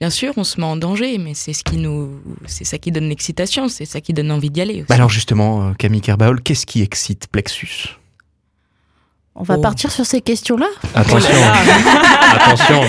bien 0.00 0.10
sûr, 0.10 0.32
on 0.36 0.44
se 0.44 0.60
met 0.60 0.66
en 0.66 0.76
danger, 0.76 1.18
mais 1.18 1.34
c'est 1.34 1.52
ce 1.52 1.62
qui 1.64 1.76
nous, 1.76 2.20
c'est 2.46 2.64
ça 2.64 2.78
qui 2.78 2.92
donne 2.92 3.08
l'excitation, 3.08 3.68
c'est 3.68 3.84
ça 3.84 4.00
qui 4.00 4.12
donne 4.12 4.30
envie 4.30 4.50
d'y 4.50 4.60
aller. 4.60 4.74
Aussi. 4.74 4.86
Bah 4.88 4.94
Alors 4.96 5.10
justement, 5.10 5.68
euh, 5.68 5.72
Camille 5.74 6.00
Kerbaol, 6.00 6.40
qu'est-ce 6.42 6.66
qui 6.66 6.82
excite 6.82 7.26
Plexus? 7.28 7.96
On 9.34 9.44
va 9.44 9.56
Oh. 9.56 9.60
partir 9.62 9.90
sur 9.90 10.04
ces 10.04 10.20
questions-là. 10.20 10.66
Attention. 10.94 11.30
Attention. 12.34 12.82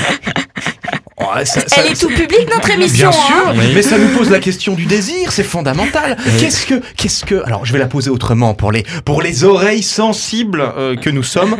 Elle 1.77 1.87
est 1.87 1.99
tout 1.99 2.09
public 2.09 2.47
notre 2.53 2.69
émission. 2.69 3.09
Bien 3.09 3.17
hein. 3.17 3.27
sûr, 3.27 3.53
Oui. 3.57 3.71
mais 3.73 3.81
ça 3.81 3.97
nous 3.97 4.09
pose 4.17 4.29
la 4.29 4.39
question 4.39 4.73
du 4.75 4.85
désir, 4.85 5.31
c'est 5.31 5.43
fondamental. 5.43 6.17
Oui. 6.25 6.31
Qu'est-ce 6.39 6.65
que, 6.65 6.81
qu'est-ce 6.97 7.23
que, 7.25 7.41
alors 7.45 7.65
je 7.65 7.71
vais 7.71 7.79
la 7.79 7.87
poser 7.87 8.09
autrement 8.09 8.53
pour 8.53 8.71
les, 8.73 8.83
pour 9.05 9.21
les 9.21 9.45
oreilles 9.45 9.83
sensibles 9.83 10.61
euh, 10.61 10.95
que 10.97 11.09
nous 11.09 11.23
sommes. 11.23 11.55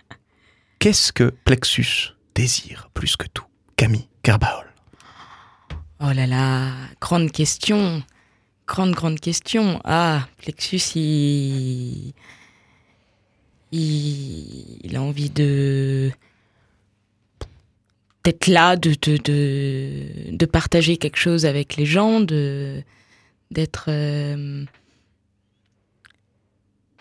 Qu'est-ce 0.80 1.12
que 1.12 1.32
Plexus? 1.44 2.14
Désire 2.34 2.90
plus 2.94 3.16
que 3.16 3.26
tout, 3.26 3.46
Camille 3.76 4.08
Kerbaol 4.22 4.72
Oh 6.00 6.12
là 6.12 6.26
là, 6.26 6.72
grande 7.00 7.30
question, 7.30 8.02
grande 8.66 8.92
grande 8.92 9.20
question. 9.20 9.80
Ah, 9.84 10.26
Plexus, 10.38 10.96
il, 10.96 12.12
il, 13.70 14.96
a 14.96 15.02
envie 15.02 15.30
de 15.30 16.10
d'être 18.24 18.48
là, 18.48 18.76
de, 18.76 20.44
partager 20.46 20.96
quelque 20.96 21.18
chose 21.18 21.46
avec 21.46 21.76
les 21.76 21.86
gens, 21.86 22.20
de 22.20 22.82
d'être 23.52 23.84
euh, 23.88 24.64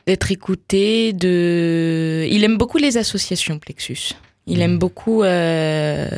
écouté. 0.05 1.13
De, 1.13 2.27
il 2.29 2.43
aime 2.43 2.57
beaucoup 2.57 2.77
les 2.77 2.97
associations, 2.97 3.57
Plexus. 3.57 4.13
Il 4.47 4.61
aime 4.61 4.77
beaucoup. 4.77 5.23
euh, 5.23 6.09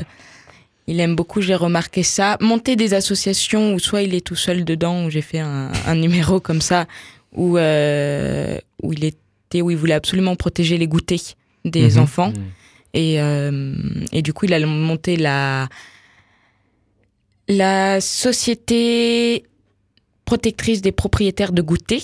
il 0.87 0.99
aime 0.99 1.15
beaucoup, 1.15 1.41
j'ai 1.41 1.55
remarqué 1.55 2.03
ça. 2.03 2.37
Monter 2.41 2.75
des 2.75 2.93
associations 2.93 3.73
où 3.73 3.79
soit 3.79 4.01
il 4.01 4.13
est 4.15 4.25
tout 4.25 4.35
seul 4.35 4.65
dedans, 4.65 5.05
où 5.05 5.09
j'ai 5.09 5.21
fait 5.21 5.39
un, 5.39 5.71
un 5.85 5.95
numéro 5.95 6.39
comme 6.41 6.59
ça, 6.61 6.87
où, 7.33 7.57
euh, 7.57 8.57
où 8.81 8.91
il 8.93 9.05
était, 9.05 9.61
où 9.61 9.71
il 9.71 9.77
voulait 9.77 9.93
absolument 9.93 10.35
protéger 10.35 10.77
les 10.77 10.87
goûters 10.87 11.35
des 11.63 11.91
Mhm. 11.91 11.99
enfants. 11.99 12.33
Et, 12.93 13.21
euh, 13.21 13.73
et 14.11 14.21
du 14.21 14.33
coup, 14.33 14.45
il 14.45 14.53
a 14.53 14.59
monté 14.65 15.15
la, 15.15 15.67
la 17.47 18.01
société 18.01 19.43
protectrice 20.25 20.81
des 20.81 20.91
propriétaires 20.91 21.51
de 21.53 21.61
goûter. 21.61 22.01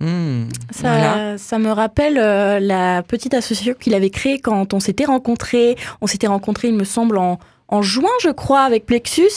Hmm. 0.00 0.44
Ça, 0.70 0.88
Voilà. 0.98 1.38
ça 1.38 1.58
me 1.58 1.70
rappelle 1.70 2.18
euh, 2.18 2.60
la 2.60 3.02
petite 3.02 3.32
association 3.32 3.74
qu'il 3.80 3.94
avait 3.94 4.10
créée 4.10 4.38
quand 4.38 4.74
on 4.74 4.80
s'était 4.80 5.06
rencontrés. 5.06 5.76
On 6.02 6.06
s'était 6.06 6.26
rencontrés, 6.26 6.68
il 6.68 6.74
me 6.74 6.84
semble, 6.84 7.16
en, 7.18 7.38
en 7.68 7.80
juin, 7.82 8.10
je 8.22 8.28
crois, 8.30 8.60
avec 8.60 8.84
Plexus. 8.84 9.30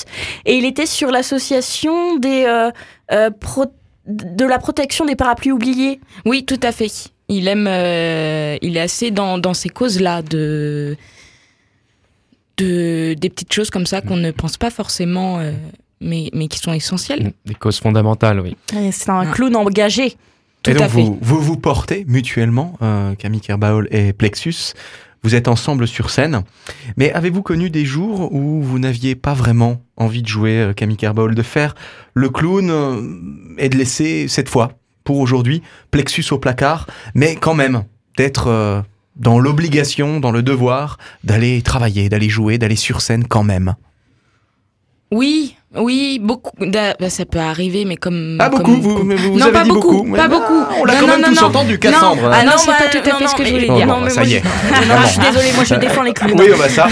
Et 0.45 0.55
il 0.57 0.65
était 0.65 0.85
sur 0.85 1.11
l'association 1.11 2.17
des, 2.17 2.43
euh, 2.45 2.71
euh, 3.13 3.29
pro- 3.31 3.71
de 4.05 4.43
la 4.45 4.59
protection 4.59 5.05
des 5.05 5.15
parapluies 5.15 5.51
oubliés. 5.53 6.01
Oui, 6.25 6.43
tout 6.43 6.59
à 6.63 6.71
fait. 6.73 6.91
Il 7.29 7.47
aime, 7.47 7.67
euh, 7.69 8.57
il 8.61 8.75
est 8.75 8.81
assez 8.81 9.11
dans, 9.11 9.37
dans 9.37 9.53
ces 9.53 9.69
causes-là 9.69 10.23
de, 10.23 10.97
de 12.57 13.13
des 13.17 13.29
petites 13.29 13.53
choses 13.53 13.69
comme 13.69 13.85
ça 13.85 14.01
qu'on 14.01 14.17
ne 14.17 14.31
pense 14.31 14.57
pas 14.57 14.69
forcément, 14.71 15.39
euh, 15.39 15.51
mais, 16.01 16.29
mais 16.33 16.47
qui 16.47 16.59
sont 16.59 16.73
essentielles. 16.73 17.31
Des 17.45 17.53
causes 17.53 17.79
fondamentales, 17.79 18.39
oui. 18.41 18.57
C'est 18.91 19.09
un 19.09 19.21
Ah. 19.21 19.31
clown 19.31 19.55
engagé. 19.55 20.17
Tout 20.69 20.75
et 20.75 20.79
donc 20.79 20.83
à 20.83 20.89
fait. 20.89 21.01
vous, 21.01 21.19
vous 21.21 21.41
vous 21.41 21.57
portez 21.57 22.05
mutuellement, 22.07 22.77
euh, 22.81 23.15
Camille 23.15 23.41
Kerbaol 23.41 23.87
et 23.91 24.13
Plexus. 24.13 24.73
Vous 25.21 25.35
êtes 25.35 25.49
ensemble 25.49 25.87
sur 25.87 26.09
scène. 26.09 26.43
Mais 26.95 27.11
avez-vous 27.11 27.41
connu 27.41 27.69
des 27.69 27.83
jours 27.83 28.33
où 28.33 28.61
vous 28.61 28.79
n'aviez 28.79 29.15
pas 29.15 29.33
vraiment 29.33 29.81
envie 29.97 30.21
de 30.21 30.27
jouer 30.27 30.59
euh, 30.59 30.73
Camille 30.73 30.97
Kerbaol, 30.97 31.35
de 31.35 31.43
faire 31.43 31.75
le 32.13 32.29
clown 32.29 32.69
euh, 32.69 33.01
et 33.57 33.67
de 33.67 33.77
laisser 33.77 34.27
cette 34.29 34.47
fois, 34.47 34.73
pour 35.03 35.19
aujourd'hui, 35.19 35.61
Plexus 35.91 36.25
au 36.31 36.37
placard, 36.37 36.87
mais 37.15 37.35
quand 37.35 37.53
même 37.53 37.83
d'être 38.17 38.47
euh, 38.47 38.81
dans 39.17 39.39
l'obligation, 39.39 40.21
dans 40.21 40.31
le 40.31 40.41
devoir 40.41 40.97
d'aller 41.25 41.61
travailler, 41.61 42.07
d'aller 42.07 42.29
jouer, 42.29 42.57
d'aller 42.57 42.77
sur 42.77 43.01
scène 43.01 43.27
quand 43.27 43.43
même? 43.43 43.75
Oui, 45.11 45.57
oui, 45.75 46.17
beaucoup. 46.19 46.51
Bah, 46.59 46.95
ça 47.09 47.25
peut 47.25 47.37
arriver, 47.37 47.85
mais 47.85 47.95
comme. 47.95 48.37
Ah 48.39 48.49
beaucoup, 48.49 48.63
comme- 48.63 48.81
vous, 48.81 48.95
comme- 48.95 49.07
mais 49.07 49.15
vous, 49.15 49.33
vous 49.33 49.37
Non, 49.39 49.45
avez 49.45 49.53
pas 49.53 49.63
dit 49.63 49.69
beaucoup, 49.69 50.03
beaucoup. 50.03 50.15
pas 50.15 50.27
beaucoup. 50.27 50.53
non, 50.59 50.65
On 50.81 50.85
l'a 50.85 50.93
quand 50.95 51.01
non, 51.01 51.07
même 51.07 51.21
non, 51.21 51.27
tous 51.29 51.41
non. 51.41 51.47
entendu, 51.47 51.77
Cassandre. 51.77 52.31
Ah 52.33 52.43
non, 52.43 52.53
c'est 52.57 52.67
bah, 52.67 52.73
pas 52.79 52.85
tout 52.85 52.97
à 52.97 53.03
fait 53.17 53.23
non, 53.23 53.29
ce 53.29 53.35
que 53.35 53.45
je 53.45 53.51
voulais 53.51 53.67
dire. 53.69 53.85
non, 53.85 53.99
mais 54.01 54.09
ça 54.09 54.21
moi, 54.21 54.29
y 54.29 54.33
est. 54.35 54.41
je- 54.41 54.87
non, 54.87 54.95
non, 54.95 55.01
je 55.05 55.09
suis 55.09 55.19
désolée, 55.19 55.51
moi 55.53 55.63
je 55.63 55.75
défends 55.75 56.01
les 56.01 56.13
clowns. 56.13 56.39
Oui, 56.39 56.47
oh 56.51 56.57
bah 56.57 56.69
ça. 56.69 56.87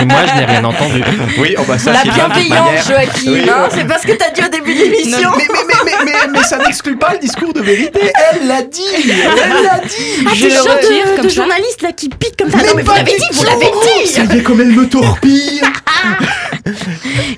Et 0.00 0.04
moi, 0.06 0.18
je 0.26 0.40
n'ai 0.40 0.44
rien 0.44 0.64
entendu. 0.64 1.04
Oui, 1.38 1.54
oh 1.56 1.62
bah 1.68 1.78
ça, 1.78 1.92
La 1.92 2.02
bienveillance. 2.02 2.88
Joachim, 2.88 3.48
hein, 3.48 3.68
c'est 3.70 3.86
pas 3.86 3.98
ce 3.98 4.06
que 4.08 4.12
t'as 4.12 4.30
dit 4.30 4.42
au 4.44 4.48
début 4.48 4.74
de 4.74 4.80
l'émission. 4.80 5.30
Mais, 5.36 5.44
mais, 5.52 5.58
mais, 5.68 5.74
mais, 5.84 6.04
mais, 6.04 6.32
mais 6.32 6.42
ça 6.42 6.58
n'exclut 6.58 6.96
pas 6.96 7.12
le 7.12 7.18
discours 7.20 7.52
de 7.52 7.60
vérité. 7.60 8.00
Elle 8.32 8.48
l'a 8.48 8.62
dit. 8.62 8.82
Elle 9.04 9.62
l'a 9.64 9.80
dit. 9.86 10.24
Ah, 10.26 10.30
Je 10.34 10.46
t'es 10.46 10.48
le 10.48 10.56
chaud 10.56 11.22
de- 11.22 11.28
ça. 11.28 11.34
journaliste 11.42 11.82
là 11.82 11.92
qui 11.92 12.08
pique 12.08 12.36
comme 12.36 12.50
ça. 12.50 12.56
Mais 12.56 12.64
non, 12.64 12.72
mais 12.74 12.82
vous 12.82 12.90
l'avez 12.92 13.12
dit, 13.16 13.24
vous 13.32 13.44
l'avez 13.44 13.70
dit. 14.02 14.08
Ça 14.08 14.22
y 14.24 14.38
est, 14.38 14.42
comme 14.42 14.60
elle 14.60 14.72
me 14.72 14.88
torpille. 14.88 15.60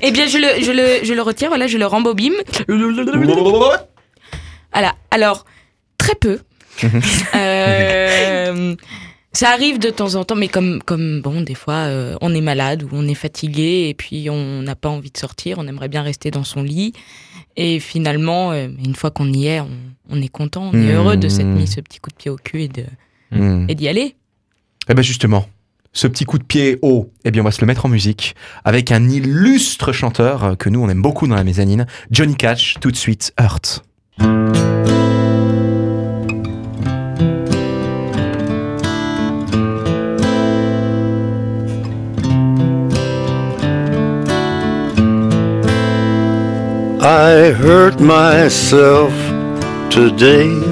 Eh 0.02 0.10
bien, 0.10 0.26
je 0.26 0.38
le, 0.38 0.61
je 0.62 0.72
le, 0.72 1.04
je 1.04 1.12
le 1.14 1.22
retire. 1.22 1.48
Voilà, 1.48 1.66
je 1.66 1.78
le 1.78 1.86
rembobine. 1.86 2.34
Voilà. 4.72 4.94
Alors, 5.10 5.44
très 5.98 6.14
peu. 6.14 6.38
Euh, 7.34 8.74
ça 9.32 9.50
arrive 9.50 9.78
de 9.78 9.88
temps 9.90 10.14
en 10.14 10.24
temps, 10.24 10.34
mais 10.34 10.48
comme, 10.48 10.82
comme 10.82 11.20
bon, 11.22 11.40
des 11.40 11.54
fois, 11.54 11.74
euh, 11.86 12.16
on 12.20 12.34
est 12.34 12.40
malade 12.42 12.82
ou 12.82 12.88
on 12.92 13.06
est 13.08 13.14
fatigué 13.14 13.86
et 13.88 13.94
puis 13.94 14.28
on 14.30 14.62
n'a 14.62 14.74
pas 14.76 14.88
envie 14.90 15.10
de 15.10 15.16
sortir, 15.16 15.56
on 15.58 15.66
aimerait 15.66 15.88
bien 15.88 16.02
rester 16.02 16.30
dans 16.30 16.44
son 16.44 16.62
lit. 16.62 16.92
Et 17.56 17.80
finalement, 17.80 18.52
euh, 18.52 18.68
une 18.84 18.94
fois 18.94 19.10
qu'on 19.10 19.32
y 19.32 19.46
est, 19.46 19.60
on, 19.60 19.70
on 20.10 20.20
est 20.20 20.28
content, 20.28 20.70
on 20.72 20.74
est 20.74 20.92
Mmh. 20.92 20.96
heureux 20.96 21.16
de 21.16 21.28
s'être 21.28 21.46
mis 21.46 21.66
ce 21.66 21.80
petit 21.80 21.98
coup 21.98 22.10
de 22.10 22.14
pied 22.16 22.30
au 22.30 22.36
cul 22.36 22.62
et 22.62 22.68
de 22.68 22.84
Hmm. 23.30 23.64
et 23.70 23.74
d'y 23.74 23.88
aller. 23.88 24.14
Eh 24.90 24.92
ben 24.94 25.00
justement, 25.02 25.46
ce 25.93 26.07
petit 26.07 26.24
coup 26.24 26.38
de 26.38 26.45
pied 26.45 26.78
haut, 26.82 27.12
eh 27.24 27.30
bien 27.30 27.43
on 27.43 27.45
va 27.45 27.51
se 27.51 27.61
le 27.61 27.66
mettre 27.66 27.86
en 27.86 27.88
musique 27.88 28.34
avec 28.64 28.90
un 28.93 29.09
illustre 29.09 29.93
chanteur 29.93 30.45
euh, 30.45 30.55
que 30.55 30.68
nous 30.68 30.82
on 30.82 30.88
aime 30.88 31.03
beaucoup 31.03 31.26
dans 31.26 31.36
la 31.36 31.45
mezzanine, 31.45 31.86
Johnny 32.11 32.34
Cash, 32.34 32.76
tout 32.80 32.90
de 32.90 32.97
suite 32.97 33.32
Hurt. 33.38 33.84
I 47.05 47.53
hurt 47.53 48.01
myself 48.01 49.12
today 49.90 50.71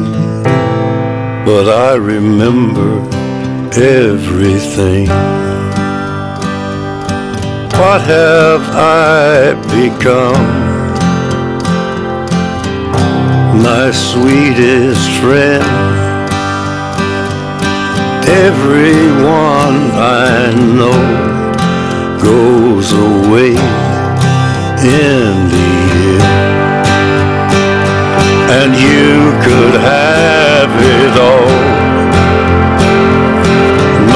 but 1.45 1.67
I 1.69 1.95
remember 1.95 3.01
everything. 3.73 5.07
What 7.79 8.01
have 8.01 8.63
I 8.75 9.53
become? 9.75 10.71
My 13.63 13.91
sweetest 13.91 15.09
friend 15.19 15.91
everyone 18.31 19.91
I 19.93 20.53
know 20.77 21.01
goes 22.23 22.93
away 22.93 23.51
in 24.83 25.49
the 25.53 25.71
end. 26.17 26.80
And 28.53 28.75
you 28.75 29.31
could 29.45 29.75
have 29.79 30.71
it 30.99 31.13
all. 31.29 31.51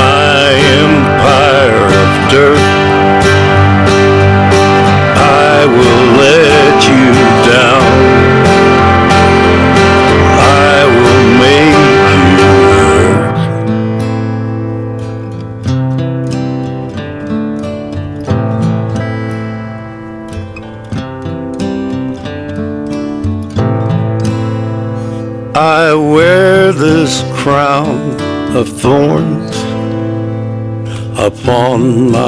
My 0.04 0.46
empire 0.84 1.86
of 2.04 2.12
dirt. 2.34 2.66
I 5.48 5.66
will 5.76 6.06
let 6.22 6.35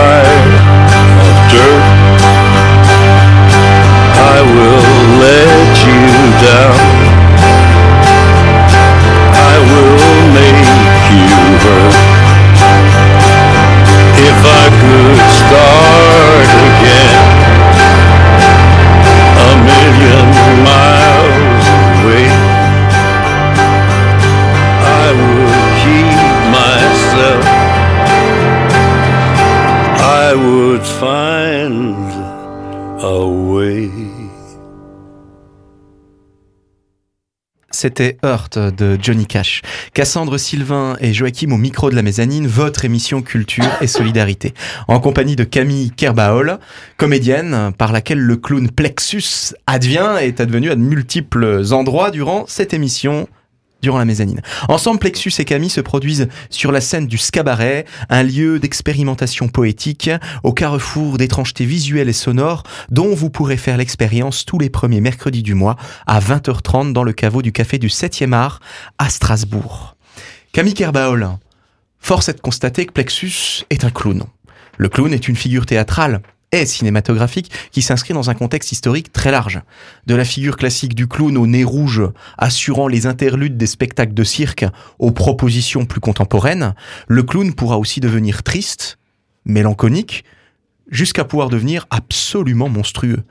life 0.00 0.60
of 1.24 1.34
dirt. 1.52 1.84
I 4.32 4.38
will 4.54 4.92
let 5.24 5.72
you 5.88 6.04
down. 6.46 6.78
I 9.52 9.54
will 9.70 10.20
make 10.38 10.68
you 11.18 11.40
hurt. 11.64 11.96
If 14.28 14.38
I 14.60 14.64
could 14.80 15.18
start. 15.40 16.29
C'était 37.80 38.18
Hurt 38.22 38.58
de 38.58 38.98
Johnny 39.00 39.24
Cash. 39.24 39.62
Cassandre 39.94 40.36
Sylvain 40.36 40.98
et 41.00 41.14
Joachim 41.14 41.50
au 41.52 41.56
micro 41.56 41.88
de 41.88 41.96
la 41.96 42.02
mezzanine, 42.02 42.46
votre 42.46 42.84
émission 42.84 43.22
culture 43.22 43.70
et 43.80 43.86
solidarité. 43.86 44.52
En 44.86 45.00
compagnie 45.00 45.34
de 45.34 45.44
Camille 45.44 45.90
Kerbaol, 45.90 46.58
comédienne 46.98 47.72
par 47.78 47.92
laquelle 47.92 48.20
le 48.20 48.36
clown 48.36 48.70
Plexus 48.70 49.54
advient 49.66 50.16
et 50.20 50.26
est 50.26 50.40
advenu 50.42 50.70
à 50.70 50.74
de 50.74 50.82
multiples 50.82 51.72
endroits 51.72 52.10
durant 52.10 52.44
cette 52.46 52.74
émission 52.74 53.26
durant 53.82 53.98
la 53.98 54.04
mezzanine. 54.04 54.40
Ensemble, 54.68 54.98
Plexus 54.98 55.32
et 55.38 55.44
Camille 55.44 55.70
se 55.70 55.80
produisent 55.80 56.28
sur 56.50 56.72
la 56.72 56.80
scène 56.80 57.06
du 57.06 57.18
Scabaret, 57.18 57.84
un 58.08 58.22
lieu 58.22 58.58
d'expérimentation 58.58 59.48
poétique 59.48 60.10
au 60.42 60.52
carrefour 60.52 61.18
d'étrangetés 61.18 61.64
visuelles 61.64 62.08
et 62.08 62.14
sonores 62.14 62.62
dont 62.90 63.14
vous 63.14 63.30
pourrez 63.30 63.56
faire 63.56 63.76
l'expérience 63.76 64.44
tous 64.44 64.58
les 64.58 64.70
premiers 64.70 65.00
mercredis 65.00 65.42
du 65.42 65.54
mois 65.54 65.76
à 66.06 66.20
20h30 66.20 66.92
dans 66.92 67.04
le 67.04 67.12
caveau 67.12 67.42
du 67.42 67.52
café 67.52 67.78
du 67.78 67.88
7e 67.88 68.32
art 68.32 68.60
à 68.98 69.08
Strasbourg. 69.08 69.96
Camille 70.52 70.74
Kerbaol, 70.74 71.28
force 71.98 72.28
est 72.28 72.34
de 72.34 72.40
constater 72.40 72.86
que 72.86 72.92
Plexus 72.92 73.64
est 73.70 73.84
un 73.84 73.90
clown. 73.90 74.24
Le 74.76 74.88
clown 74.88 75.12
est 75.12 75.28
une 75.28 75.36
figure 75.36 75.66
théâtrale 75.66 76.22
et 76.52 76.66
cinématographique 76.66 77.50
qui 77.70 77.82
s'inscrit 77.82 78.14
dans 78.14 78.30
un 78.30 78.34
contexte 78.34 78.72
historique 78.72 79.12
très 79.12 79.30
large. 79.30 79.60
De 80.06 80.14
la 80.14 80.24
figure 80.24 80.56
classique 80.56 80.94
du 80.94 81.06
clown 81.06 81.36
au 81.36 81.46
nez 81.46 81.64
rouge, 81.64 82.02
assurant 82.38 82.88
les 82.88 83.06
interludes 83.06 83.56
des 83.56 83.66
spectacles 83.66 84.14
de 84.14 84.24
cirque 84.24 84.64
aux 84.98 85.12
propositions 85.12 85.86
plus 85.86 86.00
contemporaines, 86.00 86.74
le 87.08 87.22
clown 87.22 87.54
pourra 87.54 87.78
aussi 87.78 88.00
devenir 88.00 88.42
triste, 88.42 88.98
mélancolique, 89.44 90.24
jusqu'à 90.90 91.24
pouvoir 91.24 91.48
devenir 91.48 91.86
absolument 91.90 92.68
monstrueux. 92.68 93.22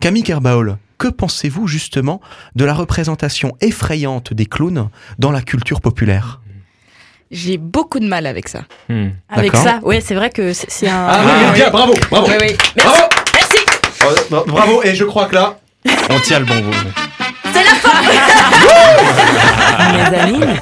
Camille 0.00 0.22
Kerbaol, 0.22 0.78
que 0.98 1.08
pensez-vous 1.08 1.66
justement 1.66 2.20
de 2.54 2.64
la 2.64 2.74
représentation 2.74 3.56
effrayante 3.60 4.32
des 4.32 4.46
clowns 4.46 4.88
dans 5.18 5.32
la 5.32 5.42
culture 5.42 5.80
populaire? 5.80 6.40
J'ai 7.30 7.58
beaucoup 7.58 8.00
de 8.00 8.06
mal 8.06 8.26
avec 8.26 8.48
ça. 8.48 8.60
Hmm. 8.88 9.08
Avec 9.28 9.54
ça, 9.54 9.80
ouais, 9.82 10.00
c'est 10.00 10.14
vrai 10.14 10.30
que 10.30 10.52
c'est 10.54 10.70
c'est 10.70 10.88
un. 10.88 11.06
Ah 11.08 11.20
oui, 11.24 11.52
bien, 11.54 11.70
bravo, 11.70 11.94
bravo, 12.10 12.26
Oui, 12.28 12.34
oui. 12.40 12.56
bravo, 12.76 13.02
Oh, 14.30 14.44
bravo, 14.46 14.82
et 14.84 14.94
je 14.94 15.04
crois 15.04 15.26
que 15.26 15.34
là, 15.34 15.58
On 16.10 16.18
tient 16.20 16.38
le 16.38 16.44
bon 16.46 16.54
bout. 16.60 16.74
Mezzanine, 19.92 20.58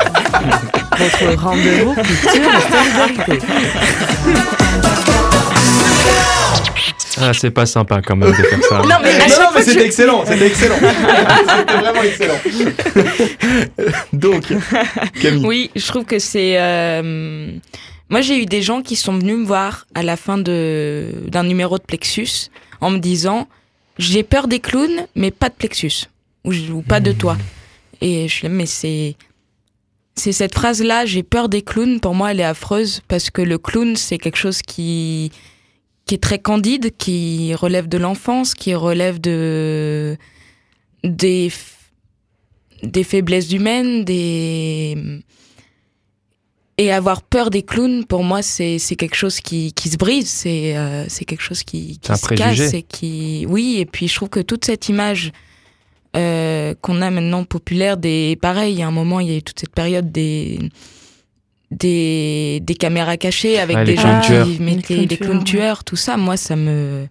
votre 0.98 1.42
rendez-vous 1.42 1.94
culture 1.94 2.50
et 2.54 2.60
solidarité. 2.72 3.46
Ah, 7.20 7.32
c'est 7.32 7.50
pas 7.50 7.66
sympa 7.66 8.00
quand 8.02 8.16
même 8.16 8.30
de 8.30 8.34
faire 8.34 8.62
ça. 8.64 8.78
Non, 8.82 8.96
mais 9.02 9.12
non, 9.18 9.50
mais 9.54 9.62
c'était 9.62 9.84
excellent, 9.86 10.24
c'était 10.26 10.46
excellent. 10.52 10.76
c'était 10.76 11.78
vraiment 11.78 12.02
excellent. 12.02 12.38
Donc, 14.12 14.44
Camille. 15.20 15.46
Oui, 15.46 15.70
je 15.74 15.86
trouve 15.86 16.04
que 16.04 16.18
c'est. 16.18 16.56
euh, 16.60 17.52
Moi, 18.08 18.20
j'ai 18.20 18.42
eu 18.42 18.46
des 18.46 18.62
gens 18.62 18.82
qui 18.82 18.96
sont 18.96 19.18
venus 19.18 19.36
me 19.38 19.44
voir 19.44 19.86
à 19.94 20.02
la 20.02 20.16
fin 20.16 20.38
de 20.38 21.06
d'un 21.28 21.42
numéro 21.44 21.78
de 21.78 21.82
Plexus 21.84 22.48
en 22.80 22.90
me 22.90 22.98
disant 22.98 23.48
j'ai 23.98 24.22
peur 24.22 24.46
des 24.48 24.60
clowns, 24.60 25.06
mais 25.14 25.30
pas 25.30 25.48
de 25.48 25.54
Plexus 25.54 26.08
ou, 26.44 26.82
pas 26.82 27.00
de 27.00 27.12
toi. 27.12 27.36
Et 28.00 28.28
je 28.28 28.32
suis 28.32 28.46
là, 28.46 28.52
mais 28.52 28.66
c'est 28.66 29.16
c'est 30.14 30.32
cette 30.32 30.54
phrase 30.54 30.82
là, 30.82 31.04
j'ai 31.06 31.22
peur 31.22 31.48
des 31.48 31.62
clowns. 31.62 32.00
Pour 32.00 32.14
moi, 32.14 32.30
elle 32.30 32.40
est 32.40 32.44
affreuse 32.44 33.00
parce 33.08 33.30
que 33.30 33.42
le 33.42 33.58
clown, 33.58 33.96
c'est 33.96 34.18
quelque 34.18 34.38
chose 34.38 34.62
qui 34.62 35.30
qui 36.06 36.14
est 36.14 36.22
très 36.22 36.38
candide, 36.38 36.96
qui 36.96 37.54
relève 37.54 37.88
de 37.88 37.98
l'enfance, 37.98 38.54
qui 38.54 38.74
relève 38.74 39.20
de 39.20 40.16
des 41.04 41.52
des 42.82 43.04
faiblesses 43.04 43.52
humaines, 43.52 44.04
des 44.04 44.96
et 46.78 46.92
avoir 46.92 47.22
peur 47.22 47.48
des 47.50 47.62
clowns, 47.62 48.04
pour 48.04 48.22
moi, 48.22 48.42
c'est 48.42 48.78
c'est 48.78 48.96
quelque 48.96 49.16
chose 49.16 49.40
qui, 49.40 49.72
qui 49.72 49.88
se 49.88 49.96
brise, 49.96 50.28
c'est 50.28 50.76
euh, 50.76 51.06
c'est 51.08 51.24
quelque 51.24 51.42
chose 51.42 51.62
qui, 51.62 51.98
qui 51.98 52.14
se 52.14 52.22
préjugé. 52.22 52.64
casse 52.64 52.74
et 52.74 52.82
qui 52.82 53.46
oui. 53.48 53.76
Et 53.78 53.86
puis 53.86 54.08
je 54.08 54.14
trouve 54.14 54.28
que 54.28 54.40
toute 54.40 54.64
cette 54.64 54.88
image 54.88 55.32
euh, 56.16 56.74
qu'on 56.82 57.02
a 57.02 57.10
maintenant 57.10 57.44
populaire 57.44 57.96
des 57.96 58.38
pareil, 58.40 58.74
il 58.74 58.78
y 58.78 58.82
a 58.82 58.86
un 58.86 58.92
moment, 58.92 59.20
il 59.20 59.28
y 59.28 59.34
a 59.34 59.36
eu 59.36 59.42
toute 59.42 59.58
cette 59.58 59.74
période 59.74 60.12
des 60.12 60.58
des, 61.70 62.60
des 62.62 62.74
caméras 62.74 63.16
cachées 63.16 63.58
avec 63.58 63.82
des 63.84 63.96
gens 63.96 64.02
clowns 64.02 64.20
tueurs. 64.22 64.46
qui 64.46 64.60
mettaient 64.62 64.82
clowns 64.94 65.06
des 65.06 65.16
tueurs, 65.16 65.28
clowns 65.28 65.38
ouais. 65.38 65.44
tueurs, 65.44 65.84
tout 65.84 65.96
ça. 65.96 66.16
Moi, 66.16 66.36
ça 66.36 66.56
me 66.56 67.06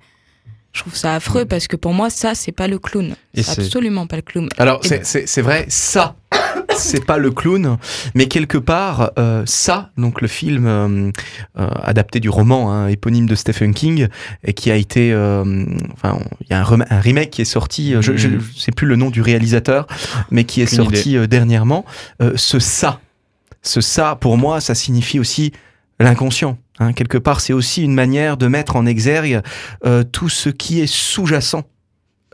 je 0.74 0.82
trouve 0.82 0.96
ça 0.96 1.16
affreux 1.16 1.46
parce 1.46 1.68
que 1.68 1.78
pour 1.78 1.94
moi, 1.94 2.10
ça, 2.10 2.36
c'est 2.36 2.52
pas 2.52 2.68
le 2.68 2.80
clown. 2.80 3.16
C'est 3.34 3.44
c'est- 3.44 3.62
absolument 3.62 4.08
pas 4.08 4.18
le 4.18 4.22
clown. 4.22 4.50
Alors, 4.58 4.82
c'est- 4.84 5.06
c'est 5.06 5.26
c'est 5.26 5.42
vrai, 5.42 5.66
ça, 5.70 6.16
c'est 6.76 7.06
pas 7.06 7.18
le 7.18 7.32
clown, 7.32 7.78
mais 8.14 8.26
quelque 8.28 8.58
part, 8.58 9.12
euh, 9.18 9.44
ça, 9.46 9.92
donc 9.98 10.20
le 10.22 10.28
film 10.28 10.66
euh, 10.68 11.12
euh, 11.58 11.68
adapté 11.82 12.20
du 12.20 12.28
roman 12.28 12.74
hein, 12.74 12.88
éponyme 12.90 13.26
de 13.26 13.36
Stephen 13.36 13.74
King, 13.74 14.10
et 14.44 14.52
qui 14.52 14.70
a 14.70 14.76
été, 14.76 15.14
euh, 15.14 15.66
enfin, 15.94 16.20
il 16.42 16.48
y 16.50 16.54
a 16.54 16.60
un, 16.60 16.64
rem- 16.64 16.86
un 16.90 17.00
remake 17.00 17.30
qui 17.30 17.42
est 17.42 17.46
sorti, 17.46 17.94
je, 18.02 18.02
je, 18.02 18.18
je 18.18 18.60
sais 18.60 18.74
plus 18.74 18.86
le 18.86 18.98
nom 18.98 19.10
du 19.10 19.22
réalisateur, 19.22 19.88
mais 20.30 20.44
qui 20.44 20.62
est 20.62 20.66
sorti 20.66 21.16
dernièrement. 21.30 21.86
Euh, 22.22 22.34
ce 22.36 22.60
ça, 22.60 23.00
ce 23.68 23.82
ça, 23.82 24.16
pour 24.16 24.38
moi, 24.38 24.62
ça 24.62 24.76
signifie 24.76 25.20
aussi 25.20 25.52
l'inconscient. 26.00 26.58
hein. 26.80 26.94
quelque 26.94 27.18
part, 27.18 27.42
c'est 27.42 27.54
aussi 27.54 27.84
une 27.84 27.94
manière 27.94 28.38
de 28.38 28.48
mettre 28.48 28.76
en 28.76 28.86
exergue 28.86 29.42
euh, 29.86 30.04
tout 30.04 30.30
ce 30.30 30.50
qui 30.50 30.82
est 30.82 30.88
sous-jacent 30.88 31.64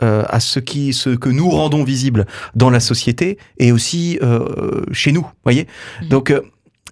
euh, 0.02 0.24
à 0.28 0.40
ce, 0.40 0.60
qui, 0.60 0.94
ce 0.94 1.12
que 1.12 1.30
nous 1.30 1.50
rendons 1.50 1.84
visible 1.84 2.26
dans 2.56 2.70
la 2.70 2.80
société 2.80 3.38
et 3.58 3.72
aussi 3.72 4.18
euh, 4.22 4.84
chez 4.92 5.12
nous. 5.12 5.28
Voyez 5.44 5.68
Mhm. 6.02 6.08
Donc, 6.10 6.34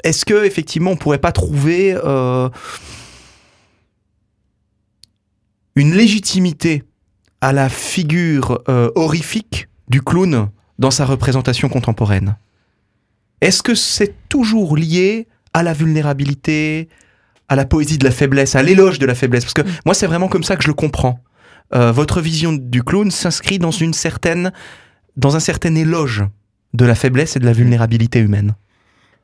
est-ce 0.03 0.25
que 0.25 0.45
effectivement, 0.45 0.91
on 0.91 0.95
pourrait 0.97 1.17
pas 1.17 1.31
trouver 1.31 1.97
une 5.75 5.93
légitimité 5.93 6.83
à 7.41 7.51
la 7.51 7.67
figure 7.67 8.61
horrifique 8.95 9.67
du 9.89 10.01
clown 10.01 10.49
dans 10.77 10.91
sa 10.91 11.05
représentation 11.05 11.67
contemporaine? 11.67 12.37
Est-ce 13.41 13.63
que 13.63 13.75
c'est 13.75 14.15
toujours 14.27 14.75
lié 14.75 15.27
à 15.53 15.63
la 15.63 15.73
vulnérabilité, 15.73 16.89
à 17.47 17.55
la 17.55 17.65
poésie 17.65 17.97
de 17.97 18.03
la 18.03 18.11
faiblesse, 18.11 18.55
à 18.55 18.63
l'éloge 18.63 18.99
de 18.99 19.05
la 19.05 19.15
faiblesse? 19.15 19.45
Parce 19.45 19.53
que 19.53 19.71
moi, 19.85 19.93
c'est 19.93 20.07
vraiment 20.07 20.27
comme 20.27 20.43
ça 20.43 20.55
que 20.55 20.63
je 20.63 20.67
le 20.67 20.73
comprends. 20.73 21.19
Euh, 21.73 21.91
votre 21.91 22.21
vision 22.21 22.53
du 22.53 22.83
clown 22.83 23.11
s'inscrit 23.11 23.59
dans 23.59 23.71
une 23.71 23.93
certaine, 23.93 24.51
dans 25.17 25.35
un 25.35 25.39
certain 25.39 25.75
éloge 25.75 26.23
de 26.73 26.85
la 26.85 26.95
faiblesse 26.95 27.35
et 27.35 27.39
de 27.39 27.45
la 27.45 27.53
vulnérabilité 27.53 28.19
humaine. 28.19 28.55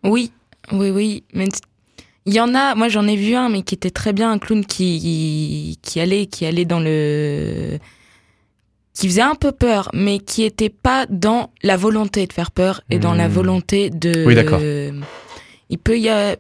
Oui, 0.04 0.32
oui, 0.72 0.92
oui. 0.92 1.24
Mais 1.34 1.48
il 2.26 2.34
y 2.34 2.40
en 2.40 2.54
a, 2.56 2.76
moi 2.76 2.88
j'en 2.90 3.08
ai 3.08 3.16
vu 3.16 3.36
un, 3.36 3.50
mais 3.50 3.64
qui 3.64 3.76
était 3.76 3.92
très 3.92 4.14
bien, 4.14 4.32
un 4.32 4.40
clown 4.40 4.66
qui, 4.66 5.78
qui 5.82 6.00
allait, 6.00 6.26
qui 6.28 6.46
allait 6.46 6.66
dans 6.66 6.80
le. 6.80 7.80
Qui 8.96 9.08
faisait 9.08 9.22
un 9.22 9.36
peu 9.36 9.52
peur, 9.52 9.90
mais 9.94 10.20
qui 10.20 10.44
était 10.44 10.70
pas 10.70 11.06
dans 11.10 11.52
la 11.62 11.76
volonté 11.78 12.26
de 12.26 12.34
faire 12.34 12.50
peur 12.52 12.82
et 12.90 12.98
dans 12.98 13.14
la 13.14 13.28
Hmm. 13.28 13.32
volonté 13.32 13.90
de. 13.90 14.24
Oui, 14.26 14.34
d'accord. 14.36 14.60
Il 14.62 15.78
peut 15.78 16.00
y 16.00 16.10
a- 16.10 16.38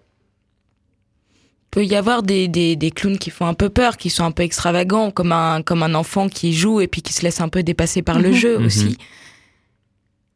peut 1.71 1.83
y 1.85 1.95
avoir 1.95 2.23
des, 2.23 2.47
des, 2.47 2.77
des 2.77 2.89
clowns 2.91 3.17
qui 3.17 3.29
font 3.29 3.45
un 3.45 3.53
peu 3.53 3.67
peur, 3.69 3.97
qui 3.97 4.09
sont 4.09 4.23
un 4.23 4.31
peu 4.31 4.43
extravagants, 4.43 5.11
comme 5.11 5.33
un, 5.33 5.61
comme 5.61 5.83
un 5.83 5.93
enfant 5.93 6.29
qui 6.29 6.53
joue 6.53 6.79
et 6.79 6.87
puis 6.87 7.01
qui 7.01 7.11
se 7.11 7.21
laisse 7.23 7.41
un 7.41 7.49
peu 7.49 7.63
dépasser 7.63 8.01
par 8.01 8.17
le 8.19 8.29
Mhm. 8.29 8.35
jeu 8.35 8.57
Mhm. 8.59 8.65
aussi. 8.65 8.97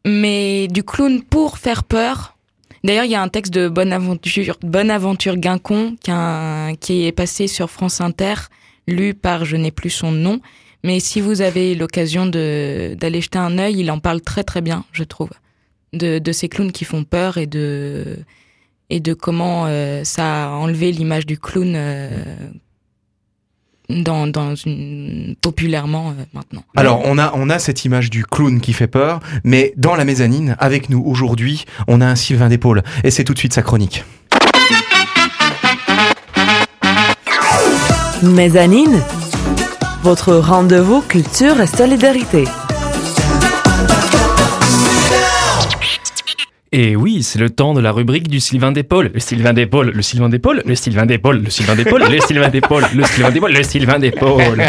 Mais 0.05 0.67
du 0.67 0.84
clown 0.84 1.22
pour 1.24 1.57
faire 1.57 1.84
peur. 1.84 2.36
D'ailleurs, 2.84 3.05
il 3.05 3.11
y 3.11 3.15
a 3.15 3.22
un 3.22 3.28
texte 3.30 3.53
de 3.53 3.67
Bonaventure, 3.67 4.57
Bonaventure 4.61 5.36
Guincon 5.38 5.95
qui, 6.01 6.11
a 6.11 6.72
qui 6.80 7.05
est 7.05 7.11
passé 7.11 7.47
sur 7.47 7.70
France 7.70 7.99
Inter, 8.01 8.36
lu 8.88 9.13
par 9.13 9.43
je 9.45 9.57
n'ai 9.57 9.72
plus 9.72 9.89
son 9.89 10.11
nom. 10.11 10.39
Mais 10.84 10.99
si 10.99 11.19
vous 11.21 11.41
avez 11.41 11.75
l'occasion 11.75 12.25
de- 12.25 12.95
d'aller 12.99 13.21
jeter 13.21 13.38
un 13.39 13.57
œil, 13.57 13.80
il 13.80 13.91
en 13.91 13.99
parle 13.99 14.21
très 14.21 14.43
très 14.43 14.61
bien, 14.61 14.86
je 14.93 15.03
trouve, 15.03 15.30
de, 15.93 16.19
de 16.19 16.32
ces 16.32 16.47
clowns 16.49 16.71
qui 16.71 16.86
font 16.86 17.03
peur 17.03 17.38
et 17.38 17.47
de, 17.47 18.17
et 18.89 18.99
de 18.99 19.13
comment 19.13 19.65
euh, 19.67 20.03
ça 20.05 20.45
a 20.45 20.49
enlevé 20.51 20.91
l'image 20.93 21.25
du 21.25 21.38
clown 21.38 21.73
euh, 21.75 22.09
dans, 23.89 24.27
dans 24.27 24.55
une, 24.55 25.36
populairement 25.41 26.11
euh, 26.11 26.23
maintenant. 26.34 26.63
Alors, 26.77 27.01
on 27.05 27.17
a, 27.17 27.32
on 27.36 27.49
a 27.49 27.59
cette 27.59 27.84
image 27.86 28.09
du 28.09 28.23
clown 28.23 28.61
qui 28.61 28.71
fait 28.71 28.88
peur, 28.88 29.19
mais 29.43 29.73
dans 29.75 29.95
la 29.95 30.05
mezzanine, 30.05 30.55
avec 30.59 30.89
nous 30.89 31.01
aujourd'hui, 31.05 31.65
on 31.88 31.99
a 31.99 32.05
un 32.05 32.15
Sylvain 32.15 32.47
d'épaule. 32.49 32.84
Et 33.03 33.11
c'est 33.11 33.23
tout 33.25 33.34
de 33.34 33.39
suite 33.39 33.53
sa 33.53 33.63
chronique. 33.63 34.05
Mezzanine, 38.21 39.01
votre 40.03 40.35
rendez-vous 40.35 41.01
culture 41.01 41.59
et 41.59 41.67
solidarité. 41.67 42.45
Et 46.71 46.95
oui, 46.95 47.23
c'est 47.23 47.39
le 47.39 47.49
temps 47.49 47.73
de 47.73 47.81
la 47.81 47.91
rubrique 47.91 48.27
du 48.27 48.39
Sylvain 48.39 48.71
d'épaule. 48.71 49.09
Le 49.13 49.19
Sylvain 49.19 49.53
d'épaule, 49.53 49.91
le 49.93 50.03
Sylvain 50.03 50.29
d'épaule, 50.29 50.61
le 50.65 50.75
Sylvain 50.75 51.07
d'épaule, 51.07 51.41
le 51.43 51.49
Sylvain 51.49 51.75
d'épaule, 51.75 52.03
le 52.13 52.19
Sylvain 52.21 52.49
d'épaule, 52.49 52.85
le 52.93 53.03
Sylvain 53.03 53.31
d'épaule, 53.31 53.53
le 53.53 53.63
Sylvain 53.63 53.99
d'épaule. 53.99 54.63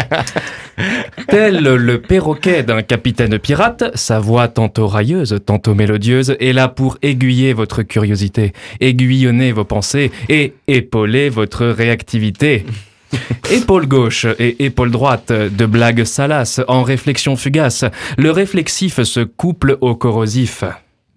Tel 1.27 1.63
le 1.63 2.01
perroquet 2.01 2.63
d'un 2.63 2.81
capitaine 2.81 3.37
pirate, 3.37 3.91
sa 3.93 4.19
voix 4.19 4.47
tantôt 4.47 4.87
railleuse, 4.87 5.39
tantôt 5.45 5.75
mélodieuse 5.75 6.35
est 6.39 6.53
là 6.53 6.67
pour 6.67 6.97
aiguiller 7.03 7.53
votre 7.53 7.83
curiosité, 7.83 8.51
aiguillonner 8.79 9.51
vos 9.51 9.65
pensées 9.65 10.11
et 10.27 10.55
épauler 10.67 11.29
votre 11.29 11.67
réactivité. 11.67 12.65
Épaule 13.51 13.87
gauche 13.87 14.25
et 14.39 14.65
épaule 14.65 14.91
droite, 14.91 15.31
de 15.31 15.65
blagues 15.65 16.03
salaces 16.03 16.61
en 16.67 16.83
réflexion 16.83 17.35
fugace, 17.35 17.85
le 18.17 18.31
réflexif 18.31 19.03
se 19.03 19.21
couple 19.21 19.77
au 19.81 19.95
corrosif. 19.95 20.63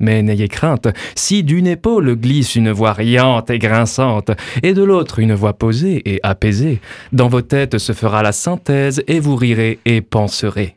Mais 0.00 0.22
n'ayez 0.22 0.48
crainte, 0.48 0.88
si 1.14 1.44
d'une 1.44 1.68
épaule 1.68 2.16
glisse 2.16 2.56
une 2.56 2.72
voix 2.72 2.92
riante 2.92 3.50
et 3.50 3.58
grinçante, 3.58 4.32
et 4.62 4.74
de 4.74 4.82
l'autre 4.82 5.20
une 5.20 5.34
voix 5.34 5.52
posée 5.52 6.02
et 6.04 6.20
apaisée, 6.22 6.80
dans 7.12 7.28
vos 7.28 7.42
têtes 7.42 7.78
se 7.78 7.92
fera 7.92 8.22
la 8.22 8.32
synthèse 8.32 9.02
et 9.06 9.20
vous 9.20 9.36
rirez 9.36 9.78
et 9.84 10.00
penserez. 10.00 10.76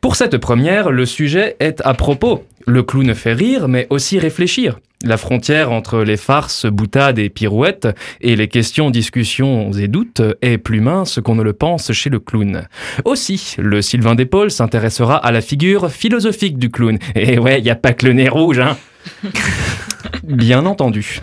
Pour 0.00 0.16
cette 0.16 0.38
première, 0.38 0.90
le 0.90 1.06
sujet 1.06 1.56
est 1.60 1.80
à 1.84 1.94
propos. 1.94 2.44
Le 2.66 2.82
clown 2.82 3.14
fait 3.14 3.32
rire, 3.32 3.68
mais 3.68 3.86
aussi 3.90 4.18
réfléchir. 4.18 4.78
La 5.04 5.16
frontière 5.16 5.70
entre 5.70 6.02
les 6.02 6.16
farces, 6.16 6.66
boutades 6.66 7.18
et 7.20 7.28
pirouettes 7.28 7.88
et 8.20 8.34
les 8.34 8.48
questions, 8.48 8.90
discussions 8.90 9.72
et 9.72 9.86
doutes 9.86 10.22
est 10.42 10.58
plus 10.58 10.80
mince 10.80 11.20
qu'on 11.22 11.36
ne 11.36 11.42
le 11.42 11.52
pense 11.52 11.92
chez 11.92 12.10
le 12.10 12.18
clown. 12.18 12.66
Aussi, 13.04 13.54
le 13.58 13.80
Sylvain 13.80 14.16
d'épaule 14.16 14.50
s'intéressera 14.50 15.16
à 15.16 15.30
la 15.30 15.40
figure 15.40 15.90
philosophique 15.90 16.58
du 16.58 16.70
clown. 16.70 16.98
Et 17.14 17.38
ouais, 17.38 17.60
y 17.60 17.70
a 17.70 17.76
pas 17.76 17.92
que 17.92 18.06
le 18.06 18.12
nez 18.12 18.28
rouge, 18.28 18.58
hein 18.58 18.76
Bien 20.24 20.66
entendu. 20.66 21.20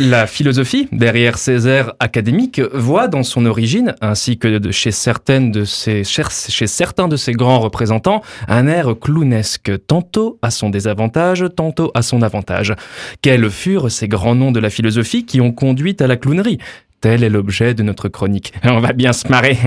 La 0.00 0.26
philosophie, 0.26 0.88
derrière 0.90 1.36
ces 1.36 1.68
airs 1.68 1.92
académiques, 2.00 2.62
voit 2.72 3.08
dans 3.08 3.22
son 3.22 3.44
origine, 3.44 3.94
ainsi 4.00 4.38
que 4.38 4.70
chez, 4.70 4.90
certains 4.90 5.40
de 5.40 5.64
ses 5.64 7.32
grands 7.32 7.60
représentants, 7.60 8.22
un 8.48 8.66
air 8.68 8.94
clownesque, 8.98 9.70
tantôt 9.86 10.38
à 10.40 10.50
son 10.50 10.70
désavantage, 10.70 11.44
tantôt 11.54 11.90
à 11.94 12.00
son 12.00 12.22
avantage. 12.22 12.74
Quels 13.20 13.50
furent 13.50 13.90
ces 13.90 14.08
grands 14.08 14.34
noms 14.34 14.52
de 14.52 14.60
la 14.60 14.70
philosophie 14.70 15.26
qui 15.26 15.42
ont 15.42 15.52
conduit 15.52 15.96
à 16.00 16.06
la 16.06 16.16
clownerie? 16.16 16.58
Tel 17.02 17.22
est 17.22 17.30
l'objet 17.30 17.74
de 17.74 17.82
notre 17.82 18.08
chronique. 18.08 18.54
On 18.64 18.80
va 18.80 18.92
bien 18.92 19.12
se 19.12 19.28
marrer. 19.28 19.58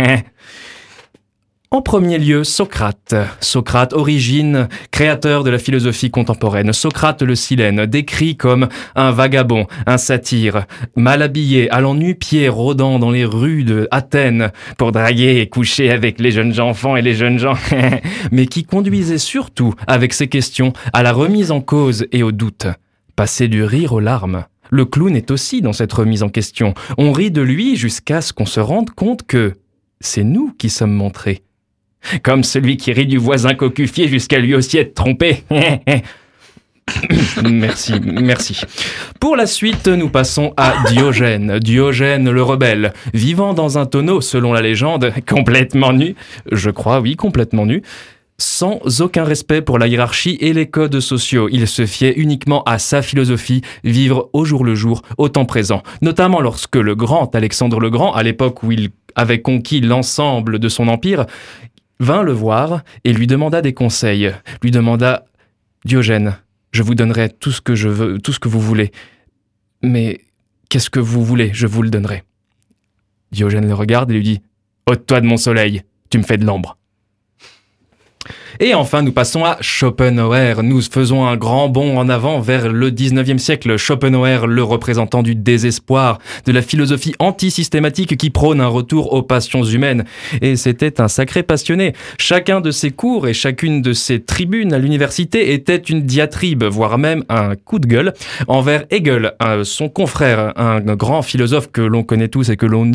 En 1.72 1.82
premier 1.82 2.18
lieu, 2.18 2.44
Socrate. 2.44 3.16
Socrate, 3.40 3.94
origine, 3.94 4.68
créateur 4.92 5.44
de 5.44 5.50
la 5.50 5.58
philosophie 5.58 6.12
contemporaine. 6.12 6.72
Socrate 6.74 7.22
le 7.22 7.36
Silène, 7.36 7.86
décrit 7.86 8.38
comme 8.38 8.68
un 8.96 9.12
vagabond, 9.12 9.66
un 9.86 9.98
satyre, 9.98 10.66
mal 10.96 11.22
habillé, 11.22 11.70
allant 11.72 11.96
nu-pied, 11.96 12.50
rôdant 12.50 13.00
dans 13.00 13.12
les 13.12 13.26
rues 13.26 13.64
de 13.64 13.88
Athènes 13.92 14.52
pour 14.78 14.92
draguer 14.92 15.40
et 15.40 15.50
coucher 15.50 15.92
avec 15.92 16.20
les 16.20 16.32
jeunes 16.32 16.60
enfants 16.60 16.96
et 16.96 17.02
les 17.02 17.14
jeunes 17.14 17.40
gens, 17.40 17.58
mais 18.32 18.46
qui 18.46 18.64
conduisait 18.64 19.18
surtout, 19.18 19.74
avec 19.88 20.14
ses 20.14 20.28
questions, 20.28 20.74
à 20.94 21.04
la 21.04 21.14
remise 21.14 21.52
en 21.52 21.62
cause 21.62 22.06
et 22.12 22.24
au 22.24 22.32
doute. 22.32 22.68
Passer 23.16 23.48
du 23.48 23.64
rire 23.64 23.94
aux 23.94 24.00
larmes. 24.00 24.46
Le 24.72 24.86
clown 24.86 25.16
est 25.16 25.32
aussi 25.32 25.62
dans 25.62 25.74
cette 25.74 25.94
remise 25.94 26.24
en 26.24 26.30
question. 26.30 26.74
On 26.98 27.12
rit 27.12 27.32
de 27.32 27.42
lui 27.42 27.76
jusqu'à 27.76 28.22
ce 28.22 28.34
qu'on 28.34 28.46
se 28.46 28.60
rende 28.60 28.92
compte 28.92 29.24
que 29.26 29.54
c'est 30.00 30.24
nous 30.24 30.54
qui 30.58 30.70
sommes 30.70 30.94
montrés. 30.94 31.45
Comme 32.24 32.44
celui 32.44 32.78
qui 32.78 32.92
rit 32.92 33.08
du 33.08 33.18
voisin 33.18 33.54
cocufié 33.54 34.08
jusqu'à 34.08 34.40
lui 34.40 34.56
aussi 34.56 34.78
être 34.78 34.94
trompé. 34.94 35.44
merci, 37.50 37.94
merci. 38.04 38.62
Pour 39.20 39.36
la 39.36 39.48
suite, 39.48 39.88
nous 39.88 40.10
passons 40.10 40.54
à 40.58 40.76
Diogène. 40.90 41.60
Diogène 41.60 42.30
le 42.30 42.44
rebelle, 42.44 42.94
vivant 43.14 43.54
dans 43.54 43.78
un 43.78 43.86
tonneau, 43.86 44.22
selon 44.22 44.54
la 44.54 44.62
légende, 44.62 45.12
complètement 45.28 45.94
nu. 45.94 46.16
Je 46.52 46.70
crois, 46.70 47.00
oui, 47.02 47.16
complètement 47.16 47.66
nu. 47.66 47.82
Sans 48.38 48.82
aucun 49.00 49.24
respect 49.24 49.62
pour 49.62 49.80
la 49.80 49.88
hiérarchie 49.88 50.38
et 50.42 50.52
les 50.52 50.70
codes 50.70 51.00
sociaux, 51.00 51.48
il 51.50 51.68
se 51.70 51.86
fiait 51.86 52.14
uniquement 52.18 52.64
à 52.64 52.80
sa 52.80 53.02
philosophie, 53.02 53.62
vivre 53.86 54.30
au 54.34 54.44
jour 54.44 54.66
le 54.66 54.76
jour, 54.76 55.04
au 55.18 55.30
temps 55.30 55.46
présent, 55.46 55.84
notamment 56.02 56.42
lorsque 56.42 56.76
le 56.76 56.96
grand 56.96 57.34
Alexandre 57.34 57.80
le 57.80 57.90
Grand, 57.90 58.12
à 58.12 58.24
l'époque 58.24 58.62
où 58.64 58.74
il 58.74 58.90
avait 59.16 59.42
conquis 59.42 59.80
l'ensemble 59.80 60.60
de 60.60 60.68
son 60.68 60.90
empire, 60.90 61.26
vint 62.00 62.24
le 62.24 62.32
voir 62.32 62.84
et 63.04 63.14
lui 63.14 63.28
demanda 63.28 63.62
des 63.62 63.74
conseils, 63.74 64.34
lui 64.62 64.72
demanda 64.72 65.26
Diogène, 65.86 66.38
je 66.72 66.84
vous 66.84 66.96
donnerai 66.96 67.30
tout 67.30 67.52
ce 67.52 67.62
que 67.62 67.76
je 67.76 67.90
veux, 67.90 68.20
tout 68.20 68.34
ce 68.34 68.40
que 68.40 68.50
vous 68.50 68.60
voulez. 68.60 68.92
Mais 69.82 70.22
qu'est-ce 70.70 70.90
que 70.90 71.00
vous 71.00 71.24
voulez, 71.24 71.52
je 71.54 71.68
vous 71.68 71.82
le 71.82 71.90
donnerai. 71.90 72.24
Diogène 73.32 73.68
le 73.68 73.74
regarde 73.74 74.12
et 74.12 74.16
lui 74.16 74.24
dit 74.24 74.42
Ôte-toi 74.88 75.22
de 75.22 75.26
mon 75.26 75.38
soleil, 75.38 75.84
tu 76.10 76.18
me 76.18 76.24
fais 76.24 76.38
de 76.38 76.46
l'ombre. 76.46 76.78
Et 78.60 78.74
enfin, 78.74 79.02
nous 79.02 79.12
passons 79.12 79.44
à 79.44 79.58
Schopenhauer. 79.62 80.64
Nous 80.64 80.82
faisons 80.82 81.26
un 81.26 81.36
grand 81.36 81.70
bond 81.70 81.98
en 81.98 82.10
avant 82.10 82.40
vers 82.40 82.72
le 82.72 82.92
19e 82.92 83.38
siècle. 83.38 83.78
Schopenhauer, 83.78 84.48
le 84.48 84.64
représentant 84.64 85.24
du 85.24 85.36
désespoir, 85.36 86.20
de 86.46 86.52
la 86.52 86.62
philosophie 86.62 87.16
antisystématique 87.20 88.18
qui 88.18 88.30
prône 88.30 88.62
un 88.62 88.68
retour 88.68 89.14
aux 89.14 89.24
passions 89.24 89.64
humaines. 89.64 90.06
Et 90.42 90.56
c'était 90.56 91.02
un 91.02 91.08
sacré 91.08 91.44
passionné. 91.44 91.94
Chacun 92.18 92.62
de 92.62 92.72
ses 92.72 92.92
cours 92.92 93.28
et 93.28 93.34
chacune 93.34 93.82
de 93.82 93.94
ses 93.94 94.22
tribunes 94.22 94.74
à 94.74 94.80
l'université 94.80 95.54
était 95.54 95.76
une 95.78 96.02
diatribe, 96.02 96.64
voire 96.64 96.98
même 96.98 97.24
un 97.30 97.56
coup 97.56 97.80
de 97.80 97.88
gueule, 97.88 98.14
envers 98.48 98.86
Hegel, 98.90 99.34
son 99.64 99.90
confrère, 99.90 100.54
un 100.56 100.82
grand 100.96 101.22
philosophe 101.22 101.72
que 101.72 101.82
l'on 101.82 102.04
connaît 102.04 102.28
tous 102.28 102.50
et 102.50 102.58
que 102.58 102.66
l'on 102.66 102.86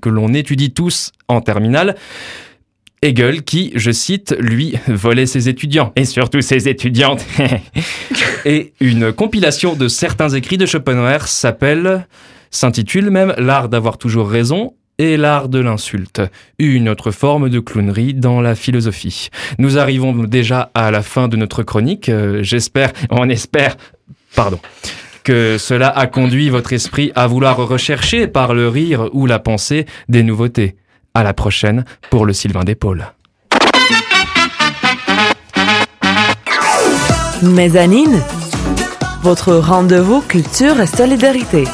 que 0.00 0.08
l'on 0.08 0.34
étudie 0.34 0.72
tous 0.72 1.12
en 1.28 1.40
terminale. 1.40 1.96
Hegel 3.02 3.44
qui, 3.44 3.72
je 3.76 3.90
cite, 3.90 4.36
lui, 4.38 4.74
volait 4.86 5.24
ses 5.24 5.48
étudiants, 5.48 5.92
et 5.96 6.04
surtout 6.04 6.42
ses 6.42 6.68
étudiantes. 6.68 7.24
et 8.44 8.74
une 8.80 9.10
compilation 9.12 9.74
de 9.74 9.88
certains 9.88 10.28
écrits 10.28 10.58
de 10.58 10.66
Schopenhauer 10.66 11.26
s'appelle, 11.26 12.06
s'intitule 12.50 13.10
même 13.10 13.34
L'art 13.38 13.70
d'avoir 13.70 13.96
toujours 13.96 14.28
raison 14.28 14.74
et 14.98 15.16
l'art 15.16 15.48
de 15.48 15.60
l'insulte, 15.60 16.20
une 16.58 16.90
autre 16.90 17.10
forme 17.10 17.48
de 17.48 17.58
clownerie 17.58 18.12
dans 18.12 18.42
la 18.42 18.54
philosophie. 18.54 19.30
Nous 19.58 19.78
arrivons 19.78 20.12
déjà 20.12 20.70
à 20.74 20.90
la 20.90 21.00
fin 21.00 21.26
de 21.26 21.38
notre 21.38 21.62
chronique, 21.62 22.10
euh, 22.10 22.42
j'espère, 22.42 22.92
on 23.08 23.30
espère, 23.30 23.78
pardon, 24.36 24.60
que 25.24 25.56
cela 25.56 25.88
a 25.88 26.06
conduit 26.06 26.50
votre 26.50 26.74
esprit 26.74 27.12
à 27.14 27.26
vouloir 27.26 27.56
rechercher 27.56 28.26
par 28.26 28.52
le 28.52 28.68
rire 28.68 29.08
ou 29.14 29.24
la 29.24 29.38
pensée 29.38 29.86
des 30.10 30.22
nouveautés. 30.22 30.76
À 31.14 31.24
la 31.24 31.34
prochaine 31.34 31.84
pour 32.08 32.24
le 32.24 32.32
Sylvain 32.32 32.62
d'épaule. 32.62 33.06
Mezzanine, 37.42 38.22
votre 39.22 39.54
rendez-vous 39.54 40.20
culture 40.20 40.80
et 40.80 40.86
solidarité. 40.86 41.64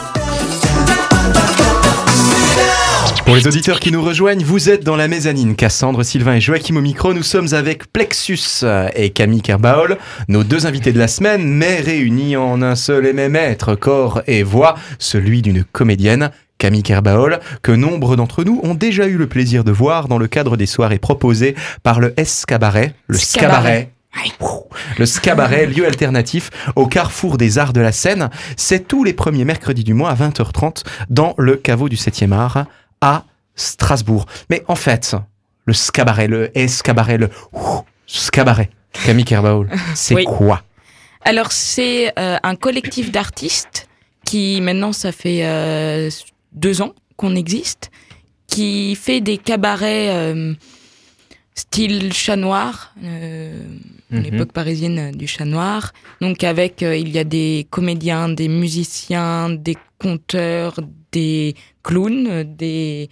Pour 3.26 3.34
les 3.34 3.48
auditeurs 3.48 3.80
qui 3.80 3.90
nous 3.90 4.02
rejoignent, 4.02 4.44
vous 4.44 4.70
êtes 4.70 4.84
dans 4.84 4.94
la 4.94 5.08
mezzanine. 5.08 5.56
Cassandre, 5.56 6.04
Sylvain 6.04 6.36
et 6.36 6.40
Joachim 6.40 6.76
au 6.76 6.80
micro. 6.80 7.12
Nous 7.12 7.24
sommes 7.24 7.52
avec 7.52 7.92
Plexus 7.92 8.64
et 8.94 9.10
Camille 9.10 9.42
Kerbaol, 9.42 9.98
nos 10.28 10.44
deux 10.44 10.66
invités 10.66 10.92
de 10.92 10.98
la 11.00 11.08
semaine, 11.08 11.42
mais 11.42 11.80
réunis 11.80 12.36
en 12.36 12.62
un 12.62 12.76
seul 12.76 13.04
et 13.04 13.12
même 13.12 13.34
être, 13.34 13.74
corps 13.74 14.22
et 14.28 14.44
voix, 14.44 14.76
celui 15.00 15.42
d'une 15.42 15.64
comédienne. 15.64 16.30
Camille 16.58 16.82
Kerbaol, 16.82 17.40
que 17.62 17.72
nombre 17.72 18.16
d'entre 18.16 18.44
nous 18.44 18.60
ont 18.62 18.74
déjà 18.74 19.06
eu 19.06 19.16
le 19.16 19.26
plaisir 19.28 19.62
de 19.64 19.72
voir 19.72 20.08
dans 20.08 20.18
le 20.18 20.26
cadre 20.26 20.56
des 20.56 20.66
soirées 20.66 20.98
proposées 20.98 21.54
par 21.82 22.00
le 22.00 22.14
S-Cabaret, 22.16 22.94
le 23.06 23.18
Scabaret. 23.18 23.90
Le 24.98 25.04
Scabaret, 25.04 25.66
lieu 25.66 25.84
alternatif 25.86 26.50
au 26.74 26.86
carrefour 26.86 27.36
des 27.36 27.58
arts 27.58 27.74
de 27.74 27.82
la 27.82 27.92
scène, 27.92 28.30
c'est 28.56 28.88
tous 28.88 29.04
les 29.04 29.12
premiers 29.12 29.44
mercredis 29.44 29.84
du 29.84 29.92
mois 29.92 30.08
à 30.10 30.14
20h30 30.14 30.84
dans 31.10 31.34
le 31.36 31.56
caveau 31.56 31.90
du 31.90 31.96
7e 31.96 32.32
art 32.32 32.64
à 33.02 33.24
Strasbourg. 33.56 34.24
Mais 34.48 34.64
en 34.68 34.74
fait, 34.76 35.14
le 35.66 35.74
Scabaret, 35.74 36.28
le 36.28 36.50
S-Cabaret, 36.56 37.18
le 37.18 37.28
Scabaret, 38.06 38.70
Camille 39.04 39.24
Kerbaol, 39.26 39.68
c'est 39.94 40.14
Oui. 40.14 40.24
quoi? 40.24 40.62
Alors, 41.22 41.52
c'est 41.52 42.12
euh, 42.18 42.38
un 42.42 42.54
collectif 42.56 43.10
d'artistes 43.12 43.88
qui, 44.24 44.60
maintenant, 44.62 44.92
ça 44.92 45.12
fait 45.12 45.44
euh, 45.44 46.08
deux 46.56 46.82
ans 46.82 46.94
qu'on 47.16 47.34
existe, 47.36 47.90
qui 48.46 48.94
fait 48.94 49.20
des 49.20 49.38
cabarets 49.38 50.10
euh, 50.10 50.54
style 51.54 52.12
chat 52.12 52.36
noir, 52.36 52.94
euh, 53.02 53.62
Mhm. 54.10 54.22
l'époque 54.22 54.52
parisienne 54.52 55.10
du 55.12 55.26
chat 55.26 55.44
noir. 55.44 55.92
Donc, 56.20 56.44
avec, 56.44 56.82
euh, 56.84 56.96
il 56.96 57.08
y 57.08 57.18
a 57.18 57.24
des 57.24 57.66
comédiens, 57.70 58.28
des 58.28 58.46
musiciens, 58.48 59.50
des 59.50 59.76
conteurs, 59.98 60.78
des 61.10 61.54
clowns, 61.82 62.44
des 62.44 63.08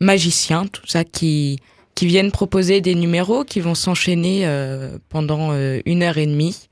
magiciens, 0.00 0.66
tout 0.66 0.86
ça 0.86 1.04
qui 1.04 1.58
qui 1.94 2.06
viennent 2.06 2.30
proposer 2.30 2.80
des 2.80 2.94
numéros 2.94 3.42
qui 3.42 3.58
vont 3.60 3.74
s'enchaîner 3.74 4.46
pendant 5.08 5.52
une 5.84 6.04
heure 6.04 6.16
et 6.16 6.26
demie 6.26 6.68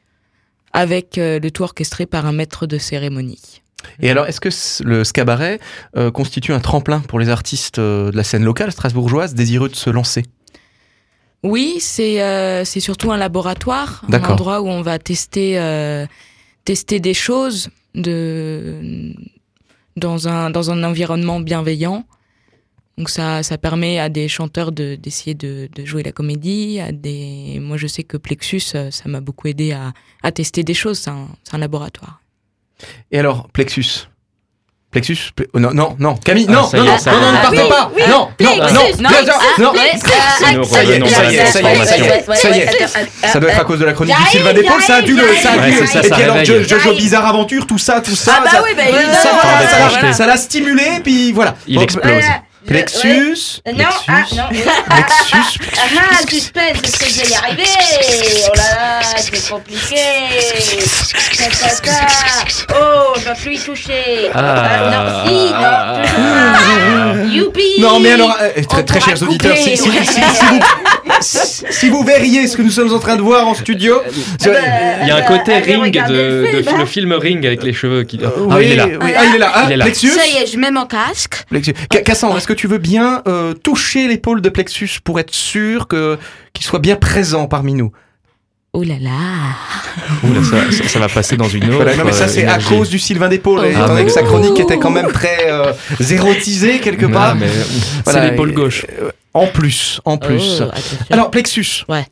avec 0.73 1.17
le 1.17 1.49
tout 1.51 1.65
orchestré 1.65 2.07
par 2.07 2.27
un 2.27 2.33
maître 2.33 2.69
de 2.69 2.79
cérémonie. 2.79 3.61
Et 4.01 4.11
alors, 4.11 4.27
est-ce 4.27 4.41
que 4.41 4.49
le 4.85 5.05
Scabaret 5.05 5.59
euh, 5.97 6.11
constitue 6.11 6.53
un 6.53 6.61
tremplin 6.61 7.01
pour 7.01 7.19
les 7.19 7.29
artistes 7.29 7.79
euh, 7.79 8.11
de 8.11 8.17
la 8.17 8.25
scène 8.25 8.45
locale 8.45 8.73
strasbourgeoise 8.73 9.35
désireux 9.35 9.69
de 9.69 9.77
se 9.77 9.91
lancer? 9.91 10.25
Oui, 11.43 11.77
c'est 11.81 12.23
euh, 12.23 12.65
c'est 12.65 12.81
surtout 12.81 13.13
un 13.13 13.17
laboratoire, 13.17 14.05
un 14.11 14.25
endroit 14.25 14.61
où 14.63 14.69
on 14.69 14.83
va 14.83 14.99
tester 14.99 15.61
tester 16.65 16.99
des 16.99 17.15
choses 17.15 17.69
de 17.95 19.13
dans 19.97 20.29
un 20.29 20.51
dans 20.51 20.71
un 20.71 20.83
environnement 20.83 21.39
bienveillant. 21.41 22.05
Donc 22.99 23.11
ça 23.11 23.43
ça 23.43 23.59
permet 23.59 24.01
à 24.01 24.09
des 24.09 24.27
chanteurs 24.27 24.73
de 24.73 24.97
d'essayer 24.97 25.35
de, 25.35 25.69
de 25.73 25.85
jouer 25.85 26.03
la 26.03 26.13
comédie, 26.13 26.81
à 26.81 26.91
des 26.91 27.59
moi 27.61 27.77
je 27.77 27.87
sais 27.87 28.03
que 28.03 28.17
Plexus 28.17 28.61
ça 28.61 28.91
m'a 29.05 29.21
beaucoup 29.21 29.47
aidé 29.47 29.73
à 29.73 29.93
à 30.23 30.33
tester 30.33 30.65
des 30.65 30.75
choses, 30.75 30.99
c'est 30.99 31.11
un 31.11 31.29
c'est 31.45 31.55
un 31.55 31.59
laboratoire. 31.59 32.21
Et 33.11 33.19
alors, 33.19 33.49
Plexus 33.53 34.09
Plexus 34.91 35.19
Ple- 35.37 35.47
oh, 35.53 35.59
Non, 35.61 35.71
non, 35.75 35.97
non, 35.99 36.15
Camille, 36.17 36.47
Ah, 36.49 36.53
non, 36.53 36.67
ça 36.69 36.79
non, 36.79 36.85
y 36.85 36.87
est, 36.87 36.91
non, 36.93 36.99
ça 36.99 37.11
non, 37.13 37.19
y 37.19 37.21
est. 37.21 37.27
non, 37.27 37.33
ne 37.33 37.37
partez 37.43 37.59
Oui, 37.63 37.69
pas 37.69 37.91
oui, 37.95 38.03
Non, 38.09 38.19
non, 38.19 38.29
Plexus, 38.37 38.57
non, 38.59 38.67
non, 38.67 38.73
non, 38.73 39.33
ah, 39.37 39.61
non, 39.61 39.73
Nous 39.73 40.65
Ça 40.65 40.85
y 40.85 40.91
est, 40.91 40.95
revenons 40.95 41.07
ça 41.09 41.21
à 41.21 41.25
y 41.25 41.37
la 41.37 41.43
est, 41.43 41.47
ça 41.47 41.61
y 41.61 41.65
est, 41.67 41.75
transformation. 41.75 42.05
ça 42.35 42.49
y 42.51 42.61
est, 42.61 43.29
Ça 43.29 43.41
doit 43.41 43.51
être 43.51 43.61
à 43.61 43.65
cause 43.65 43.79
de 43.81 43.85
la 43.85 43.93
chronique 43.93 44.15
du 44.15 44.23
J'arrive, 44.23 44.39
Sylvain 44.39 44.53
Despaul, 44.55 44.83
ça 44.83 44.95
a 44.97 45.03
dû 45.03 45.15
le... 45.17 45.23
Ça 45.43 45.53
a 45.53 45.57
Ouais, 45.59 45.71
dû 45.71 45.77
c'est 45.79 45.87
ça, 45.87 46.01
Et 46.01 46.09
ça 46.09 46.15
puis 46.15 46.23
alors, 46.25 46.37
réveille. 46.37 46.63
Jo- 46.65 46.79
Jojo 46.79 46.93
Bizarre 46.95 47.27
Aventure, 47.27 47.67
tout 47.67 47.79
ça, 47.79 48.01
tout 48.01 48.17
ça... 48.17 48.33
Ah 48.39 48.41
bah 48.45 48.51
ça- 48.51 48.63
oui, 48.63 48.71
bah 48.77 48.83
ça 48.85 48.89
évidemment. 48.89 49.13
va, 49.13 49.29
Attends, 49.29 49.33
ça 49.43 49.49
on 49.49 49.59
va 49.61 49.79
l'a- 49.79 49.89
projeter. 49.99 50.13
ça 50.15 50.27
l'a 50.27 50.37
stimulé, 50.37 50.85
puis 51.03 51.33
voilà. 51.33 51.55
Il 51.67 51.77
Bon, 51.77 51.83
explose. 51.83 52.23
Plexus 52.67 53.61
Non, 53.67 53.85
ah, 54.09 54.23
non. 54.35 54.49
Plexus 54.49 55.59
Ah, 55.79 56.29
suspense, 56.29 56.79
est-ce 56.85 56.99
que 56.99 57.11
je 57.11 57.21
vais 57.21 57.29
y 57.31 57.35
arriver 57.35 57.63
Oh 58.49 58.53
là 58.57 59.01
là, 59.01 59.01
c'est 59.17 59.49
compliqué. 59.51 59.97
Oh, 62.75 63.15
je 63.19 63.25
dois 63.25 63.35
plus 63.35 63.55
y 63.55 63.59
toucher 63.59 64.31
Ah. 64.35 64.91
Non, 64.91 65.27
si, 65.27 65.53
non, 65.53 65.59
Ah. 65.63 67.25
Youpi 67.25 67.81
Non, 67.81 68.01
mais 68.01 68.13
alors, 68.13 68.37
euh, 68.41 68.51
très, 68.69 69.01
chers 69.01 69.23
auditeurs, 69.23 69.57
si, 69.57 69.77
couper. 69.77 69.91
si- 70.05 70.07
si- 70.07 70.15
si 70.15 70.21
vous, 70.21 70.61
si- 70.61 70.96
si 71.21 71.89
vous 71.89 72.03
verriez 72.05 72.47
ce 72.47 72.57
que 72.57 72.63
nous 72.63 72.71
sommes 72.71 72.93
en 72.93 72.99
train 72.99 73.17
de 73.17 73.23
voir 73.23 73.47
en 73.47 73.55
studio... 73.55 74.01
bah, 74.05 74.51
Il 75.03 75.09
y 75.09 75.11
a 75.11 75.17
un 75.17 75.21
bah, 75.21 75.27
côté 75.27 75.57
ring 75.59 75.93
de, 76.09 76.13
le 76.15 76.53
de- 76.53 76.63
film, 76.63 76.69
hein. 76.75 76.79
le 76.81 76.87
film 76.87 77.13
Ring 77.13 77.47
avec 77.47 77.63
les 77.63 77.73
cheveux 77.73 78.03
qui. 78.05 78.19
Ah, 78.25 78.29
oui, 78.39 78.65
il 78.67 78.73
est 78.73 78.77
là. 78.77 78.87
oui. 78.87 79.13
Ah, 79.17 79.25
il 79.25 79.35
est 79.35 79.39
là. 79.39 79.53
Ah, 79.55 79.65
Il 79.67 79.73
est 79.73 79.77
là. 79.77 79.85
Plexus 79.85 80.09
Ça 80.11 80.27
y 80.27 80.43
est, 80.43 80.47
je 80.47 80.59
mets 80.59 80.71
mon 80.71 80.87
casque. 80.87 81.45
Cassandre, 82.05 82.37
est-ce 82.39 82.47
que 82.47 82.53
tu 82.53 82.67
veux 82.67 82.79
bien 82.79 83.23
euh, 83.29 83.53
toucher 83.55 84.09
l'épaule 84.09 84.41
de 84.41 84.49
Plexus 84.49 84.91
pour 85.05 85.19
être 85.21 85.35
sûr 85.35 85.89
que 85.89 86.19
qu'il 86.53 86.65
soit 86.65 86.79
bien 86.81 86.97
présent 86.97 87.47
parmi 87.47 87.75
nous? 87.75 87.93
Oh 88.73 88.83
là 88.83 88.97
là. 89.01 89.11
Ouh 90.23 90.35
là, 90.35 90.41
ça, 90.43 90.71
ça- 90.71 90.89
ça 90.89 90.99
va 90.99 91.09
passer 91.09 91.37
dans 91.39 91.49
une 91.49 91.65
autre. 91.65 91.77
Voilà, 91.77 91.97
non, 91.97 92.05
mais 92.05 92.13
ça 92.13 92.25
euh, 92.25 92.29
c'est 92.29 92.45
à 92.47 92.59
cause 92.59 92.91
du 92.91 92.99
Sylvain 92.99 93.29
d'épaule, 93.29 93.61
Oh. 93.63 93.65
étant 93.67 93.81
Ah, 93.85 93.89
donné 93.89 94.05
que 94.05 94.11
sa 94.11 94.21
oui. 94.21 94.27
chronique 94.29 94.61
était 94.61 94.77
quand 94.79 94.91
même 94.91 95.11
très 95.13 95.47
euh, 95.51 95.73
érotisée 96.11 96.79
quelque 96.81 97.07
part. 97.07 97.37
mais 97.37 97.47
Voilà, 98.05 98.21
c'est 98.25 98.31
l'épaule 98.31 98.53
gauche. 98.53 98.85
euh, 99.01 99.11
En 99.37 99.47
plus, 99.47 100.01
en 100.05 100.17
plus. 100.19 100.63
Oh. 100.63 100.71
Alors 101.11 101.31
Plexus. 101.31 101.85
Ouais. 101.89 102.07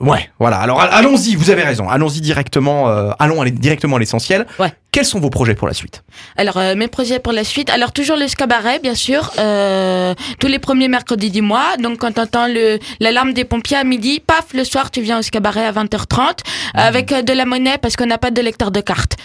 Ouais, 0.00 0.28
voilà. 0.40 0.56
Alors 0.58 0.80
allons-y, 0.80 1.36
vous 1.36 1.50
avez 1.50 1.62
raison. 1.62 1.88
Allons-y 1.88 2.20
directement. 2.20 2.88
euh, 2.90 3.12
allons 3.20 3.40
aller 3.40 3.52
directement 3.52 3.96
à 3.96 3.98
l'essentiel. 4.00 4.46
Ouais. 4.58 4.72
Quels 4.90 5.04
sont 5.04 5.20
vos 5.20 5.30
projets 5.30 5.54
pour 5.54 5.68
la 5.68 5.74
suite? 5.74 6.02
Alors, 6.36 6.56
euh, 6.56 6.74
mes 6.74 6.88
projets 6.88 7.20
pour 7.20 7.32
la 7.32 7.44
suite. 7.44 7.70
Alors, 7.70 7.92
toujours 7.92 8.16
le 8.16 8.26
cabaret, 8.34 8.80
bien 8.80 8.96
sûr. 8.96 9.32
Euh, 9.38 10.14
tous 10.40 10.48
les 10.48 10.58
premiers 10.58 10.88
mercredis 10.88 11.30
du 11.30 11.40
mois. 11.40 11.76
Donc, 11.78 11.98
quand 11.98 12.12
t'entends 12.12 12.46
le, 12.48 12.78
l'alarme 12.98 13.32
des 13.32 13.44
pompiers 13.44 13.76
à 13.76 13.84
midi, 13.84 14.18
paf, 14.20 14.46
le 14.54 14.64
soir, 14.64 14.90
tu 14.90 15.00
viens 15.02 15.20
au 15.20 15.22
cabaret 15.22 15.64
à 15.64 15.72
20h30 15.72 16.38
avec 16.74 17.12
euh, 17.12 17.22
de 17.22 17.32
la 17.32 17.44
monnaie 17.46 17.78
parce 17.78 17.94
qu'on 17.96 18.06
n'a 18.06 18.18
pas 18.18 18.32
de 18.32 18.42
lecteur 18.42 18.72
de 18.72 18.80
cartes. 18.80 19.16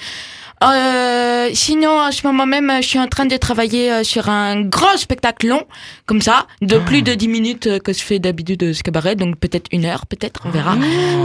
Euh, 0.63 1.49
sinon, 1.53 1.99
en 1.99 2.11
ce 2.11 2.25
moment 2.25 2.45
même, 2.45 2.71
je 2.81 2.87
suis 2.87 2.99
en 2.99 3.07
train 3.07 3.25
de 3.25 3.37
travailler 3.37 3.91
euh, 3.91 4.03
sur 4.03 4.27
un 4.29 4.61
grand 4.61 4.97
spectacle 4.97 5.47
long, 5.47 5.63
comme 6.05 6.21
ça, 6.21 6.47
de 6.61 6.79
plus 6.79 7.03
de 7.03 7.13
10 7.13 7.27
minutes 7.27 7.67
euh, 7.67 7.79
que 7.79 7.93
je 7.93 7.99
fais 8.01 8.17
d'habitude 8.19 8.59
de 8.59 8.73
ce 8.73 8.81
cabaret, 8.81 9.15
donc 9.15 9.37
peut-être 9.37 9.67
une 9.71 9.85
heure, 9.85 10.05
peut-être, 10.07 10.41
on 10.45 10.49
verra. 10.49 10.75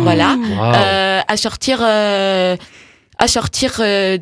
Voilà. 0.02 0.36
Waouh. 0.36 0.74
Euh, 0.74 1.20
à 1.26 1.36
sortir, 1.36 1.78
euh, 1.82 2.56
à 3.18 3.26
sortir 3.28 3.76
euh, 3.80 4.18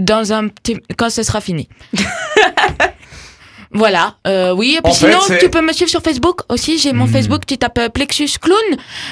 dans 0.00 0.32
un 0.32 0.48
petit, 0.48 0.76
quand 0.96 1.10
ce 1.10 1.22
sera 1.22 1.40
fini. 1.40 1.68
voilà. 3.74 4.14
Euh, 4.26 4.52
oui. 4.54 4.76
Et 4.78 4.82
puis 4.82 4.92
En 4.92 4.94
sinon, 4.94 5.18
tu 5.40 5.48
peux 5.48 5.60
me 5.62 5.72
suivre 5.72 5.90
sur 5.90 6.02
Facebook 6.02 6.40
aussi. 6.48 6.78
J'ai 6.78 6.92
mon 6.92 7.06
Hmm. 7.06 7.12
Facebook. 7.12 7.46
Tu 7.46 7.58
tapes 7.58 7.78
euh, 7.78 7.88
Plexus 7.88 8.28
Clown. 8.40 8.56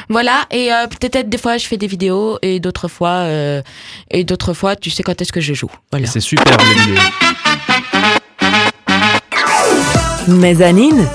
Voilà. 0.09 0.45
Et 0.51 0.73
euh, 0.73 0.87
peut-être 0.87 1.29
des 1.29 1.39
fois 1.39 1.57
je 1.59 1.67
fais 1.67 1.77
des 1.77 1.87
vidéos 1.87 2.39
et 2.43 2.61
d'autres 2.61 2.89
fois 2.89 3.25
euh, 3.25 3.63
et 4.11 4.25
d'autres 4.25 4.53
fois 4.55 4.77
tu 4.77 4.91
sais 4.91 5.03
quand 5.03 5.21
est-ce 5.21 5.33
que 5.33 5.41
je 5.41 5.55
joue. 5.55 5.71
Voilà. 5.91 6.07
C'est 6.07 6.21
super 6.21 6.57
les 6.59 6.81
vidéos. 6.81 7.03
Mezzanine, 10.29 11.09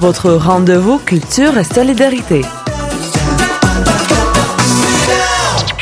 votre 0.00 0.30
rendez-vous 0.32 0.98
culture 0.98 1.56
et 1.58 1.64
solidarité. 1.64 2.42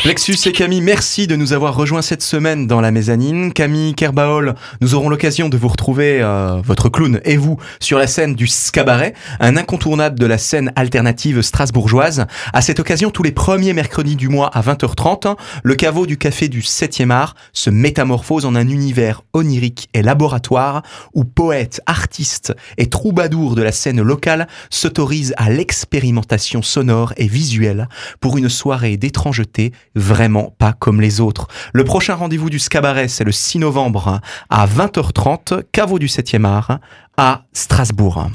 Plexus 0.02 0.38
et 0.46 0.52
Camille, 0.52 0.80
merci 0.80 1.26
de 1.26 1.36
nous 1.36 1.52
avoir 1.52 1.76
rejoints 1.76 2.00
cette 2.00 2.22
semaine 2.22 2.66
dans 2.66 2.80
la 2.80 2.90
mezzanine. 2.90 3.52
Camille 3.52 3.94
Kerbaol, 3.94 4.54
nous 4.80 4.94
aurons 4.94 5.10
l'occasion 5.10 5.50
de 5.50 5.58
vous 5.58 5.68
retrouver, 5.68 6.22
euh, 6.22 6.62
votre 6.64 6.88
clown 6.88 7.20
et 7.26 7.36
vous, 7.36 7.58
sur 7.80 7.98
la 7.98 8.06
scène 8.06 8.34
du 8.34 8.46
Scabaret, 8.46 9.12
un 9.40 9.58
incontournable 9.58 10.18
de 10.18 10.24
la 10.24 10.38
scène 10.38 10.72
alternative 10.74 11.42
strasbourgeoise. 11.42 12.24
À 12.54 12.62
cette 12.62 12.80
occasion, 12.80 13.10
tous 13.10 13.22
les 13.22 13.30
premiers 13.30 13.74
mercredis 13.74 14.16
du 14.16 14.30
mois 14.30 14.48
à 14.48 14.62
20h30, 14.62 15.36
le 15.62 15.74
caveau 15.74 16.06
du 16.06 16.16
café 16.16 16.48
du 16.48 16.62
7e 16.62 17.10
art 17.10 17.34
se 17.52 17.68
métamorphose 17.68 18.46
en 18.46 18.54
un 18.54 18.68
univers 18.68 19.20
onirique 19.34 19.90
et 19.92 20.00
laboratoire 20.00 20.80
où 21.12 21.24
poètes, 21.24 21.82
artistes 21.84 22.54
et 22.78 22.88
troubadours 22.88 23.54
de 23.54 23.62
la 23.62 23.70
scène 23.70 24.00
locale 24.00 24.48
s'autorisent 24.70 25.34
à 25.36 25.50
l'expérimentation 25.50 26.62
sonore 26.62 27.12
et 27.18 27.28
visuelle 27.28 27.86
pour 28.18 28.38
une 28.38 28.48
soirée 28.48 28.96
d'étrangeté 28.96 29.72
vraiment 29.94 30.54
pas 30.58 30.72
comme 30.72 31.00
les 31.00 31.20
autres. 31.20 31.48
Le 31.72 31.84
prochain 31.84 32.14
rendez-vous 32.14 32.50
du 32.50 32.58
Scabaret, 32.58 33.08
c'est 33.08 33.24
le 33.24 33.32
6 33.32 33.58
novembre 33.58 34.20
à 34.48 34.66
20h30, 34.66 35.62
caveau 35.72 35.98
du 35.98 36.06
7e 36.06 36.44
art 36.44 36.78
à 37.16 37.42
Strasbourg. 37.52 38.28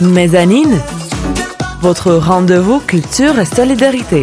Mezzanine, 0.00 0.80
votre 1.80 2.12
rendez-vous 2.12 2.80
culture 2.80 3.38
et 3.38 3.46
solidarité. 3.46 4.22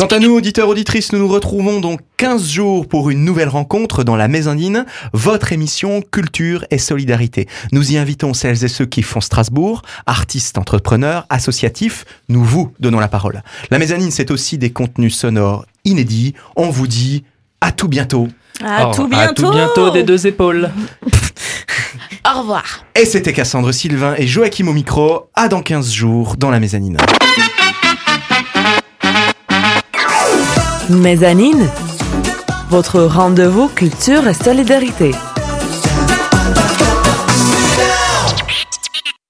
Quant 0.00 0.06
à 0.06 0.18
nous, 0.18 0.34
auditeurs, 0.34 0.70
auditrices, 0.70 1.12
nous 1.12 1.18
nous 1.18 1.28
retrouvons 1.28 1.78
donc 1.78 2.00
15 2.16 2.48
jours 2.48 2.88
pour 2.88 3.10
une 3.10 3.22
nouvelle 3.22 3.50
rencontre 3.50 4.02
dans 4.02 4.16
la 4.16 4.28
Mezzanine, 4.28 4.86
votre 5.12 5.52
émission 5.52 6.00
Culture 6.00 6.64
et 6.70 6.78
Solidarité. 6.78 7.46
Nous 7.72 7.92
y 7.92 7.98
invitons 7.98 8.32
celles 8.32 8.64
et 8.64 8.68
ceux 8.68 8.86
qui 8.86 9.02
font 9.02 9.20
Strasbourg, 9.20 9.82
artistes, 10.06 10.56
entrepreneurs, 10.56 11.26
associatifs, 11.28 12.06
nous 12.30 12.42
vous 12.42 12.72
donnons 12.80 12.98
la 12.98 13.08
parole. 13.08 13.42
La 13.70 13.78
Mezzanine, 13.78 14.10
c'est 14.10 14.30
aussi 14.30 14.56
des 14.56 14.70
contenus 14.70 15.14
sonores 15.14 15.66
inédits. 15.84 16.32
On 16.56 16.70
vous 16.70 16.86
dit 16.86 17.24
à 17.60 17.70
tout 17.70 17.88
bientôt. 17.88 18.28
À 18.64 18.88
Oh, 18.88 18.94
tout 18.94 19.04
À 19.12 19.26
bientôt. 19.26 19.42
tout 19.42 19.50
bientôt 19.52 19.90
des 19.90 20.02
deux 20.02 20.26
épaules. 20.26 20.70
Au 22.24 22.40
revoir. 22.40 22.86
Et 22.94 23.04
c'était 23.04 23.34
Cassandre 23.34 23.70
Sylvain 23.70 24.14
et 24.16 24.26
Joachim 24.26 24.66
au 24.68 24.72
micro. 24.72 25.28
À 25.34 25.48
dans 25.48 25.60
15 25.60 25.92
jours 25.92 26.36
dans 26.38 26.50
la 26.50 26.58
Mezzanine. 26.58 26.96
Mezzanine, 30.96 31.68
votre 32.68 33.02
rendez-vous 33.02 33.68
culture 33.68 34.26
et 34.26 34.34
solidarité. 34.34 35.12